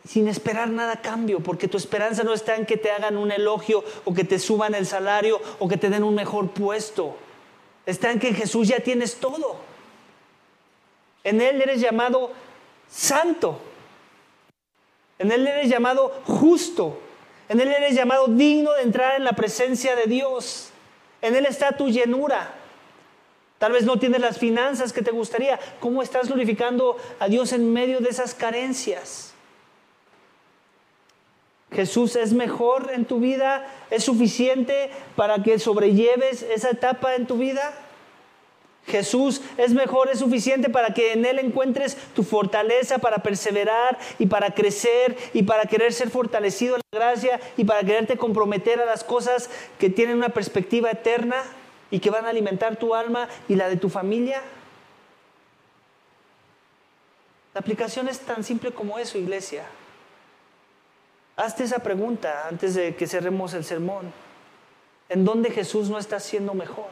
sin 0.08 0.26
esperar 0.26 0.70
nada 0.70 0.94
a 0.94 1.02
cambio, 1.02 1.40
porque 1.40 1.68
tu 1.68 1.76
esperanza 1.76 2.22
no 2.22 2.32
está 2.32 2.56
en 2.56 2.64
que 2.64 2.78
te 2.78 2.90
hagan 2.90 3.18
un 3.18 3.30
elogio 3.30 3.84
o 4.06 4.14
que 4.14 4.24
te 4.24 4.38
suban 4.38 4.74
el 4.74 4.86
salario 4.86 5.38
o 5.58 5.68
que 5.68 5.76
te 5.76 5.90
den 5.90 6.02
un 6.02 6.14
mejor 6.14 6.48
puesto. 6.48 7.25
Está 7.86 8.10
en 8.10 8.18
que 8.18 8.28
en 8.28 8.34
Jesús 8.34 8.68
ya 8.68 8.80
tienes 8.80 9.14
todo. 9.16 9.56
En 11.22 11.40
Él 11.40 11.62
eres 11.62 11.80
llamado 11.80 12.32
santo. 12.88 13.60
En 15.18 15.30
Él 15.30 15.46
eres 15.46 15.70
llamado 15.70 16.20
justo. 16.26 16.98
En 17.48 17.60
Él 17.60 17.68
eres 17.68 17.94
llamado 17.94 18.26
digno 18.26 18.72
de 18.72 18.82
entrar 18.82 19.16
en 19.16 19.24
la 19.24 19.32
presencia 19.32 19.94
de 19.94 20.06
Dios. 20.06 20.70
En 21.22 21.36
Él 21.36 21.46
está 21.46 21.72
tu 21.72 21.88
llenura. 21.88 22.54
Tal 23.58 23.72
vez 23.72 23.84
no 23.84 23.98
tienes 23.98 24.20
las 24.20 24.38
finanzas 24.38 24.92
que 24.92 25.02
te 25.02 25.12
gustaría. 25.12 25.58
¿Cómo 25.80 26.02
estás 26.02 26.28
glorificando 26.28 26.96
a 27.18 27.28
Dios 27.28 27.52
en 27.52 27.72
medio 27.72 28.00
de 28.00 28.10
esas 28.10 28.34
carencias? 28.34 29.32
Jesús 31.76 32.16
es 32.16 32.32
mejor 32.32 32.90
en 32.94 33.04
tu 33.04 33.20
vida, 33.20 33.66
es 33.90 34.02
suficiente 34.02 34.88
para 35.14 35.42
que 35.42 35.58
sobrelleves 35.58 36.42
esa 36.42 36.70
etapa 36.70 37.16
en 37.16 37.26
tu 37.26 37.36
vida. 37.36 37.74
Jesús 38.86 39.42
es 39.58 39.74
mejor, 39.74 40.08
es 40.08 40.20
suficiente 40.20 40.70
para 40.70 40.94
que 40.94 41.12
en 41.12 41.26
Él 41.26 41.38
encuentres 41.38 41.98
tu 42.14 42.22
fortaleza 42.22 42.96
para 42.96 43.18
perseverar 43.18 43.98
y 44.18 44.24
para 44.24 44.54
crecer 44.54 45.18
y 45.34 45.42
para 45.42 45.66
querer 45.66 45.92
ser 45.92 46.08
fortalecido 46.08 46.76
en 46.76 46.82
la 46.92 46.98
gracia 46.98 47.40
y 47.58 47.64
para 47.64 47.82
quererte 47.82 48.16
comprometer 48.16 48.80
a 48.80 48.86
las 48.86 49.04
cosas 49.04 49.50
que 49.78 49.90
tienen 49.90 50.16
una 50.16 50.30
perspectiva 50.30 50.90
eterna 50.90 51.42
y 51.90 51.98
que 51.98 52.08
van 52.08 52.24
a 52.24 52.30
alimentar 52.30 52.76
tu 52.76 52.94
alma 52.94 53.28
y 53.50 53.56
la 53.56 53.68
de 53.68 53.76
tu 53.76 53.90
familia? 53.90 54.40
La 57.52 57.60
aplicación 57.60 58.08
es 58.08 58.20
tan 58.20 58.44
simple 58.44 58.70
como 58.70 58.98
eso, 58.98 59.18
iglesia. 59.18 59.66
Hazte 61.36 61.64
esa 61.64 61.80
pregunta 61.80 62.48
antes 62.48 62.74
de 62.74 62.96
que 62.96 63.06
cerremos 63.06 63.52
el 63.52 63.64
sermón. 63.64 64.12
¿En 65.08 65.24
dónde 65.24 65.50
Jesús 65.50 65.90
no 65.90 65.98
está 65.98 66.18
siendo 66.18 66.54
mejor? 66.54 66.88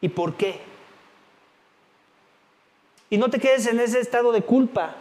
¿Y 0.00 0.08
por 0.08 0.36
qué? 0.36 0.60
Y 3.10 3.18
no 3.18 3.28
te 3.28 3.40
quedes 3.40 3.66
en 3.66 3.80
ese 3.80 4.00
estado 4.00 4.32
de 4.32 4.42
culpa, 4.42 4.94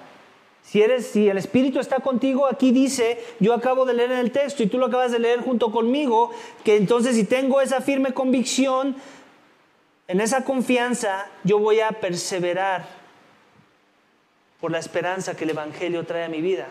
Si, 0.62 0.82
eres, 0.82 1.08
si 1.08 1.30
el 1.30 1.38
Espíritu 1.38 1.80
está 1.80 2.00
contigo, 2.02 2.45
aquí 2.45 2.72
dice, 2.72 3.24
yo 3.39 3.54
acabo 3.54 3.86
de 3.86 3.93
leer 3.93 4.12
en 4.12 4.20
el 4.20 4.32
texto 4.32 4.62
y 4.62 4.68
tú 4.68 4.78
lo 4.78 4.88
acabas 4.88 5.12
de 5.12 5.18
leer 5.18 5.39
junto 5.41 5.72
conmigo, 5.72 6.32
que 6.64 6.76
entonces 6.76 7.16
si 7.16 7.24
tengo 7.24 7.62
esa 7.62 7.82
firme 7.82 8.14
convicción, 8.14 8.95
en 10.08 10.22
esa 10.22 10.43
confianza, 10.43 11.28
yo 11.43 11.60
voy 11.60 11.80
a 11.80 11.91
perseverar 11.91 12.88
por 14.60 14.72
la 14.72 14.80
esperanza 14.80 15.36
que 15.36 15.45
el 15.45 15.52
Evangelio 15.52 16.06
trae 16.06 16.26
a 16.26 16.30
mi 16.30 16.41
vida. 16.41 16.68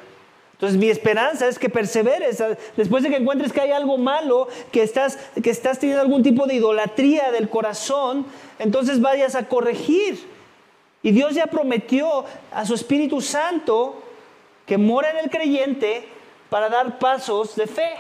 Entonces 0.58 0.76
mi 0.76 0.90
esperanza 0.90 1.46
es 1.46 1.56
que 1.56 1.68
perseveres. 1.68 2.42
Después 2.76 3.04
de 3.04 3.10
que 3.10 3.16
encuentres 3.16 3.52
que 3.52 3.60
hay 3.60 3.70
algo 3.70 3.96
malo, 3.96 4.48
que 4.72 4.82
estás, 4.82 5.16
que 5.40 5.50
estás 5.50 5.78
teniendo 5.78 6.02
algún 6.02 6.24
tipo 6.24 6.48
de 6.48 6.54
idolatría 6.54 7.30
del 7.30 7.48
corazón, 7.48 8.26
entonces 8.58 9.00
vayas 9.00 9.36
a 9.36 9.46
corregir 9.46 10.18
y 11.00 11.12
Dios 11.12 11.36
ya 11.36 11.46
prometió 11.46 12.24
a 12.52 12.66
su 12.66 12.74
Espíritu 12.74 13.20
Santo 13.20 14.02
que 14.66 14.78
mora 14.78 15.10
en 15.12 15.18
el 15.18 15.30
creyente 15.30 16.08
para 16.50 16.68
dar 16.68 16.98
pasos 16.98 17.54
de 17.54 17.68
fe, 17.68 17.90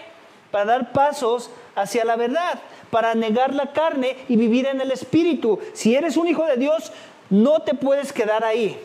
para 0.50 0.64
dar 0.64 0.92
pasos 0.92 1.50
hacia 1.76 2.04
la 2.04 2.16
verdad, 2.16 2.60
para 2.90 3.14
negar 3.14 3.54
la 3.54 3.72
carne 3.72 4.16
y 4.28 4.34
vivir 4.34 4.66
en 4.66 4.80
el 4.80 4.90
Espíritu. 4.90 5.60
Si 5.74 5.94
eres 5.94 6.16
un 6.16 6.26
hijo 6.26 6.44
de 6.44 6.56
Dios, 6.56 6.90
no 7.30 7.60
te 7.60 7.74
puedes 7.74 8.12
quedar 8.12 8.42
ahí. 8.44 8.76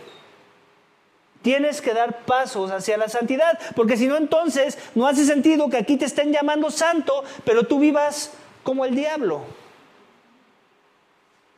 Tienes 1.44 1.82
que 1.82 1.94
dar 1.94 2.26
pasos 2.26 2.72
hacia 2.72 2.98
la 2.98 3.08
santidad, 3.08 3.60
porque 3.76 3.98
si 3.98 4.08
no 4.08 4.18
entonces 4.18 4.80
no 4.96 5.06
hace 5.06 5.26
sentido 5.26 5.70
que 5.70 5.78
aquí 5.78 5.98
te 5.98 6.06
estén 6.06 6.34
llamando 6.34 6.72
santo, 6.72 7.24
pero 7.46 7.68
tú 7.68 7.80
vivas 7.80 8.32
como 8.64 8.84
el 8.84 8.96
diablo. 8.96 9.42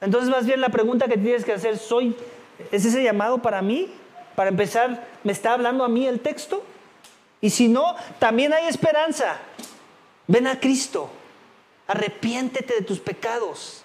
Entonces 0.01 0.29
más 0.29 0.45
bien 0.45 0.59
la 0.59 0.69
pregunta 0.69 1.07
que 1.07 1.17
tienes 1.17 1.45
que 1.45 1.53
hacer, 1.53 1.77
¿soy 1.77 2.15
¿Es 2.71 2.85
ese 2.85 3.03
llamado 3.03 3.39
para 3.39 3.61
mí? 3.61 3.91
Para 4.35 4.49
empezar, 4.49 5.07
¿me 5.23 5.31
está 5.31 5.53
hablando 5.53 5.83
a 5.83 5.89
mí 5.89 6.07
el 6.07 6.19
texto? 6.19 6.63
Y 7.41 7.49
si 7.49 7.67
no, 7.67 7.95
también 8.19 8.53
hay 8.53 8.67
esperanza. 8.67 9.37
Ven 10.27 10.47
a 10.47 10.59
Cristo, 10.59 11.09
arrepiéntete 11.87 12.75
de 12.75 12.81
tus 12.81 12.99
pecados, 12.99 13.83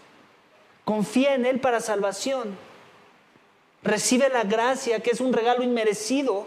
confía 0.85 1.35
en 1.35 1.45
Él 1.45 1.61
para 1.61 1.81
salvación, 1.81 2.57
recibe 3.83 4.29
la 4.29 4.45
gracia 4.45 5.01
que 5.01 5.11
es 5.11 5.21
un 5.21 5.33
regalo 5.33 5.63
inmerecido 5.63 6.47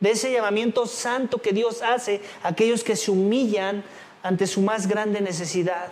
de 0.00 0.12
ese 0.12 0.32
llamamiento 0.32 0.86
santo 0.86 1.38
que 1.38 1.52
Dios 1.52 1.82
hace 1.82 2.22
a 2.42 2.48
aquellos 2.48 2.82
que 2.82 2.96
se 2.96 3.10
humillan 3.10 3.84
ante 4.22 4.46
su 4.46 4.62
más 4.62 4.86
grande 4.86 5.20
necesidad. 5.20 5.88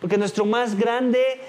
Porque 0.00 0.16
nuestro 0.16 0.46
más 0.46 0.76
grande 0.76 1.40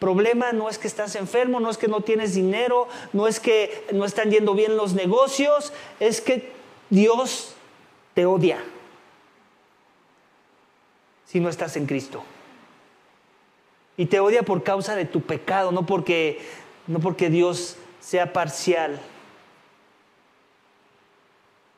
problema 0.00 0.52
no 0.52 0.68
es 0.68 0.78
que 0.78 0.88
estás 0.88 1.14
enfermo, 1.14 1.60
no 1.60 1.70
es 1.70 1.78
que 1.78 1.86
no 1.86 2.00
tienes 2.00 2.34
dinero, 2.34 2.88
no 3.12 3.28
es 3.28 3.38
que 3.38 3.86
no 3.92 4.04
están 4.04 4.30
yendo 4.30 4.54
bien 4.54 4.76
los 4.76 4.94
negocios, 4.94 5.72
es 6.00 6.20
que 6.20 6.50
Dios 6.88 7.54
te 8.14 8.26
odia 8.26 8.58
si 11.26 11.38
no 11.38 11.48
estás 11.48 11.76
en 11.76 11.86
Cristo. 11.86 12.24
Y 13.96 14.06
te 14.06 14.18
odia 14.18 14.42
por 14.42 14.64
causa 14.64 14.96
de 14.96 15.04
tu 15.04 15.20
pecado, 15.20 15.70
no 15.70 15.86
porque, 15.86 16.40
no 16.90 16.98
porque 16.98 17.30
Dios 17.30 17.76
sea 18.00 18.32
parcial. 18.32 18.98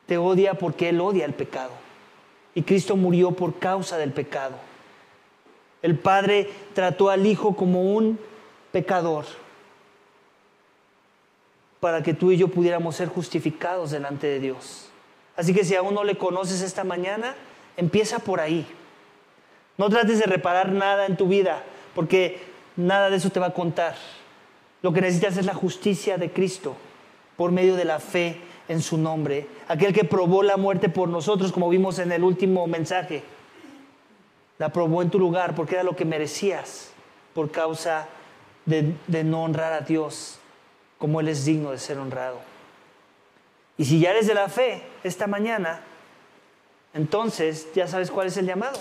Te 0.07 0.17
odia 0.17 0.55
porque 0.55 0.89
Él 0.89 0.99
odia 1.01 1.25
el 1.25 1.35
pecado. 1.35 1.69
Y 2.55 2.63
Cristo 2.63 2.95
murió 2.95 3.31
por 3.31 3.59
causa 3.59 3.97
del 3.97 4.11
pecado. 4.11 4.55
El 5.83 5.99
Padre 5.99 6.49
trató 6.73 7.11
al 7.11 7.27
Hijo 7.27 7.55
como 7.55 7.93
un 7.95 8.19
pecador 8.71 9.25
para 11.79 12.01
que 12.01 12.15
tú 12.15 12.31
y 12.31 12.37
yo 12.37 12.47
pudiéramos 12.47 12.95
ser 12.95 13.07
justificados 13.07 13.91
delante 13.91 14.25
de 14.25 14.39
Dios. 14.39 14.89
Así 15.35 15.53
que 15.53 15.63
si 15.63 15.75
aún 15.75 15.93
no 15.93 16.03
le 16.03 16.17
conoces 16.17 16.61
esta 16.61 16.83
mañana, 16.83 17.35
empieza 17.77 18.17
por 18.17 18.39
ahí. 18.39 18.65
No 19.77 19.89
trates 19.89 20.17
de 20.17 20.25
reparar 20.25 20.71
nada 20.71 21.05
en 21.05 21.17
tu 21.17 21.27
vida, 21.27 21.61
porque 21.93 22.41
nada 22.75 23.11
de 23.11 23.17
eso 23.17 23.29
te 23.29 23.39
va 23.39 23.47
a 23.47 23.53
contar. 23.53 23.95
Lo 24.83 24.93
que 24.93 25.01
necesitas 25.01 25.37
es 25.37 25.47
la 25.47 25.55
justicia 25.55 26.17
de 26.17 26.31
Cristo 26.31 26.75
por 27.35 27.51
medio 27.51 27.75
de 27.75 27.85
la 27.85 27.99
fe 27.99 28.37
en 28.67 28.81
su 28.81 28.97
nombre, 28.97 29.47
aquel 29.67 29.93
que 29.93 30.03
probó 30.03 30.43
la 30.43 30.55
muerte 30.55 30.87
por 30.87 31.09
nosotros, 31.09 31.51
como 31.51 31.69
vimos 31.69 31.97
en 31.99 32.11
el 32.11 32.23
último 32.23 32.67
mensaje 32.67 33.23
la 34.57 34.69
probó 34.69 35.01
en 35.01 35.09
tu 35.09 35.19
lugar 35.19 35.55
porque 35.55 35.75
era 35.75 35.83
lo 35.83 35.95
que 35.95 36.05
merecías 36.05 36.91
por 37.33 37.51
causa 37.51 38.07
de, 38.65 38.93
de, 39.07 39.23
no 39.23 39.43
honrar 39.43 39.73
a 39.73 39.81
Dios 39.81 40.39
como 40.97 41.19
Él 41.19 41.27
es 41.27 41.43
digno 41.43 41.71
de 41.71 41.79
ser 41.79 41.97
honrado. 41.97 42.39
Y 43.77 43.85
si 43.85 43.99
ya 43.99 44.11
eres 44.11 44.27
de 44.27 44.35
la 44.35 44.47
fe 44.47 44.83
esta 45.03 45.27
mañana, 45.27 45.81
entonces 46.93 47.67
ya 47.73 47.87
sabes 47.87 48.11
cuál 48.11 48.27
es 48.27 48.37
el 48.37 48.45
llamado. 48.45 48.79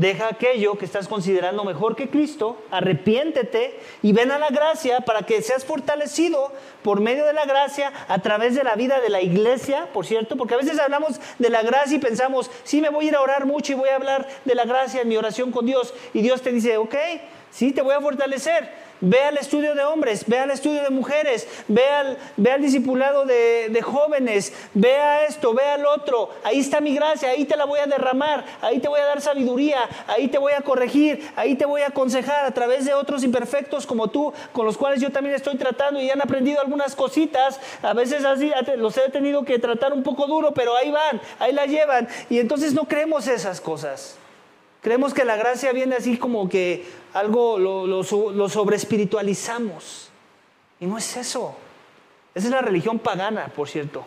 Deja 0.00 0.28
aquello 0.28 0.78
que 0.78 0.86
estás 0.86 1.08
considerando 1.08 1.62
mejor 1.62 1.94
que 1.94 2.08
Cristo, 2.08 2.56
arrepiéntete 2.70 3.78
y 4.00 4.14
ven 4.14 4.30
a 4.30 4.38
la 4.38 4.48
gracia 4.48 5.02
para 5.02 5.24
que 5.26 5.42
seas 5.42 5.66
fortalecido 5.66 6.52
por 6.82 7.02
medio 7.02 7.26
de 7.26 7.34
la 7.34 7.44
gracia 7.44 7.92
a 8.08 8.18
través 8.22 8.54
de 8.54 8.64
la 8.64 8.76
vida 8.76 8.98
de 9.00 9.10
la 9.10 9.20
iglesia, 9.20 9.90
por 9.92 10.06
cierto, 10.06 10.38
porque 10.38 10.54
a 10.54 10.56
veces 10.56 10.78
hablamos 10.78 11.20
de 11.38 11.50
la 11.50 11.60
gracia 11.60 11.98
y 11.98 12.00
pensamos, 12.00 12.50
sí 12.64 12.80
me 12.80 12.88
voy 12.88 13.04
a 13.04 13.08
ir 13.08 13.14
a 13.14 13.20
orar 13.20 13.44
mucho 13.44 13.74
y 13.74 13.76
voy 13.76 13.90
a 13.90 13.96
hablar 13.96 14.26
de 14.46 14.54
la 14.54 14.64
gracia 14.64 15.02
en 15.02 15.08
mi 15.08 15.18
oración 15.18 15.52
con 15.52 15.66
Dios. 15.66 15.92
Y 16.14 16.22
Dios 16.22 16.40
te 16.40 16.50
dice, 16.50 16.78
ok, 16.78 16.94
sí, 17.50 17.72
te 17.72 17.82
voy 17.82 17.92
a 17.92 18.00
fortalecer 18.00 18.72
Ve 19.00 19.22
al 19.22 19.38
estudio 19.38 19.74
de 19.74 19.82
hombres, 19.82 20.24
ve 20.26 20.38
al 20.38 20.50
estudio 20.50 20.82
de 20.82 20.90
mujeres, 20.90 21.48
ve 21.68 21.86
al, 21.86 22.18
ve 22.36 22.52
al 22.52 22.60
discipulado 22.60 23.24
de, 23.24 23.68
de, 23.70 23.82
jóvenes, 23.82 24.52
ve 24.74 24.94
a 24.94 25.24
esto, 25.24 25.54
ve 25.54 25.64
al 25.64 25.86
otro. 25.86 26.30
Ahí 26.44 26.60
está 26.60 26.80
mi 26.80 26.94
gracia, 26.94 27.30
ahí 27.30 27.46
te 27.46 27.56
la 27.56 27.64
voy 27.64 27.80
a 27.80 27.86
derramar, 27.86 28.44
ahí 28.60 28.78
te 28.78 28.88
voy 28.88 29.00
a 29.00 29.06
dar 29.06 29.20
sabiduría, 29.22 29.88
ahí 30.06 30.28
te 30.28 30.36
voy 30.36 30.52
a 30.52 30.60
corregir, 30.60 31.30
ahí 31.36 31.54
te 31.54 31.64
voy 31.64 31.80
a 31.80 31.88
aconsejar 31.88 32.44
a 32.44 32.50
través 32.52 32.84
de 32.84 32.92
otros 32.92 33.24
imperfectos 33.24 33.86
como 33.86 34.08
tú, 34.08 34.34
con 34.52 34.66
los 34.66 34.76
cuales 34.76 35.00
yo 35.00 35.10
también 35.10 35.34
estoy 35.34 35.56
tratando 35.56 36.00
y 36.00 36.10
han 36.10 36.20
aprendido 36.20 36.60
algunas 36.60 36.94
cositas. 36.94 37.58
A 37.82 37.94
veces 37.94 38.24
así 38.24 38.52
los 38.76 38.96
he 38.98 39.08
tenido 39.08 39.44
que 39.44 39.58
tratar 39.58 39.94
un 39.94 40.02
poco 40.02 40.26
duro, 40.26 40.52
pero 40.52 40.76
ahí 40.76 40.90
van, 40.90 41.20
ahí 41.38 41.52
la 41.52 41.64
llevan. 41.64 42.08
Y 42.28 42.38
entonces 42.38 42.74
no 42.74 42.84
creemos 42.84 43.26
esas 43.28 43.60
cosas. 43.60 44.16
Creemos 44.80 45.12
que 45.12 45.24
la 45.24 45.36
gracia 45.36 45.72
viene 45.72 45.96
así 45.96 46.16
como 46.16 46.48
que 46.48 46.84
algo 47.12 47.58
lo, 47.58 47.86
lo, 47.86 48.02
lo 48.02 48.48
sobreespiritualizamos. 48.48 50.08
Y 50.80 50.86
no 50.86 50.96
es 50.96 51.16
eso. 51.16 51.54
Esa 52.34 52.46
es 52.46 52.52
la 52.52 52.62
religión 52.62 52.98
pagana, 52.98 53.48
por 53.54 53.68
cierto. 53.68 54.04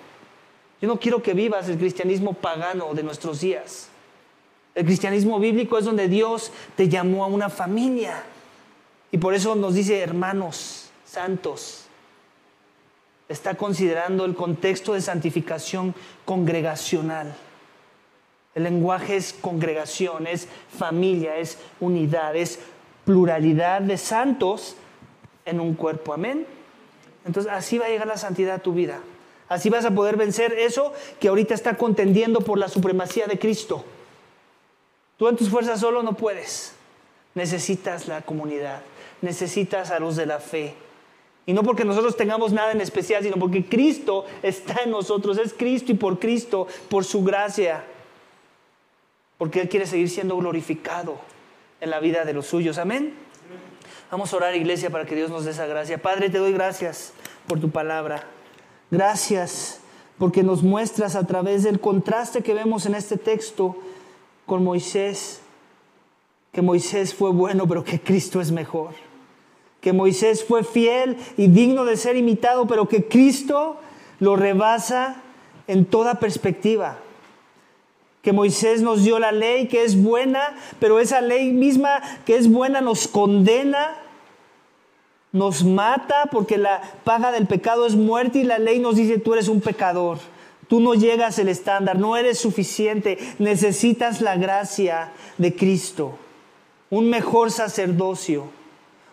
Yo 0.81 0.87
no 0.87 0.99
quiero 0.99 1.21
que 1.21 1.33
vivas 1.33 1.69
el 1.69 1.77
cristianismo 1.77 2.33
pagano 2.33 2.93
de 2.93 3.03
nuestros 3.03 3.39
días. 3.39 3.89
El 4.75 4.85
cristianismo 4.85 5.39
bíblico 5.39 5.77
es 5.77 5.85
donde 5.85 6.07
Dios 6.07 6.51
te 6.75 6.89
llamó 6.89 7.23
a 7.23 7.27
una 7.27 7.49
familia. 7.49 8.23
Y 9.11 9.19
por 9.19 9.35
eso 9.35 9.55
nos 9.55 9.75
dice 9.75 9.99
hermanos 9.99 10.89
santos. 11.05 11.85
Está 13.29 13.55
considerando 13.55 14.25
el 14.25 14.35
contexto 14.35 14.93
de 14.93 15.01
santificación 15.01 15.93
congregacional. 16.25 17.35
El 18.55 18.63
lenguaje 18.63 19.15
es 19.15 19.33
congregación, 19.33 20.27
es 20.27 20.47
familia, 20.77 21.37
es 21.37 21.57
unidad, 21.79 22.35
es 22.35 22.59
pluralidad 23.05 23.81
de 23.81 23.97
santos 23.97 24.75
en 25.45 25.59
un 25.59 25.73
cuerpo. 25.73 26.13
Amén. 26.13 26.45
Entonces 27.25 27.51
así 27.51 27.77
va 27.77 27.85
a 27.85 27.89
llegar 27.89 28.07
la 28.07 28.17
santidad 28.17 28.55
a 28.55 28.59
tu 28.59 28.73
vida. 28.73 28.99
Así 29.49 29.69
vas 29.69 29.85
a 29.85 29.91
poder 29.91 30.17
vencer 30.17 30.53
eso 30.53 30.93
que 31.19 31.27
ahorita 31.27 31.53
está 31.53 31.77
contendiendo 31.77 32.41
por 32.41 32.57
la 32.57 32.69
supremacía 32.69 33.27
de 33.27 33.39
Cristo. 33.39 33.83
Tú 35.17 35.27
en 35.27 35.35
tus 35.35 35.49
fuerzas 35.49 35.79
solo 35.79 36.03
no 36.03 36.13
puedes. 36.13 36.73
Necesitas 37.35 38.07
la 38.07 38.21
comunidad, 38.21 38.81
necesitas 39.21 39.89
a 39.89 39.99
los 39.99 40.15
de 40.15 40.27
la 40.27 40.39
fe. 40.39 40.75
Y 41.45 41.53
no 41.53 41.63
porque 41.63 41.83
nosotros 41.83 42.15
tengamos 42.15 42.53
nada 42.53 42.71
en 42.71 42.81
especial, 42.81 43.23
sino 43.23 43.35
porque 43.35 43.65
Cristo 43.65 44.25
está 44.43 44.83
en 44.83 44.91
nosotros. 44.91 45.37
Es 45.37 45.53
Cristo 45.53 45.91
y 45.91 45.95
por 45.95 46.19
Cristo, 46.19 46.67
por 46.89 47.03
su 47.03 47.23
gracia 47.23 47.83
porque 49.43 49.59
Él 49.59 49.67
quiere 49.67 49.85
seguir 49.85 50.09
siendo 50.09 50.37
glorificado 50.37 51.17
en 51.81 51.89
la 51.89 51.99
vida 51.99 52.23
de 52.23 52.31
los 52.31 52.45
suyos. 52.45 52.77
Amén. 52.77 53.13
Vamos 54.09 54.31
a 54.31 54.37
orar, 54.37 54.55
iglesia, 54.55 54.89
para 54.89 55.03
que 55.05 55.15
Dios 55.15 55.29
nos 55.29 55.43
dé 55.43 55.51
esa 55.51 55.65
gracia. 55.65 56.01
Padre, 56.01 56.29
te 56.29 56.37
doy 56.37 56.53
gracias 56.53 57.11
por 57.45 57.59
tu 57.59 57.69
palabra. 57.69 58.23
Gracias 58.89 59.81
porque 60.17 60.43
nos 60.43 60.63
muestras 60.63 61.17
a 61.17 61.27
través 61.27 61.63
del 61.63 61.81
contraste 61.81 62.41
que 62.41 62.53
vemos 62.53 62.85
en 62.85 62.95
este 62.95 63.17
texto 63.17 63.75
con 64.45 64.63
Moisés, 64.63 65.41
que 66.53 66.61
Moisés 66.61 67.13
fue 67.13 67.31
bueno, 67.31 67.67
pero 67.67 67.83
que 67.83 67.99
Cristo 67.99 68.39
es 68.39 68.49
mejor. 68.49 68.91
Que 69.81 69.91
Moisés 69.91 70.45
fue 70.45 70.63
fiel 70.63 71.17
y 71.35 71.47
digno 71.47 71.83
de 71.83 71.97
ser 71.97 72.15
imitado, 72.15 72.65
pero 72.65 72.87
que 72.87 73.09
Cristo 73.09 73.75
lo 74.21 74.37
rebasa 74.37 75.17
en 75.67 75.83
toda 75.83 76.13
perspectiva 76.21 76.97
que 78.23 78.33
Moisés 78.33 78.81
nos 78.81 79.03
dio 79.03 79.19
la 79.19 79.31
ley 79.31 79.67
que 79.67 79.83
es 79.83 80.01
buena, 80.01 80.55
pero 80.79 80.99
esa 80.99 81.21
ley 81.21 81.51
misma 81.51 82.01
que 82.25 82.37
es 82.37 82.51
buena 82.51 82.81
nos 82.81 83.07
condena 83.07 83.99
nos 85.33 85.63
mata 85.63 86.29
porque 86.31 86.57
la 86.57 86.81
paga 87.03 87.31
del 87.31 87.47
pecado 87.47 87.85
es 87.85 87.95
muerte 87.95 88.39
y 88.39 88.43
la 88.43 88.59
ley 88.59 88.79
nos 88.79 88.95
dice 88.95 89.17
tú 89.17 89.33
eres 89.33 89.49
un 89.49 89.59
pecador. 89.59 90.19
Tú 90.69 90.79
no 90.79 90.93
llegas 90.93 91.37
al 91.39 91.49
estándar, 91.49 91.99
no 91.99 92.15
eres 92.15 92.39
suficiente, 92.39 93.17
necesitas 93.39 94.21
la 94.21 94.37
gracia 94.37 95.11
de 95.37 95.53
Cristo, 95.55 96.17
un 96.89 97.09
mejor 97.09 97.51
sacerdocio, 97.51 98.45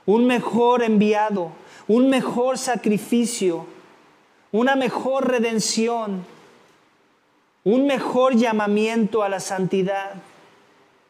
un 0.06 0.26
mejor 0.26 0.82
enviado, 0.82 1.50
un 1.88 2.08
mejor 2.08 2.56
sacrificio, 2.56 3.66
una 4.52 4.76
mejor 4.76 5.28
redención, 5.28 6.24
un 7.64 7.86
mejor 7.86 8.36
llamamiento 8.36 9.22
a 9.22 9.28
la 9.28 9.40
santidad. 9.40 10.14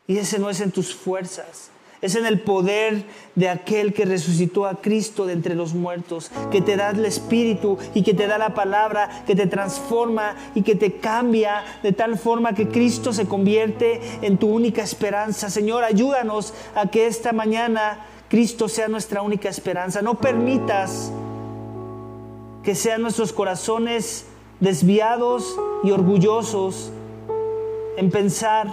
Y 0.07 0.19
ese 0.19 0.39
no 0.39 0.51
es 0.51 0.61
en 0.61 0.73
tus 0.73 0.95
fuerzas, 0.95 1.71
es 2.03 2.17
en 2.17 2.27
el 2.27 2.41
poder 2.41 3.05
de 3.37 3.49
aquel 3.49 3.95
que 3.95 4.05
resucitó 4.05 4.67
a 4.67 4.81
Cristo 4.81 5.25
de 5.27 5.35
entre 5.35 5.55
los 5.55 5.73
muertos, 5.73 6.33
que 6.51 6.61
te 6.61 6.75
da 6.75 6.91
el 6.91 7.05
Espíritu 7.05 7.79
y 7.95 8.03
que 8.03 8.15
te 8.15 8.27
da 8.27 8.37
la 8.37 8.55
palabra, 8.55 9.23
que 9.27 9.37
te 9.37 9.47
transforma 9.47 10.35
y 10.57 10.63
que 10.63 10.75
te 10.75 10.95
cambia 10.95 11.63
de 11.85 11.93
tal 11.93 12.19
forma 12.19 12.55
que 12.55 12.69
Cristo 12.69 13.13
se 13.13 13.27
convierte 13.27 14.01
en 14.23 14.37
tu 14.39 14.49
única 14.49 14.83
esperanza. 14.83 15.49
Señor, 15.49 15.85
ayúdanos 15.85 16.55
a 16.75 16.87
que 16.87 17.07
esta 17.07 17.33
mañana 17.33 18.05
Cristo 18.29 18.69
sea 18.69 18.89
nuestra 18.89 19.23
única 19.23 19.49
esperanza. 19.49 20.03
No 20.03 20.19
permitas 20.19 21.13
que 22.65 22.75
sean 22.75 23.03
nuestros 23.03 23.33
corazones 23.33 24.27
desviados 24.61 25.59
y 25.83 25.91
orgullosos 25.91 26.93
en 27.97 28.11
pensar 28.11 28.69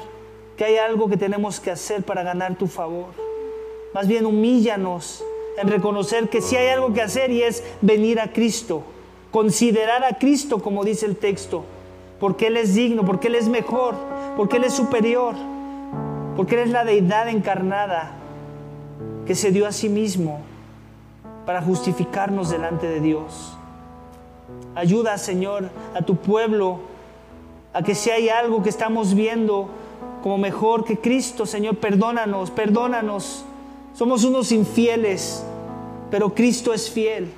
que 0.56 0.66
hay 0.66 0.78
algo 0.78 1.10
que 1.10 1.18
tenemos 1.18 1.60
que 1.60 1.72
hacer 1.72 2.04
para 2.04 2.24
ganar 2.24 2.56
tu 2.56 2.68
favor. 2.68 3.08
Más 3.94 4.08
bien 4.08 4.26
humíllanos 4.26 5.24
en 5.58 5.68
reconocer 5.70 6.30
que 6.30 6.42
sí 6.42 6.56
hay 6.56 6.70
algo 6.70 6.94
que 6.94 7.02
hacer 7.02 7.32
y 7.32 7.42
es 7.42 7.64
venir 7.82 8.20
a 8.20 8.32
Cristo, 8.32 8.84
considerar 9.32 10.04
a 10.04 10.18
Cristo 10.18 10.60
como 10.60 10.84
dice 10.84 11.06
el 11.06 11.16
texto, 11.16 11.64
porque 12.20 12.48
Él 12.48 12.58
es 12.58 12.76
digno, 12.76 13.06
porque 13.06 13.28
Él 13.28 13.36
es 13.36 13.48
mejor, 13.48 13.96
porque 14.36 14.58
Él 14.58 14.66
es 14.66 14.74
superior, 14.74 15.36
porque 16.36 16.56
Él 16.56 16.62
es 16.62 16.70
la 16.70 16.84
deidad 16.84 17.28
encarnada 17.30 18.12
que 19.26 19.36
se 19.36 19.52
dio 19.52 19.68
a 19.68 19.72
sí 19.72 19.90
mismo 19.90 20.42
para 21.46 21.62
justificarnos 21.62 22.50
delante 22.50 22.88
de 22.88 23.00
Dios. 23.00 23.57
Ayuda, 24.76 25.18
Señor, 25.18 25.70
a 25.94 26.02
tu 26.02 26.16
pueblo 26.16 26.80
a 27.74 27.82
que 27.84 27.96
si 27.96 28.10
hay 28.10 28.30
algo 28.30 28.64
que 28.64 28.70
estamos 28.70 29.14
viendo 29.14 29.70
como 30.24 30.38
mejor 30.38 30.84
que 30.84 30.98
Cristo, 30.98 31.46
Señor, 31.46 31.78
perdónanos, 31.78 32.52
perdónanos. 32.52 33.46
Somos 33.94 34.24
unos 34.24 34.52
infieles, 34.52 35.44
pero 36.10 36.34
Cristo 36.34 36.74
es 36.74 36.90
fiel. 36.90 37.32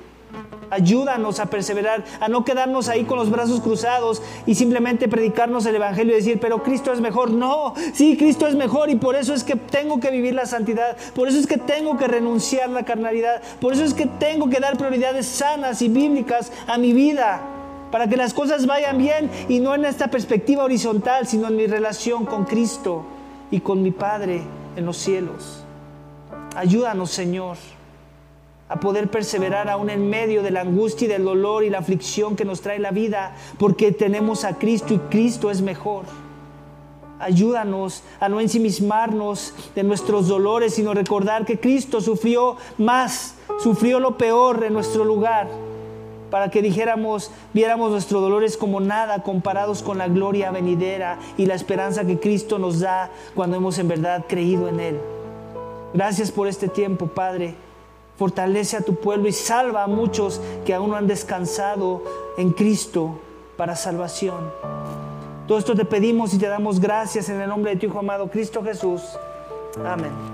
Ayúdanos 0.70 1.40
a 1.40 1.46
perseverar, 1.46 2.04
a 2.20 2.28
no 2.28 2.44
quedarnos 2.44 2.88
ahí 2.88 3.04
con 3.04 3.18
los 3.18 3.30
brazos 3.30 3.60
cruzados 3.60 4.22
y 4.46 4.54
simplemente 4.54 5.08
predicarnos 5.08 5.66
el 5.66 5.76
Evangelio 5.76 6.12
y 6.12 6.16
decir, 6.16 6.38
pero 6.40 6.62
Cristo 6.62 6.92
es 6.92 7.00
mejor. 7.00 7.30
No, 7.30 7.74
sí, 7.92 8.16
Cristo 8.16 8.46
es 8.46 8.54
mejor 8.54 8.88
y 8.88 8.96
por 8.96 9.16
eso 9.16 9.34
es 9.34 9.42
que 9.42 9.56
tengo 9.56 9.98
que 9.98 10.10
vivir 10.10 10.34
la 10.34 10.46
santidad, 10.46 10.96
por 11.14 11.28
eso 11.28 11.38
es 11.38 11.46
que 11.46 11.56
tengo 11.56 11.96
que 11.96 12.06
renunciar 12.06 12.68
a 12.70 12.72
la 12.72 12.84
carnalidad, 12.84 13.42
por 13.60 13.72
eso 13.72 13.84
es 13.84 13.94
que 13.94 14.06
tengo 14.06 14.48
que 14.48 14.60
dar 14.60 14.76
prioridades 14.76 15.26
sanas 15.26 15.82
y 15.82 15.88
bíblicas 15.88 16.52
a 16.68 16.78
mi 16.78 16.92
vida 16.92 17.40
para 17.90 18.08
que 18.08 18.16
las 18.16 18.32
cosas 18.32 18.66
vayan 18.66 18.98
bien 18.98 19.28
y 19.48 19.58
no 19.58 19.74
en 19.74 19.84
esta 19.84 20.08
perspectiva 20.08 20.62
horizontal, 20.62 21.26
sino 21.26 21.48
en 21.48 21.56
mi 21.56 21.66
relación 21.66 22.26
con 22.26 22.44
Cristo 22.44 23.04
y 23.50 23.60
con 23.60 23.82
mi 23.82 23.90
Padre 23.90 24.42
en 24.76 24.86
los 24.86 24.96
cielos. 24.96 25.64
Ayúdanos, 26.54 27.10
Señor 27.10 27.56
a 28.70 28.78
poder 28.78 29.10
perseverar 29.10 29.68
aún 29.68 29.90
en 29.90 30.08
medio 30.08 30.44
de 30.44 30.52
la 30.52 30.60
angustia 30.60 31.06
y 31.06 31.08
del 31.08 31.24
dolor 31.24 31.64
y 31.64 31.70
la 31.70 31.78
aflicción 31.78 32.36
que 32.36 32.44
nos 32.44 32.60
trae 32.60 32.78
la 32.78 32.92
vida, 32.92 33.34
porque 33.58 33.90
tenemos 33.90 34.44
a 34.44 34.58
Cristo 34.58 34.94
y 34.94 34.98
Cristo 34.98 35.50
es 35.50 35.60
mejor. 35.60 36.04
Ayúdanos 37.18 38.04
a 38.20 38.28
no 38.28 38.40
ensimismarnos 38.40 39.54
de 39.74 39.82
nuestros 39.82 40.28
dolores, 40.28 40.74
sino 40.74 40.94
recordar 40.94 41.44
que 41.44 41.58
Cristo 41.58 42.00
sufrió 42.00 42.56
más, 42.78 43.34
sufrió 43.58 43.98
lo 43.98 44.16
peor 44.16 44.62
en 44.62 44.72
nuestro 44.72 45.04
lugar, 45.04 45.48
para 46.30 46.48
que 46.48 46.62
dijéramos, 46.62 47.32
viéramos 47.52 47.90
nuestros 47.90 48.22
dolores 48.22 48.56
como 48.56 48.78
nada 48.78 49.24
comparados 49.24 49.82
con 49.82 49.98
la 49.98 50.06
gloria 50.06 50.52
venidera 50.52 51.18
y 51.36 51.46
la 51.46 51.54
esperanza 51.54 52.04
que 52.04 52.20
Cristo 52.20 52.60
nos 52.60 52.78
da 52.78 53.10
cuando 53.34 53.56
hemos 53.56 53.78
en 53.80 53.88
verdad 53.88 54.26
creído 54.28 54.68
en 54.68 54.78
Él. 54.78 55.00
Gracias 55.92 56.30
por 56.30 56.46
este 56.46 56.68
tiempo, 56.68 57.08
Padre. 57.08 57.56
Fortalece 58.20 58.76
a 58.76 58.82
tu 58.82 58.96
pueblo 58.96 59.28
y 59.28 59.32
salva 59.32 59.82
a 59.82 59.86
muchos 59.86 60.42
que 60.66 60.74
aún 60.74 60.90
no 60.90 60.96
han 60.96 61.06
descansado 61.06 62.02
en 62.36 62.50
Cristo 62.50 63.18
para 63.56 63.74
salvación. 63.74 64.52
Todo 65.48 65.56
esto 65.56 65.74
te 65.74 65.86
pedimos 65.86 66.34
y 66.34 66.38
te 66.38 66.46
damos 66.46 66.80
gracias 66.80 67.30
en 67.30 67.40
el 67.40 67.48
nombre 67.48 67.70
de 67.70 67.80
tu 67.80 67.86
Hijo 67.86 67.98
amado 67.98 68.30
Cristo 68.30 68.62
Jesús. 68.62 69.00
Amén. 69.86 70.30